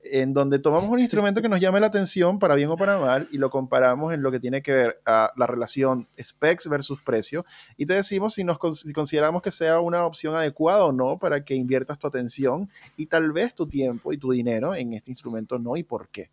[0.01, 3.27] en donde tomamos un instrumento que nos llame la atención para bien o para mal
[3.31, 7.45] y lo comparamos en lo que tiene que ver a la relación specs versus precio
[7.75, 11.53] y te decimos si, nos, consideramos que sea una opción adecuada o no para que
[11.55, 15.75] inviertas tu atención y tal vez tu tiempo y tu dinero en este instrumento no
[15.75, 16.31] y por qué.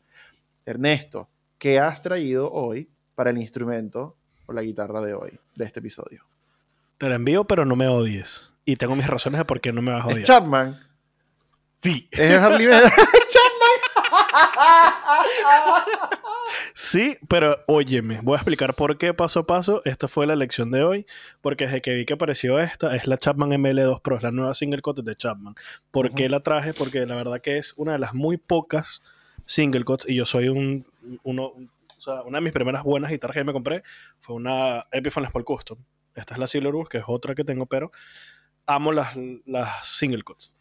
[0.65, 1.29] Ernesto,
[1.59, 4.17] ¿qué has traído hoy para el instrumento
[4.47, 6.25] o la guitarra de hoy, de este episodio?
[6.99, 8.55] Te la envío, pero no me odies.
[8.65, 10.23] Y tengo mis razones de por qué no me vas a odiar.
[10.23, 10.86] Chapman.
[11.81, 12.09] Sí.
[12.11, 12.69] Es Harley
[16.75, 19.83] Sí, pero óyeme, voy a explicar por qué paso a paso.
[19.85, 21.07] Esta fue la elección de hoy,
[21.41, 24.55] porque desde que vi que apareció esta, es la Chapman ML2 Pro, es la nueva
[24.55, 25.55] single cut de Chapman.
[25.91, 26.75] ¿Por qué la traje?
[26.75, 29.03] Porque la verdad que es una de las muy pocas
[29.47, 30.87] single cuts y yo soy un,
[31.23, 33.83] uno, o sea, una de mis primeras buenas guitarras que me compré
[34.21, 35.79] fue una Epiphone Les Paul Custom.
[36.15, 37.91] Esta es la Silverwood, que es otra que tengo, pero
[38.67, 40.56] amo las, las single cuts.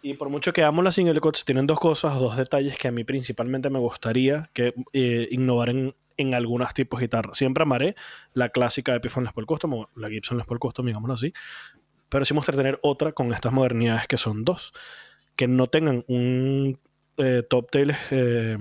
[0.00, 2.92] Y por mucho que amo las single cuts, tienen dos cosas, dos detalles que a
[2.92, 7.34] mí principalmente me gustaría que eh, innovar en, en algunos tipos de guitarra.
[7.34, 7.96] Siempre amaré
[8.32, 11.32] la clásica Epiphone Les Paul Custom o la Gibson Les Paul Custom, digámoslo así.
[12.08, 14.72] Pero sí gustaría tener otra con estas modernidades que son dos.
[15.36, 16.78] Que no tengan un
[17.16, 18.56] eh, top tail eh,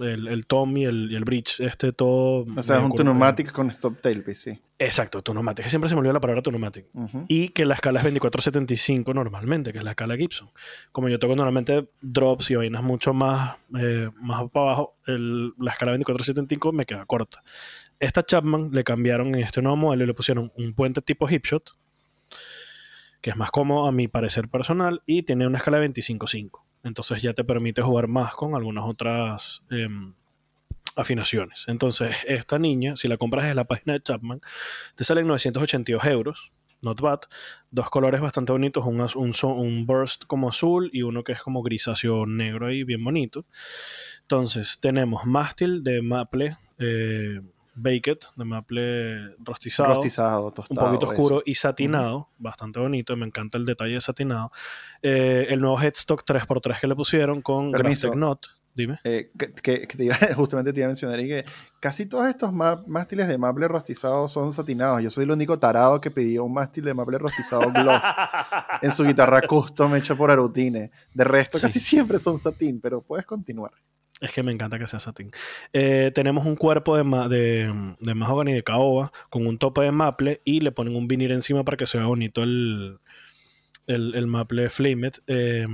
[0.00, 2.46] el, el tom y el, el, bridge, este todo...
[2.56, 4.60] O sea, es un Tunomatic con stop tailpiece, sí.
[4.78, 5.66] Exacto, Tunomatic.
[5.66, 6.86] Siempre se me olvidó la palabra Tunomatic.
[7.28, 10.50] Y que la escala es 2475 normalmente, que es la escala Gibson.
[10.90, 15.92] Como yo toco normalmente drops y vainas mucho más, eh, más para abajo, la escala
[15.92, 17.42] 2475 me queda corta.
[18.00, 21.70] Esta Chapman le cambiaron en este nuevo modelo y le pusieron un puente tipo hipshot,
[23.20, 26.63] que es más cómodo a mi parecer personal, y tiene una escala de 25.5.
[26.84, 30.14] Entonces ya te permite jugar más con algunas otras em,
[30.96, 31.64] afinaciones.
[31.66, 34.40] Entonces, esta niña, si la compras en la página de Chapman,
[34.94, 36.52] te salen 982 euros.
[36.82, 37.20] Not bad.
[37.70, 39.00] Dos colores bastante bonitos, un,
[39.44, 43.46] un, burst como azul y uno que es como grisáceo negro ahí, bien bonito.
[44.20, 47.40] Entonces, tenemos mástil de maple eh,
[47.74, 49.94] baked, de maple rostizado.
[49.94, 50.86] Rostizado, tostado.
[50.86, 54.50] Un poquito oscuro y satinado, bastante bonito, me encanta el detalle de satinado.
[55.02, 58.10] Eh, el nuevo headstock 3x3 que le pusieron con Permiso.
[58.12, 58.48] Knot.
[58.74, 58.98] Dime.
[59.04, 61.44] Eh, que, te iba, justamente te iba a mencionar y que
[61.78, 65.00] casi todos estos mástiles de maple rostizado son satinados.
[65.00, 68.02] Yo soy el único tarado que pidió un mástil de maple rostizado gloss
[68.82, 70.90] en su guitarra custom hecha por Arutine.
[71.12, 73.70] De resto, casi siempre son satín, pero puedes continuar.
[74.24, 75.30] Es que me encanta que sea satín.
[75.74, 80.40] Eh, tenemos un cuerpo de, de, de mahogany de caoba con un tope de maple
[80.46, 83.00] y le ponen un vinil encima para que se vea bonito el,
[83.86, 85.12] el, maple flamed.
[85.26, 85.66] Eh,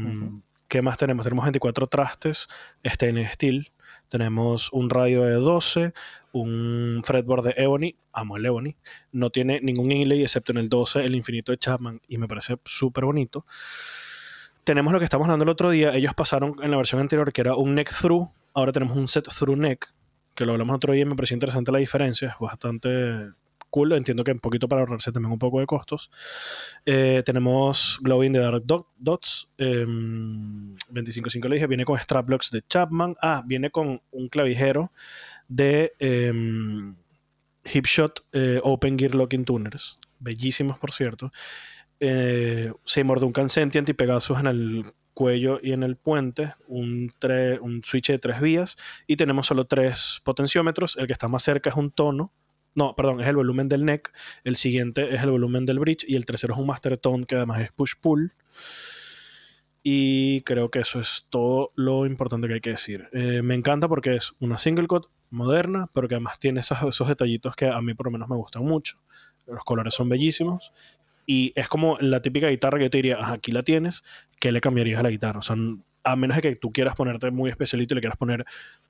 [0.67, 1.23] ¿Qué más tenemos?
[1.23, 2.49] Tenemos 24 trastes
[2.85, 3.71] stainless steel.
[4.09, 5.93] Tenemos un radio de 12,
[6.33, 8.75] un fretboard de Ebony, amo el Ebony.
[9.13, 12.57] No tiene ningún inlay excepto en el 12, el infinito de Chapman, y me parece
[12.65, 13.47] súper bonito.
[14.65, 15.95] Tenemos lo que estamos hablando el otro día.
[15.95, 18.31] Ellos pasaron en la versión anterior que era un neck through.
[18.55, 19.93] Ahora tenemos un set through neck,
[20.35, 22.29] que lo hablamos otro día y me pareció interesante la diferencia.
[22.29, 23.31] Es bastante
[23.71, 23.93] cool.
[23.93, 26.11] Entiendo que un poquito para ahorrarse también un poco de costos.
[26.85, 28.65] Eh, tenemos Glowing the Dark
[28.97, 29.49] Dots.
[29.57, 31.67] Eh, 25.5 le dije.
[31.67, 33.17] Viene con Straplocks de Chapman.
[33.23, 34.93] Ah, viene con un clavijero
[35.49, 36.97] de em,
[37.65, 39.99] Hipshot eh, Open Gear Locking Tuners.
[40.19, 41.33] Bellísimos, por cierto.
[41.99, 44.85] Eh, Seymour Duncan Sentient y Pegasus en el
[45.21, 47.13] cuello y en el puente, un,
[47.85, 50.97] switch de tres vías y tenemos solo tres potenciómetros.
[50.97, 52.33] El que está más cerca es un tono
[52.73, 54.13] no, perdón, es el volumen del neck.
[54.45, 56.05] El siguiente es el volumen del bridge.
[56.07, 58.33] Y el tercero es un master tone que además es push-pull.
[59.83, 63.09] Y creo que eso es todo lo importante que hay que decir.
[63.13, 67.09] Eh, me encanta porque es una single cut moderna, pero que además tiene esos, esos,
[67.09, 69.01] detallitos que a mí por lo menos me gustan mucho.
[69.49, 70.73] Los colores son bellísimos.
[71.27, 74.03] Y es como la típica guitarra que te diría, aquí la tienes,
[74.41, 75.39] ¿qué le cambiarías a la guitarra?
[75.39, 75.57] O sea,
[76.03, 78.45] a menos de que tú quieras ponerte muy especialito y le quieras poner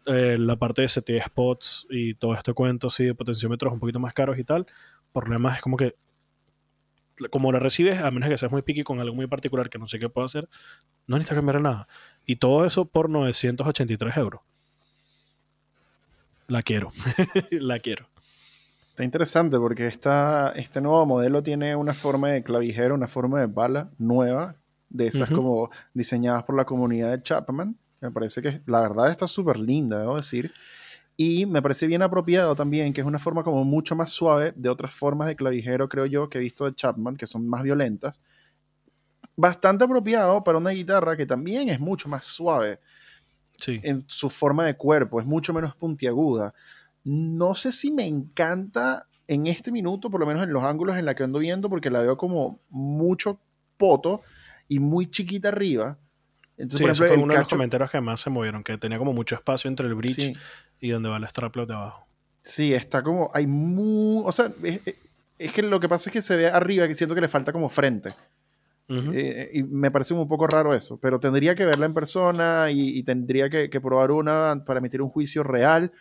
[0.06, 3.98] eh, la parte de CT spots y todo este cuento así de potenciómetros un poquito
[3.98, 4.66] más caros y tal,
[5.12, 5.94] por lo demás es como que
[7.28, 9.86] como la recibes, a menos que seas muy picky con algo muy particular que no
[9.86, 10.48] sé qué puedo hacer,
[11.06, 11.86] no necesitas cambiar nada.
[12.24, 14.40] Y todo eso por 983 euros.
[16.46, 16.92] La quiero.
[17.50, 18.08] la quiero.
[19.00, 23.46] Está interesante porque esta, este nuevo modelo tiene una forma de clavijero, una forma de
[23.46, 24.56] bala nueva
[24.90, 27.78] de esas como diseñadas por la comunidad de Chapman.
[28.02, 30.52] Me parece que la verdad está súper linda, debo decir.
[31.16, 34.68] Y me parece bien apropiado también, que es una forma como mucho más suave de
[34.68, 38.20] otras formas de clavijero, creo yo, que he visto de Chapman, que son más violentas.
[39.34, 42.80] Bastante apropiado para una guitarra que también es mucho más suave
[43.56, 43.80] sí.
[43.82, 46.52] en su forma de cuerpo, es mucho menos puntiaguda.
[47.04, 51.04] No sé si me encanta en este minuto, por lo menos en los ángulos en
[51.04, 53.40] la que ando viendo, porque la veo como mucho
[53.76, 54.22] poto
[54.68, 55.98] y muy chiquita arriba.
[56.56, 58.98] Entonces, sí, por ejemplo, fue uno de los comentarios que más se movieron, que tenía
[58.98, 60.36] como mucho espacio entre el bridge
[60.80, 62.06] y donde va el straplock de abajo.
[62.42, 64.52] Sí, está como, hay muy, o sea,
[65.38, 67.52] es, que lo que pasa es que se ve arriba que siento que le falta
[67.52, 68.10] como frente.
[68.88, 73.02] Eh, y me parece un poco raro eso, pero tendría que verla en persona y,
[73.04, 75.92] tendría que, probar una para emitir un juicio real.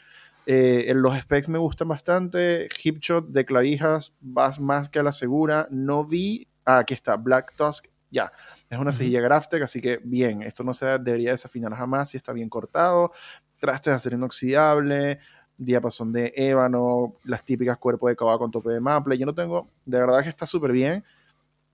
[0.51, 2.69] Eh, los specs me gustan bastante.
[2.83, 5.67] Hipshot de clavijas, vas más que a la segura.
[5.69, 6.47] No vi.
[6.65, 8.31] Ah, aquí está, Black Tusk ya.
[8.67, 12.33] Es una cejilla Graftek, así que bien, esto no se debería desafinar jamás si está
[12.33, 13.11] bien cortado.
[13.59, 15.19] Trastes de acero inoxidable,
[15.55, 19.19] diapasón de ébano, las típicas cuerpos de caballo con tope de maple.
[19.19, 21.03] Yo no tengo, de verdad que está súper bien.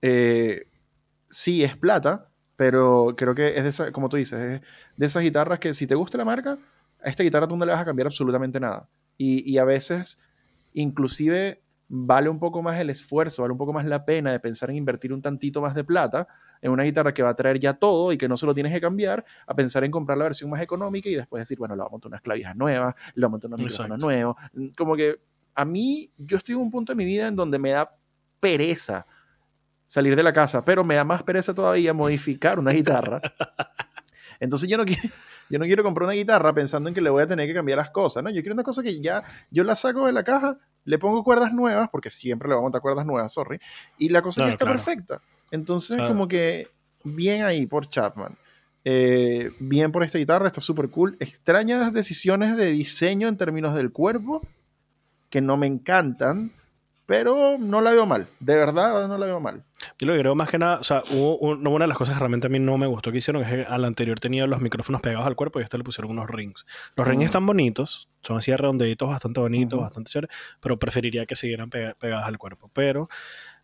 [0.02, 0.68] Eh,
[1.30, 4.60] sí, es plata, pero creo que es de esa, como tú dices, es
[4.98, 6.58] de esas guitarras que si te gusta la marca,
[7.06, 8.88] a esta guitarra tú no le vas a cambiar absolutamente nada.
[9.16, 10.28] Y, y a veces,
[10.74, 14.70] inclusive vale un poco más el esfuerzo, vale un poco más la pena de pensar
[14.70, 16.26] en invertir un tantito más de plata
[16.60, 18.72] en una guitarra que va a traer ya todo y que no se lo tienes
[18.72, 21.78] que cambiar, a pensar en comprar la versión más económica y después decir, bueno, le
[21.78, 24.36] vamos a montar unas clavijas nuevas, le vamos a montar una micrófono nuevo.
[24.76, 25.20] Como que
[25.54, 27.96] a mí, yo estoy en un punto de mi vida en donde me da
[28.40, 29.06] pereza
[29.86, 33.20] salir de la casa, pero me da más pereza todavía modificar una guitarra.
[34.40, 35.02] Entonces yo no quiero,
[35.50, 37.78] yo no quiero comprar una guitarra pensando en que le voy a tener que cambiar
[37.78, 38.30] las cosas, ¿no?
[38.30, 41.52] Yo quiero una cosa que ya yo la saco de la caja, le pongo cuerdas
[41.52, 43.58] nuevas, porque siempre le voy a montar cuerdas nuevas, sorry,
[43.98, 45.20] y la cosa ya está perfecta.
[45.50, 46.68] Entonces, como que
[47.04, 48.36] bien ahí por Chapman.
[48.88, 51.16] Eh, bien por esta guitarra, está súper cool.
[51.18, 54.46] Extrañas decisiones de diseño en términos del cuerpo,
[55.28, 56.52] que no me encantan,
[57.06, 58.26] pero no la veo mal.
[58.40, 59.62] De verdad, no la veo mal.
[59.98, 62.18] Yo lo que creo más que nada, o sea, hubo una de las cosas que
[62.18, 65.00] realmente a mí no me gustó que hicieron es que al anterior tenía los micrófonos
[65.00, 66.66] pegados al cuerpo y a este le pusieron unos rings.
[66.96, 71.70] Los rings están bonitos, son así redondeditos, bastante bonitos, bastante chéveres, pero preferiría que siguieran
[71.70, 72.70] pegados al cuerpo.
[72.72, 73.08] Pero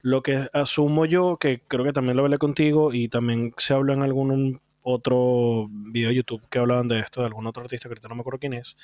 [0.01, 3.93] lo que asumo yo, que creo que también lo hablé contigo y también se habló
[3.93, 7.93] en algún otro video de YouTube que hablaban de esto, de algún otro artista que
[7.93, 8.77] ahorita no me acuerdo quién es,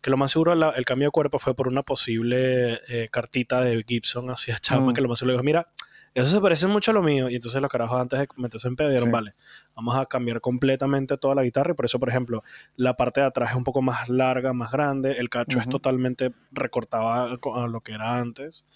[0.00, 3.84] que lo más seguro el cambio de cuerpo fue por una posible eh, cartita de
[3.86, 4.94] Gibson hacia Chapman, mm.
[4.94, 5.66] que lo más seguro dijo, mira,
[6.14, 7.30] Eso se parece mucho a lo mío.
[7.30, 9.12] Y entonces los carajos antes de meterse en pedo dijeron, Sí.
[9.12, 9.34] vale,
[9.74, 11.70] vamos a cambiar completamente toda la guitarra.
[11.72, 12.42] Y por eso, por ejemplo,
[12.76, 15.12] la parte de atrás es un poco más larga, más grande.
[15.12, 15.70] El cacho es Ujú.
[15.78, 18.66] totalmente recortado a, a lo que era antes.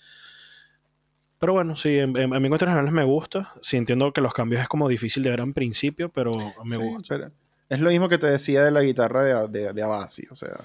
[1.46, 3.54] Pero bueno, sí, en, en, en mi cuestión general me gusta.
[3.62, 6.32] Sí, entiendo que los cambios es como difícil de ver en principio, pero
[6.64, 7.14] me Sí, gusta.
[7.16, 7.30] pero
[7.68, 10.56] es lo mismo que te decía de la guitarra de, de, de Avasi, o sea,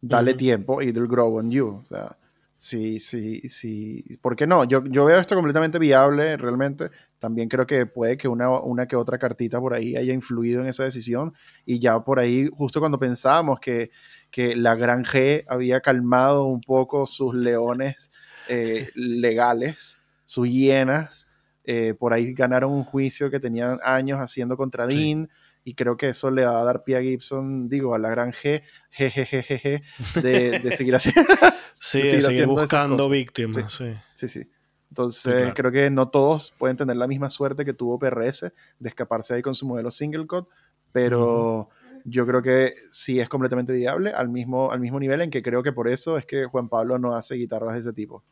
[0.00, 0.38] dale Ujú.
[0.38, 2.16] tiempo y it'll grow on you, o sea,
[2.56, 4.64] sí, sí, sí, ¿por qué no?
[4.64, 8.96] Yo, yo veo esto completamente viable, realmente, también creo que puede que una, una que
[8.96, 11.34] otra cartita por ahí haya influido en esa decisión
[11.66, 13.90] y ya por ahí, justo cuando pensábamos que,
[14.30, 18.10] que la Gran G había calmado un poco sus leones
[18.48, 19.98] eh, legales,
[20.30, 21.26] sus hienas,
[21.64, 24.96] eh, por ahí ganaron un juicio que tenían años haciendo contra Sí.
[24.96, 25.28] Dean
[25.64, 28.30] y creo que eso le va a dar pie a Gibson, digo, a la gran
[28.32, 29.82] G, jejejeje,
[30.22, 31.32] de, de seguir haciendo.
[31.80, 33.92] Sí, de de seguir seguir haciendo esas buscando víctimas, sí.
[34.14, 34.50] sí, sí.
[34.88, 35.54] Entonces, Sí, claro.
[35.54, 39.42] creo que no todos pueden tener la misma suerte que tuvo PRS de escaparse ahí
[39.42, 40.48] con su modelo single cut,
[40.92, 41.68] pero
[42.04, 45.62] yo creo que sí es completamente viable al mismo, al mismo nivel en que creo
[45.62, 48.22] que por eso es que Juan Pablo no hace guitarras de ese tipo.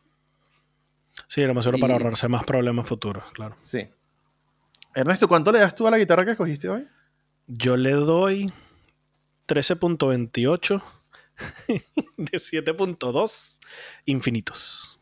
[1.28, 3.56] Sí, lo más seguro para ahorrarse más problemas futuros, claro.
[3.60, 3.86] Sí.
[4.94, 6.88] Ernesto, ¿cuánto le das tú a la guitarra que escogiste hoy?
[7.46, 8.50] Yo le doy
[9.46, 10.82] 13.28
[12.16, 13.60] de 7.2
[14.06, 15.00] infinitos.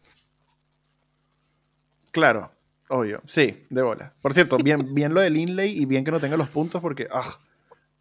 [2.11, 2.51] Claro,
[2.89, 3.23] obvio.
[3.25, 4.13] Sí, de bola.
[4.21, 7.07] Por cierto, bien, bien lo del inlay y bien que no tenga los puntos porque,
[7.13, 7.25] ah,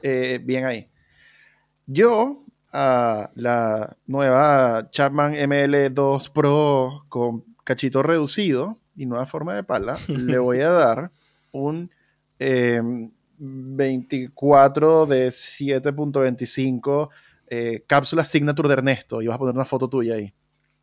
[0.01, 0.89] eh, bien ahí.
[1.85, 2.43] Yo,
[2.73, 10.37] a la nueva Chapman ML2 Pro con cachito reducido y nueva forma de pala, le
[10.37, 11.11] voy a dar
[11.51, 11.91] un
[12.39, 12.81] eh,
[13.37, 17.09] 24 de 7.25
[17.47, 19.21] eh, cápsula signature de Ernesto.
[19.21, 20.33] Y vas a poner una foto tuya ahí.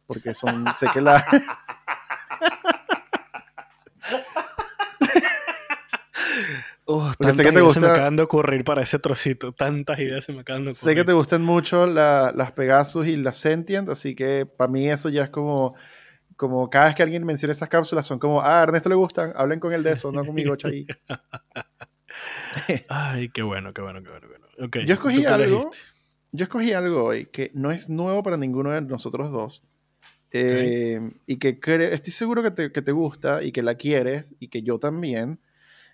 [0.06, 1.24] Porque son, sé que la...
[6.84, 9.52] Uf, Porque sé que te ideas se me acaban de ocurrir para ese trocito.
[9.52, 10.82] Tantas ideas se me acaban de ocurrir.
[10.82, 14.88] Sé que te gustan mucho la- las Pegasus y las Sentient, así que para mí
[14.90, 15.74] eso ya es como,
[16.42, 19.32] como cada vez que alguien menciona esas cápsulas son como, ah, a Ernesto le gustan,
[19.36, 20.84] hablen con él de eso, no conmigo, chay.
[22.88, 24.26] Ay, qué bueno, qué bueno, qué bueno.
[24.28, 24.84] Qué bueno.
[24.84, 25.70] Yo escogí ¿tú qué algo.
[26.32, 29.68] Yo escogí algo hoy que no es nuevo para ninguno de nosotros dos.
[30.32, 31.60] eh, Y que
[31.92, 35.38] estoy seguro que te, que te gusta y que la quieres y que yo también.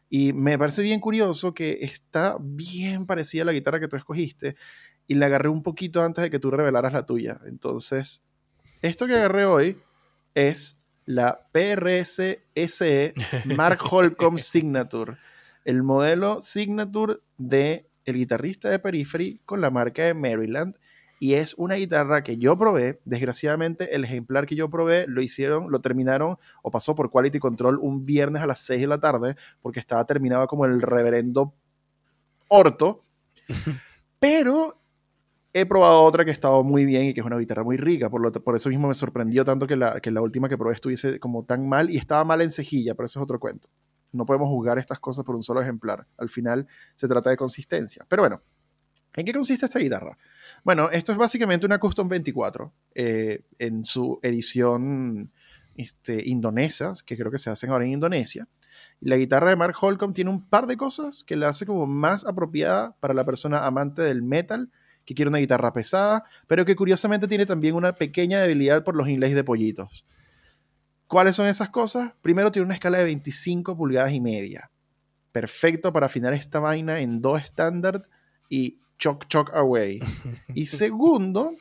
[0.08, 4.56] Y me parece bien curioso que está bien parecida a la guitarra que tú escogiste
[5.06, 7.38] y la agarré un poquito antes de que tú revelaras la tuya.
[7.44, 8.24] Entonces,
[8.80, 9.76] esto que agarré hoy
[10.34, 13.14] es la PRS SE
[13.56, 15.16] Mark Holcomb Signature,
[15.64, 20.76] el modelo Signature de el guitarrista de Periphery con la marca de Maryland.
[21.20, 25.70] Y es una guitarra que yo probé, desgraciadamente el ejemplar que yo probé lo hicieron,
[25.70, 29.34] lo terminaron o pasó por Quality Control un viernes a las 6 de la tarde
[29.60, 31.54] porque estaba terminado como el reverendo
[32.48, 33.04] orto,
[34.20, 34.78] pero
[35.52, 38.10] he probado otra que ha estado muy bien y que es una guitarra muy rica,
[38.10, 40.74] por, lo, por eso mismo me sorprendió tanto que la, que la última que probé
[40.74, 43.68] estuviese como tan mal y estaba mal en cejilla, pero eso es otro cuento.
[44.12, 46.06] No podemos juzgar estas cosas por un solo ejemplar.
[46.16, 48.06] Al final se trata de consistencia.
[48.08, 48.42] Pero bueno,
[49.14, 50.16] ¿en qué consiste esta guitarra?
[50.64, 55.30] Bueno, esto es básicamente una Custom 24 eh, en su edición
[55.74, 58.48] este, indonesa, que creo que se hacen ahora en Indonesia.
[59.00, 62.26] La guitarra de Mark Holcomb tiene un par de cosas que la hace como más
[62.26, 64.70] apropiada para la persona amante del metal,
[65.08, 69.08] que quiere una guitarra pesada, pero que curiosamente tiene también una pequeña debilidad por los
[69.08, 70.04] inlays de pollitos.
[71.06, 72.12] ¿Cuáles son esas cosas?
[72.20, 74.70] Primero tiene una escala de 25 pulgadas y media.
[75.32, 78.06] Perfecto para afinar esta vaina en do estándar
[78.50, 79.98] y choc choc away.
[80.54, 81.54] Y segundo,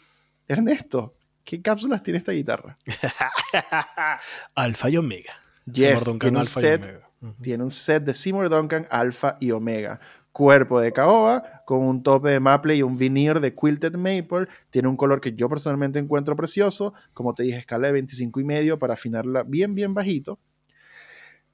[0.46, 1.16] Ernesto,
[1.46, 2.76] ¿qué cápsulas tiene esta guitarra?
[4.56, 5.36] Alfa y Omega.
[5.72, 7.04] Yes, Duncan, tiene un, Alfa y set,
[7.42, 10.02] tiene un set de Seymour Duncan Alpha y Omega.
[10.34, 14.48] Cuerpo de caoba con un tope de maple y un veneer de quilted maple.
[14.70, 16.94] Tiene un color que yo personalmente encuentro precioso.
[17.14, 20.40] Como te dije, escala de 25 y medio para afinarla bien, bien bajito.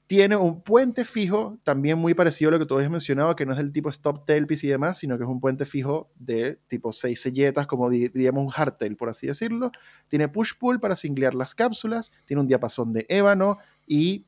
[0.06, 3.50] Tiene un puente fijo, también muy parecido a lo que tú habías mencionado, que no
[3.52, 6.92] es del tipo stop tailpiece y demás, sino que es un puente fijo de tipo
[6.92, 9.72] 6 selletas, como di- diríamos un hardtail, por así decirlo.
[10.06, 14.26] Tiene push-pull para singlear las cápsulas, tiene un diapasón de ébano y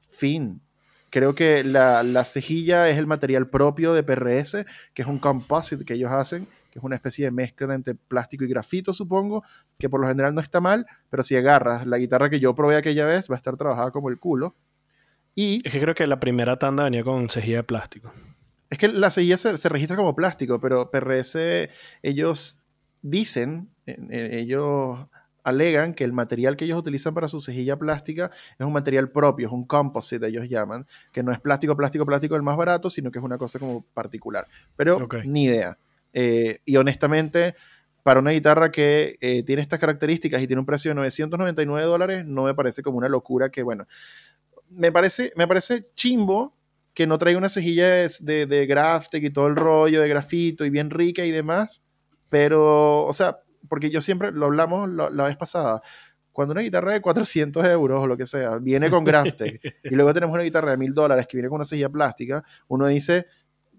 [0.00, 0.60] fin.
[1.14, 5.84] Creo que la, la cejilla es el material propio de PRS, que es un composite
[5.84, 9.44] que ellos hacen, que es una especie de mezcla entre plástico y grafito, supongo,
[9.78, 12.74] que por lo general no está mal, pero si agarras la guitarra que yo probé
[12.74, 14.56] aquella vez, va a estar trabajada como el culo.
[15.36, 18.12] Y Es que creo que la primera tanda venía con cejilla de plástico.
[18.68, 21.38] es que la cejilla se, se registra como plástico, pero PRS,
[22.02, 22.60] ellos
[23.02, 24.98] dicen, eh, eh, ellos
[25.44, 29.46] alegan que el material que ellos utilizan para su cejilla plástica es un material propio,
[29.46, 33.10] es un composite, ellos llaman, que no es plástico, plástico, plástico el más barato, sino
[33.10, 34.48] que es una cosa como particular.
[34.74, 35.78] Pero ni idea.
[36.12, 37.54] Eh, y honestamente,
[38.02, 42.24] para una guitarra que eh, tiene estas características y tiene un precio de 999 dólares,
[42.26, 43.86] no me parece como una locura que, bueno,
[44.70, 46.56] me parece, me parece chimbo
[46.94, 50.70] que no traiga una cejilla de, de, Graftek y todo el rollo de grafito y
[50.70, 51.84] bien rica y demás,
[52.28, 53.38] pero, o sea,
[53.68, 55.80] porque yo siempre, lo hablamos la, vez pasada,
[56.32, 60.12] cuando una guitarra de 400 euros o lo que sea viene con Graftek y luego
[60.12, 63.26] tenemos una guitarra de 1000 dólares que viene con una cejilla plástica, uno dice,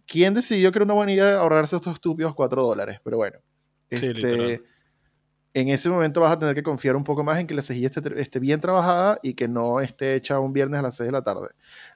[0.06, 3.00] ¿quién decidió que era una buena idea ahorrarse estos estúpidos 4 dólares?
[3.04, 3.40] Pero bueno,
[3.90, 4.62] este,
[5.56, 7.90] en ese momento vas a tener que confiar un poco más en que la cejilla
[8.18, 11.22] esté, bien trabajada y que no esté hecha un viernes a las 6 de la
[11.22, 11.48] tarde.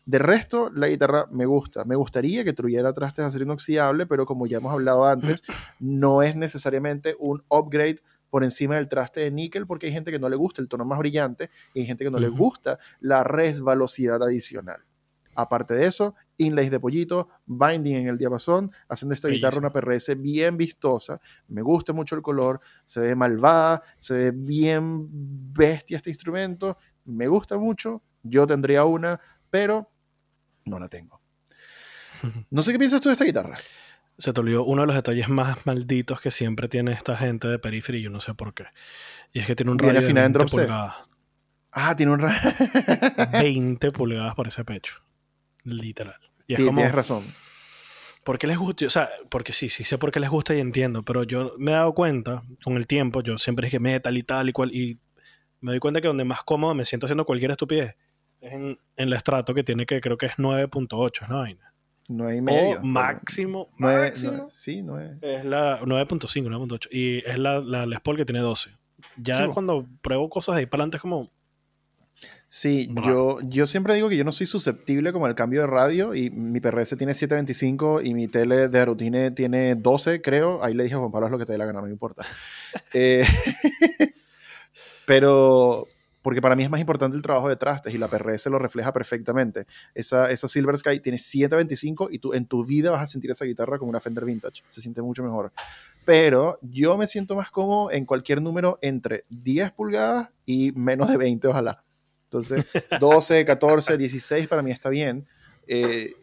[0.06, 1.84] De resto, la guitarra me gusta.
[1.84, 5.44] Me gustaría que tuviera trastes de acero inoxidable, pero como ya hemos hablado antes,
[5.80, 7.98] no es necesariamente un upgrade
[8.30, 10.86] por encima del traste de níquel porque hay gente que no le gusta el tono
[10.86, 14.86] más brillante y hay gente que no le gusta la resbalosidad adicional.
[15.41, 19.72] Aparte de eso, inlays de pollito, binding en el diapasón, hacen de esta guitarra una
[19.72, 21.22] PRS bien vistosa.
[21.48, 25.07] Me gusta mucho el color, se ve malvada, se ve bien
[25.53, 26.78] bestia este instrumento.
[27.06, 29.90] Me gusta mucho, yo tendría una, pero
[30.66, 31.22] no la tengo.
[32.49, 33.56] No sé qué piensas tú de esta guitarra.
[34.18, 37.60] Se te olvidó uno de los detalles más malditos que siempre tiene esta gente de
[37.60, 38.66] periferia, yo no sé por qué.
[39.32, 40.95] Y es que tiene un radio de 20 pulgadas.
[41.72, 42.41] Ah, tiene un radio.
[43.32, 44.99] 20 pulgadas por ese pecho.
[45.64, 46.15] Literal.
[46.48, 47.23] Y tienes razón.
[48.23, 48.86] ¿Por qué les gusta?
[48.86, 51.72] O sea, porque sí, sí sé por qué les gusta y entiendo, pero yo me
[51.72, 54.99] he dado cuenta con el tiempo, yo siempre dije metal y tal y cual, y
[55.61, 57.98] me doy cuenta que donde más cómodo me siento haciendo cualquier estupidez
[58.41, 61.45] es en, en la estrato que tiene que creo que es 9.8, ¿no?
[62.11, 62.81] 9 y medio.
[62.81, 64.48] máximo, 9, máximo.
[64.49, 65.19] sí, 9.
[65.22, 66.88] Es la 9.5, 9.8.
[66.91, 68.72] Y es la, la Les Paul que tiene 12.
[69.18, 71.31] Ya cuando pruebo cosas ahí para adelante es como,
[72.51, 76.15] Sí, yo, yo siempre digo que yo no soy susceptible como al cambio de radio
[76.15, 80.63] y mi PRS tiene 725 y mi tele de Arutine tiene 12, creo.
[80.63, 81.91] Ahí le dije a Juan Pablo es lo que te dé la gana, no me
[81.91, 82.26] importa.
[82.93, 83.23] Eh,
[85.05, 85.88] pero
[86.23, 88.91] porque para mí es más importante el trabajo de trastes y la PRS lo refleja
[88.93, 89.67] perfectamente.
[89.93, 93.45] Esa, esa Silver Sky tiene 725 y tú en tu vida vas a sentir esa
[93.45, 94.63] guitarra como una Fender Vintage.
[94.69, 95.51] Se siente mucho mejor.
[96.03, 101.17] Pero yo me siento más cómodo en cualquier número entre 10 pulgadas y menos de
[101.17, 101.84] 20, ojalá.
[102.30, 102.65] Entonces,
[102.99, 105.26] 12, 14, 16 para mí está bien.
[105.68, 106.14] Eh,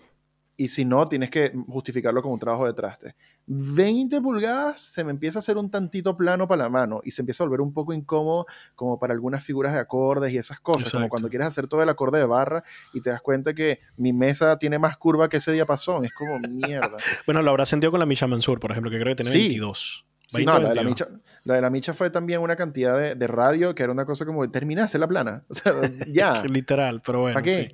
[0.57, 3.15] y si no, tienes que justificarlo como un trabajo de traste.
[3.47, 7.23] 20 pulgadas se me empieza a hacer un tantito plano para la mano y se
[7.23, 10.91] empieza a volver un poco incómodo como para algunas figuras de acordes y esas cosas,
[10.91, 12.65] como cuando quieres hacer todo el acorde de barra
[12.95, 16.39] y te das cuenta que mi mesa tiene más curva que ese diapasón, es como
[16.41, 16.97] mierda.
[17.27, 20.07] bueno, lo habrá sentido con la Misha Mansur, por ejemplo, que creo que tiene 22
[20.45, 21.07] no, la de, la Micha,
[21.45, 24.25] la de, la Micha, fue también una cantidad de, de, radio que era una cosa
[24.27, 25.45] como terminase la plana.
[25.51, 25.73] O sea,
[26.07, 26.43] ya.
[26.51, 27.35] Literal, pero bueno.
[27.35, 27.73] ¿Para qué?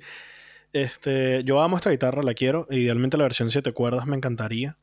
[0.71, 2.67] Este, yo amo esta guitarra, la quiero.
[2.69, 4.77] Idealmente la versión 7 cuerdas me encantaría.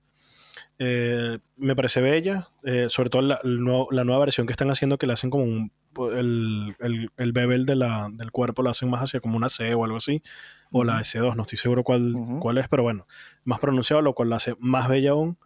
[0.83, 5.07] Eh, me parece bella, eh, sobre todo la, la, nueva versión que están haciendo que
[5.07, 5.73] le hacen como un,
[6.17, 9.75] el, el, el bevel de la, del cuerpo lo hacen más hacia como una C
[9.75, 10.23] o algo así,
[10.71, 13.07] o la S2, no estoy seguro cuál, cuál es, pero bueno,
[13.45, 15.39] más pronunciado, lo cual la hace más bella aún.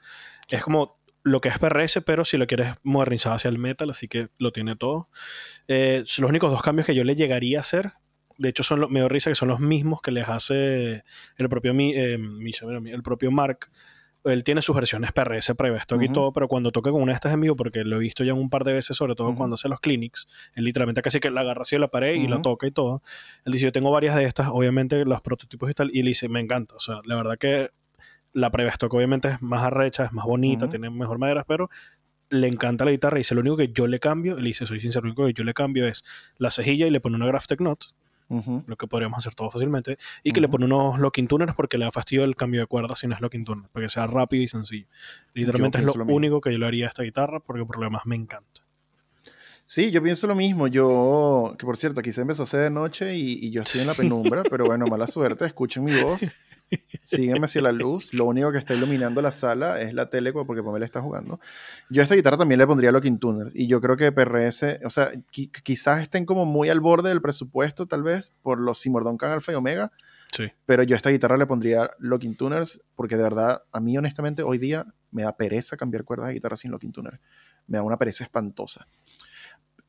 [0.49, 4.09] Es como lo que es PRS, pero si lo quieres modernizar hacia el metal, así
[4.09, 5.09] que lo tiene todo.
[5.67, 7.95] Eh, los únicos dos cambios que yo le llegaría a hacer,
[8.37, 11.03] de hecho son me risa que son los mismos que les hace
[11.37, 13.71] el propio, eh, el propio Mark.
[14.25, 17.35] Él tiene sus versiones PRS, Prevestock y todo, pero cuando toque con una de estas
[17.35, 19.69] en vivo, porque lo he visto ya un par de veces, sobre todo cuando hace
[19.69, 22.67] los clinics, él literalmente casi que la agarra así de la pared y la toca
[22.67, 23.03] y todo.
[23.45, 26.31] Él dice, yo tengo varias de estas, obviamente los prototipos y tal, y le dice,
[26.31, 26.75] me encanta.
[26.75, 27.71] O sea, la verdad que
[28.35, 31.71] la Prevestock obviamente es más arrecha, es más bonita, tiene mejor madera, pero
[32.29, 34.81] le encanta la guitarra y dice, lo único que yo le cambio, le dice, soy
[34.81, 36.05] sincero, lo único que yo le cambio es
[36.37, 37.95] la cejilla y le pone una Graphtec Knot,
[38.29, 41.85] lo que podríamos hacer todo fácilmente, y que le pone unos locking tuners porque le
[41.85, 44.43] da fastidio el cambio de cuerdas si no es locking tuner, para que sea rápido
[44.43, 44.87] y sencillo.
[45.33, 48.03] Literalmente es lo, único que yo le haría a esta guitarra porque por lo demás
[48.07, 48.63] me encanta.
[49.67, 50.67] Sí, yo pienso lo mismo.
[50.67, 53.81] Yo, que por cierto, aquí se empezó a hacer de noche y, y yo estoy
[53.81, 56.21] en la penumbra, pero bueno, mala suerte, escuchen mi voz.
[57.03, 58.13] Sígueme hacia la luz.
[58.15, 61.41] Lo único que está iluminando la sala es la tele porque Pamela está jugando.
[61.91, 63.55] Yo a esta guitarra también le pondría locking tuners.
[63.55, 67.87] Y yo creo que PRS, o sea, quizás estén como muy al borde del presupuesto,
[67.87, 69.93] tal vez, por los Seymour Duncan Alpha y Omega.
[70.33, 70.51] Sí.
[70.67, 74.43] Pero yo a esta guitarra le pondría locking tuners porque de verdad, a mí honestamente,
[74.43, 77.21] hoy día me da pereza cambiar cuerdas de guitarra sin locking tuner.
[77.69, 78.87] Me da una pereza espantosa.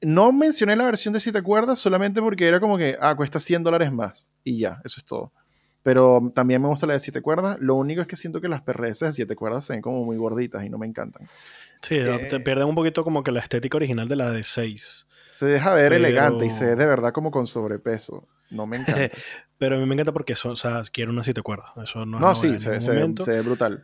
[0.01, 3.63] No mencioné la versión de 7 cuerdas solamente porque era como que, ah, cuesta 100
[3.63, 4.27] dólares más.
[4.43, 5.33] Y ya, eso es todo.
[5.85, 7.57] Pero también me gusta la de 7 cuerdas.
[7.59, 10.17] Lo único es que siento que las PRS de 7 cuerdas se ven como muy
[10.17, 11.27] gorditas y no me encantan.
[11.83, 15.05] Sí, te eh, pierden un poquito como que la estética original de la de 6.
[15.25, 18.27] Se deja ver Pero- elegante y se ve de verdad como con sobrepeso.
[18.49, 19.15] No me encanta.
[19.59, 21.69] Pero a mí me encanta porque eso, o sea, quiero una siete cuerdas.
[21.83, 23.23] Eso no es No, sí, se, ve- momento.
[23.23, 23.83] se ve brutal.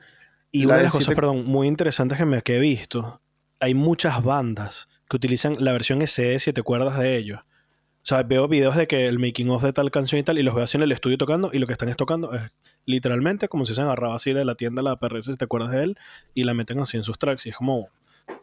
[0.52, 2.60] Y La una de de las cosas, siete- perdón, muy interesantes que, me, que he
[2.60, 3.22] visto,
[3.60, 7.42] hay muchas bandas que utilizan la versión SE de siete cuerdas de ellos.
[8.04, 10.44] O sea, veo videos de que el making of de tal canción y tal, y
[10.44, 12.42] los veo así en el estudio tocando, y lo que están es tocando es
[12.86, 15.84] literalmente como si se agarraba así de la tienda la PRS, si te acuerdas de
[15.84, 15.98] él,
[16.34, 17.46] y la meten así en sus tracks.
[17.46, 17.90] Y es como, o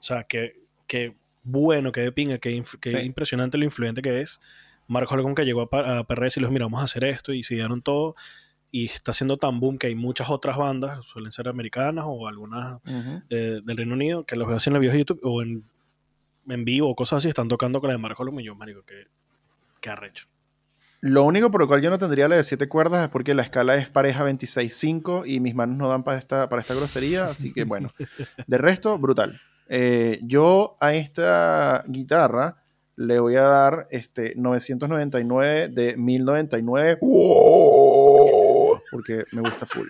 [0.01, 2.97] sea, que, que bueno, que de pinga, que, que Sí.
[2.99, 4.39] impresionante lo influyente que es.
[4.87, 7.43] Marcos Holcomb que llegó a, a PRS y los mira, vamos a hacer esto, y
[7.43, 8.15] se dieron todo.
[8.71, 12.81] Y está haciendo tan boom que hay muchas otras bandas, suelen ser americanas o algunas
[13.31, 15.65] eh, del Reino Unido, que los veo así en los videos de YouTube o en,
[16.49, 19.07] en vivo o cosas así, están tocando con la de Marco yo, marico, que,
[19.81, 20.27] que arrecho.
[21.01, 23.43] Lo único por lo cual yo no tendría la de siete cuerdas es porque la
[23.43, 27.53] escala es pareja 26.5 y mis manos no dan para esta, para esta grosería, así
[27.53, 27.91] que bueno.
[28.47, 29.41] De resto, brutal.
[29.69, 32.57] Eh, yo a esta guitarra
[32.97, 36.99] le voy a dar este 999 de 1099
[38.91, 39.89] porque me gusta full.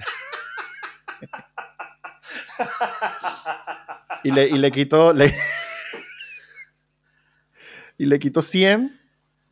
[4.24, 5.34] y, le, y le quito le,
[7.96, 8.97] y le quito 100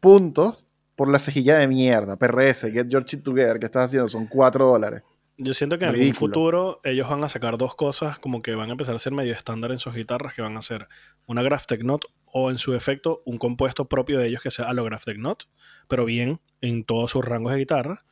[0.06, 4.28] puntos por la cejilla de mierda, PRS, Get Your Shit Together, que estás haciendo, son
[4.28, 5.02] 4 dólares.
[5.36, 6.32] Yo siento que en algún Ridículo.
[6.32, 9.32] futuro ellos van a sacar dos cosas como que van a empezar a ser medio
[9.32, 10.86] estándar en sus guitarras, que van a ser
[11.26, 14.74] una Graphtec Note o en su efecto un compuesto propio de ellos que sea a
[14.74, 15.46] lo Graphtec Note,
[15.88, 18.04] pero bien en todos sus rangos de guitarra.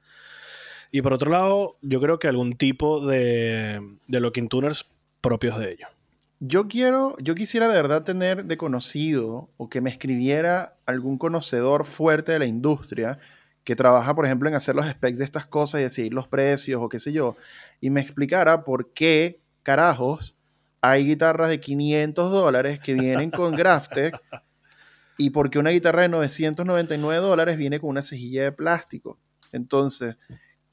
[0.90, 4.90] Y por otro lado, yo creo que algún tipo de, de locking tuners
[5.20, 5.93] propios de ellos.
[6.40, 11.84] Yo quiero, yo quisiera de verdad tener de conocido o que me escribiera algún conocedor
[11.84, 13.18] fuerte de la industria
[13.64, 16.82] que trabaja, por ejemplo, en hacer los specs de estas cosas y decidir los precios
[16.82, 17.36] o qué sé yo,
[17.80, 20.36] y me explicara por qué carajos
[20.82, 24.20] hay guitarras de 500 dólares que vienen con Graphtec
[25.16, 29.18] y por qué una guitarra de 999 dólares viene con una cejilla de plástico.
[29.52, 30.18] Entonces,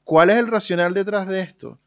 [0.04, 1.78] ¿cuál es el racional detrás de esto?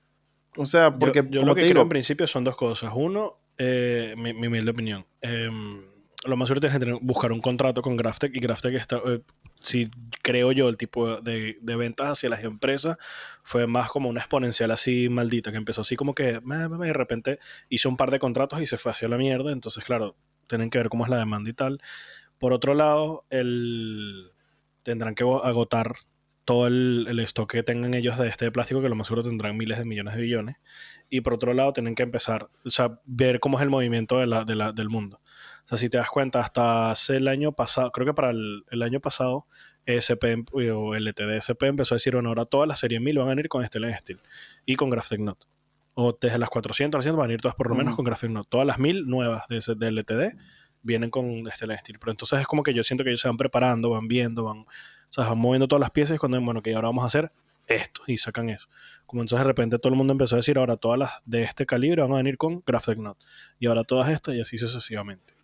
[0.58, 2.94] O sea, porque yo, lo que te creo digo, en principio son dos cosas.
[2.96, 5.06] Uno, eh, mi, mi humilde opinión.
[5.22, 5.84] em,
[6.26, 9.22] lo más seguro es tener, buscar un contrato con Graphtec y Graphtec está, eh,
[9.54, 9.92] si
[10.24, 12.98] creo yo, el tipo de, de ventas hacia las empresas
[13.44, 17.38] fue más como una exponencial así maldita, que empezó así como que de repente
[17.70, 19.52] hizo un par de contratos y se fue hacia la mierda.
[19.52, 20.16] Entonces, claro,
[20.48, 21.80] tienen que ver cómo es la demanda y tal.
[22.40, 24.32] Por otro lado, el,
[24.84, 25.94] tendrán que go- agotar
[26.44, 29.58] todo el, el stock que tengan ellos de este plástico, que lo más seguro tendrán
[29.58, 30.58] miles de millones de billones.
[31.16, 34.28] Y por otro lado, tienen que empezar, o sea, ver cómo es el movimiento de
[34.28, 35.22] la, de la- del mundo.
[35.64, 38.64] O sea, si te das cuenta, hasta hace el año pasado, creo que para el,
[38.70, 39.48] el año pasado,
[39.86, 43.38] ESP em- o LTD SP empezó a decir, bueno, ahora todas las series 1000 van
[43.38, 44.20] a ir con Stellar Steel
[44.66, 45.46] y con Graphic Note.
[45.94, 47.98] O desde las 400 las 100 van a ir todas por lo menos Ujú.
[47.98, 48.48] con Graphic Note.
[48.52, 50.36] Todas las 1000 nuevas de, de LTD
[50.82, 51.98] vienen con Stellar Steel.
[52.00, 54.60] Pero entonces es como que yo siento que ellos se van preparando, van viendo, van,
[54.60, 54.66] o
[55.10, 57.32] sea, van moviendo todas las piezas y cuando, bueno, que ahora vamos a hacer
[57.68, 58.68] esto y sacan eso.
[59.06, 61.66] Como entonces de repente todo el mundo empezó a decir, ahora todas las de este
[61.66, 63.24] calibre van a venir con Graphic Note.
[63.60, 65.35] Y ahora todas estas y así sucesivamente.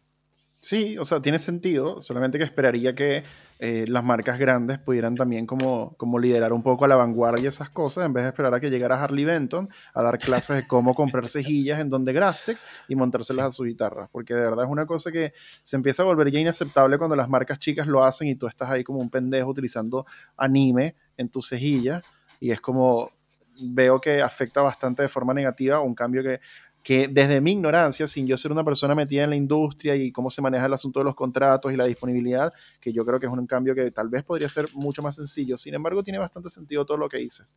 [0.64, 3.24] Sí, o sea, tiene sentido, solamente que esperaría que
[3.58, 7.72] eh, las marcas grandes pudieran también como, como liderar un poco a la vanguardia esas
[7.72, 10.94] cosas, en vez de esperar a que llegara Harley Benton a dar clases de cómo
[10.94, 14.86] comprar cejillas en donde Graphtec y montárselas a su guitarra, porque de verdad es una
[14.86, 15.34] cosa que
[15.64, 18.70] se empieza a volver ya inaceptable cuando las marcas chicas lo hacen y tú estás
[18.70, 20.06] ahí como un pendejo utilizando
[20.38, 22.04] anime en tu cejilla
[22.40, 23.10] y es como
[23.64, 26.40] veo que afecta bastante de forma negativa un cambio que
[26.84, 30.30] que desde mi ignorancia, sin yo ser una persona metida en la industria y cómo
[30.30, 33.32] se maneja el asunto de los contratos y la disponibilidad, que yo creo que es
[33.32, 35.58] un cambio que tal vez podría ser mucho más sencillo.
[35.58, 37.56] Sin embargo, tiene bastante sentido todo lo que dices.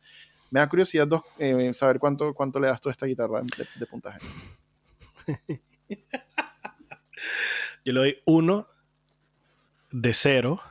[0.51, 3.85] Me da curiosidad dos, eh, saber cuánto, cuánto le das tú esta guitarra de, de
[3.85, 4.19] puntaje.
[7.83, 8.67] Yo le doy uno
[9.91, 10.61] de cero.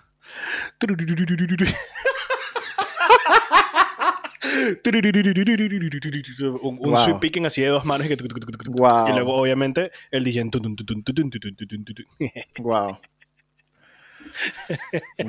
[6.63, 6.99] Un, un Wow.
[6.99, 8.25] sweep picking así de dos manos y, que-
[8.69, 9.09] Wow.
[9.09, 10.43] y luego obviamente el DJ
[12.59, 12.99] Wow.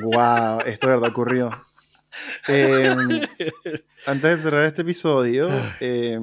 [0.02, 1.52] wow, esto de verdad ocurrió.
[2.48, 2.96] Eh,
[4.06, 5.50] antes de cerrar este episodio,
[5.80, 6.20] eh,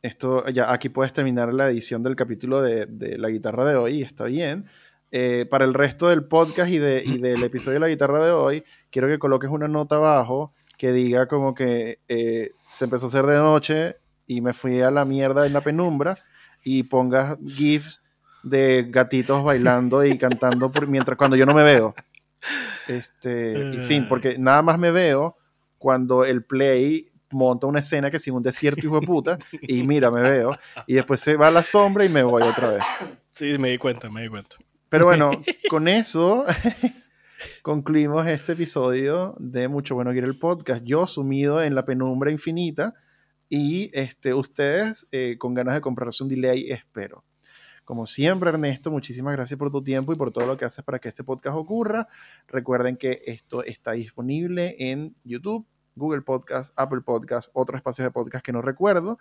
[0.00, 4.02] esto ya aquí puedes terminar la edición del capítulo de, de la guitarra de hoy,
[4.02, 4.66] está bien.
[5.14, 8.30] Eh, para el resto del podcast y, de, y del episodio de la guitarra de
[8.32, 13.08] hoy, quiero que coloques una nota abajo que diga como que eh, se empezó a
[13.08, 16.18] hacer de noche y me fui a la mierda en la penumbra
[16.64, 18.02] y pongas GIFs
[18.42, 21.94] de gatitos bailando y cantando por, mientras cuando yo no me veo.
[22.88, 25.36] Este, en fin, porque nada más me veo
[25.78, 30.10] cuando el play monta una escena que sin un desierto hijo de puta y mira,
[30.10, 32.84] me veo y después se va a la sombra y me voy otra vez.
[33.34, 34.56] Sí, me di cuenta, me di cuenta.
[34.88, 35.30] Pero bueno,
[35.70, 36.44] con eso
[37.62, 40.84] concluimos este episodio de Mucho Bueno Quiere el Podcast.
[40.84, 42.94] Yo sumido en la penumbra infinita
[43.48, 47.24] y este, ustedes eh, con ganas de comprarse un delay, espero.
[47.84, 50.98] Como siempre, Ernesto, muchísimas gracias por tu tiempo y por todo lo que haces para
[50.98, 52.06] que este podcast ocurra.
[52.46, 55.66] Recuerden que esto está disponible en YouTube,
[55.96, 59.18] Google Podcast, Apple Podcast, otros espacios de podcast que no recuerdo.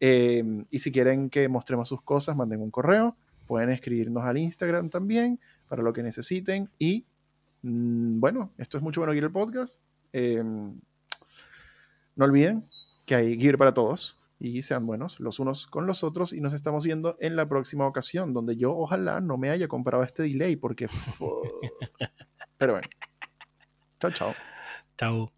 [0.00, 3.16] Eh, y si quieren que mostremos sus cosas, manden un correo.
[3.46, 6.70] Pueden escribirnos al Instagram también para lo que necesiten.
[6.78, 7.04] Y
[7.62, 9.80] bueno, esto es mucho bueno Gear el podcast.
[10.12, 12.68] Eh, no olviden
[13.06, 16.54] que hay Gear para todos y sean buenos los unos con los otros y nos
[16.54, 20.56] estamos viendo en la próxima ocasión donde yo ojalá no me haya comprado este delay
[20.56, 20.86] porque...
[22.58, 22.88] Pero bueno.
[24.00, 24.34] Chao, chao.
[24.96, 25.37] Chao.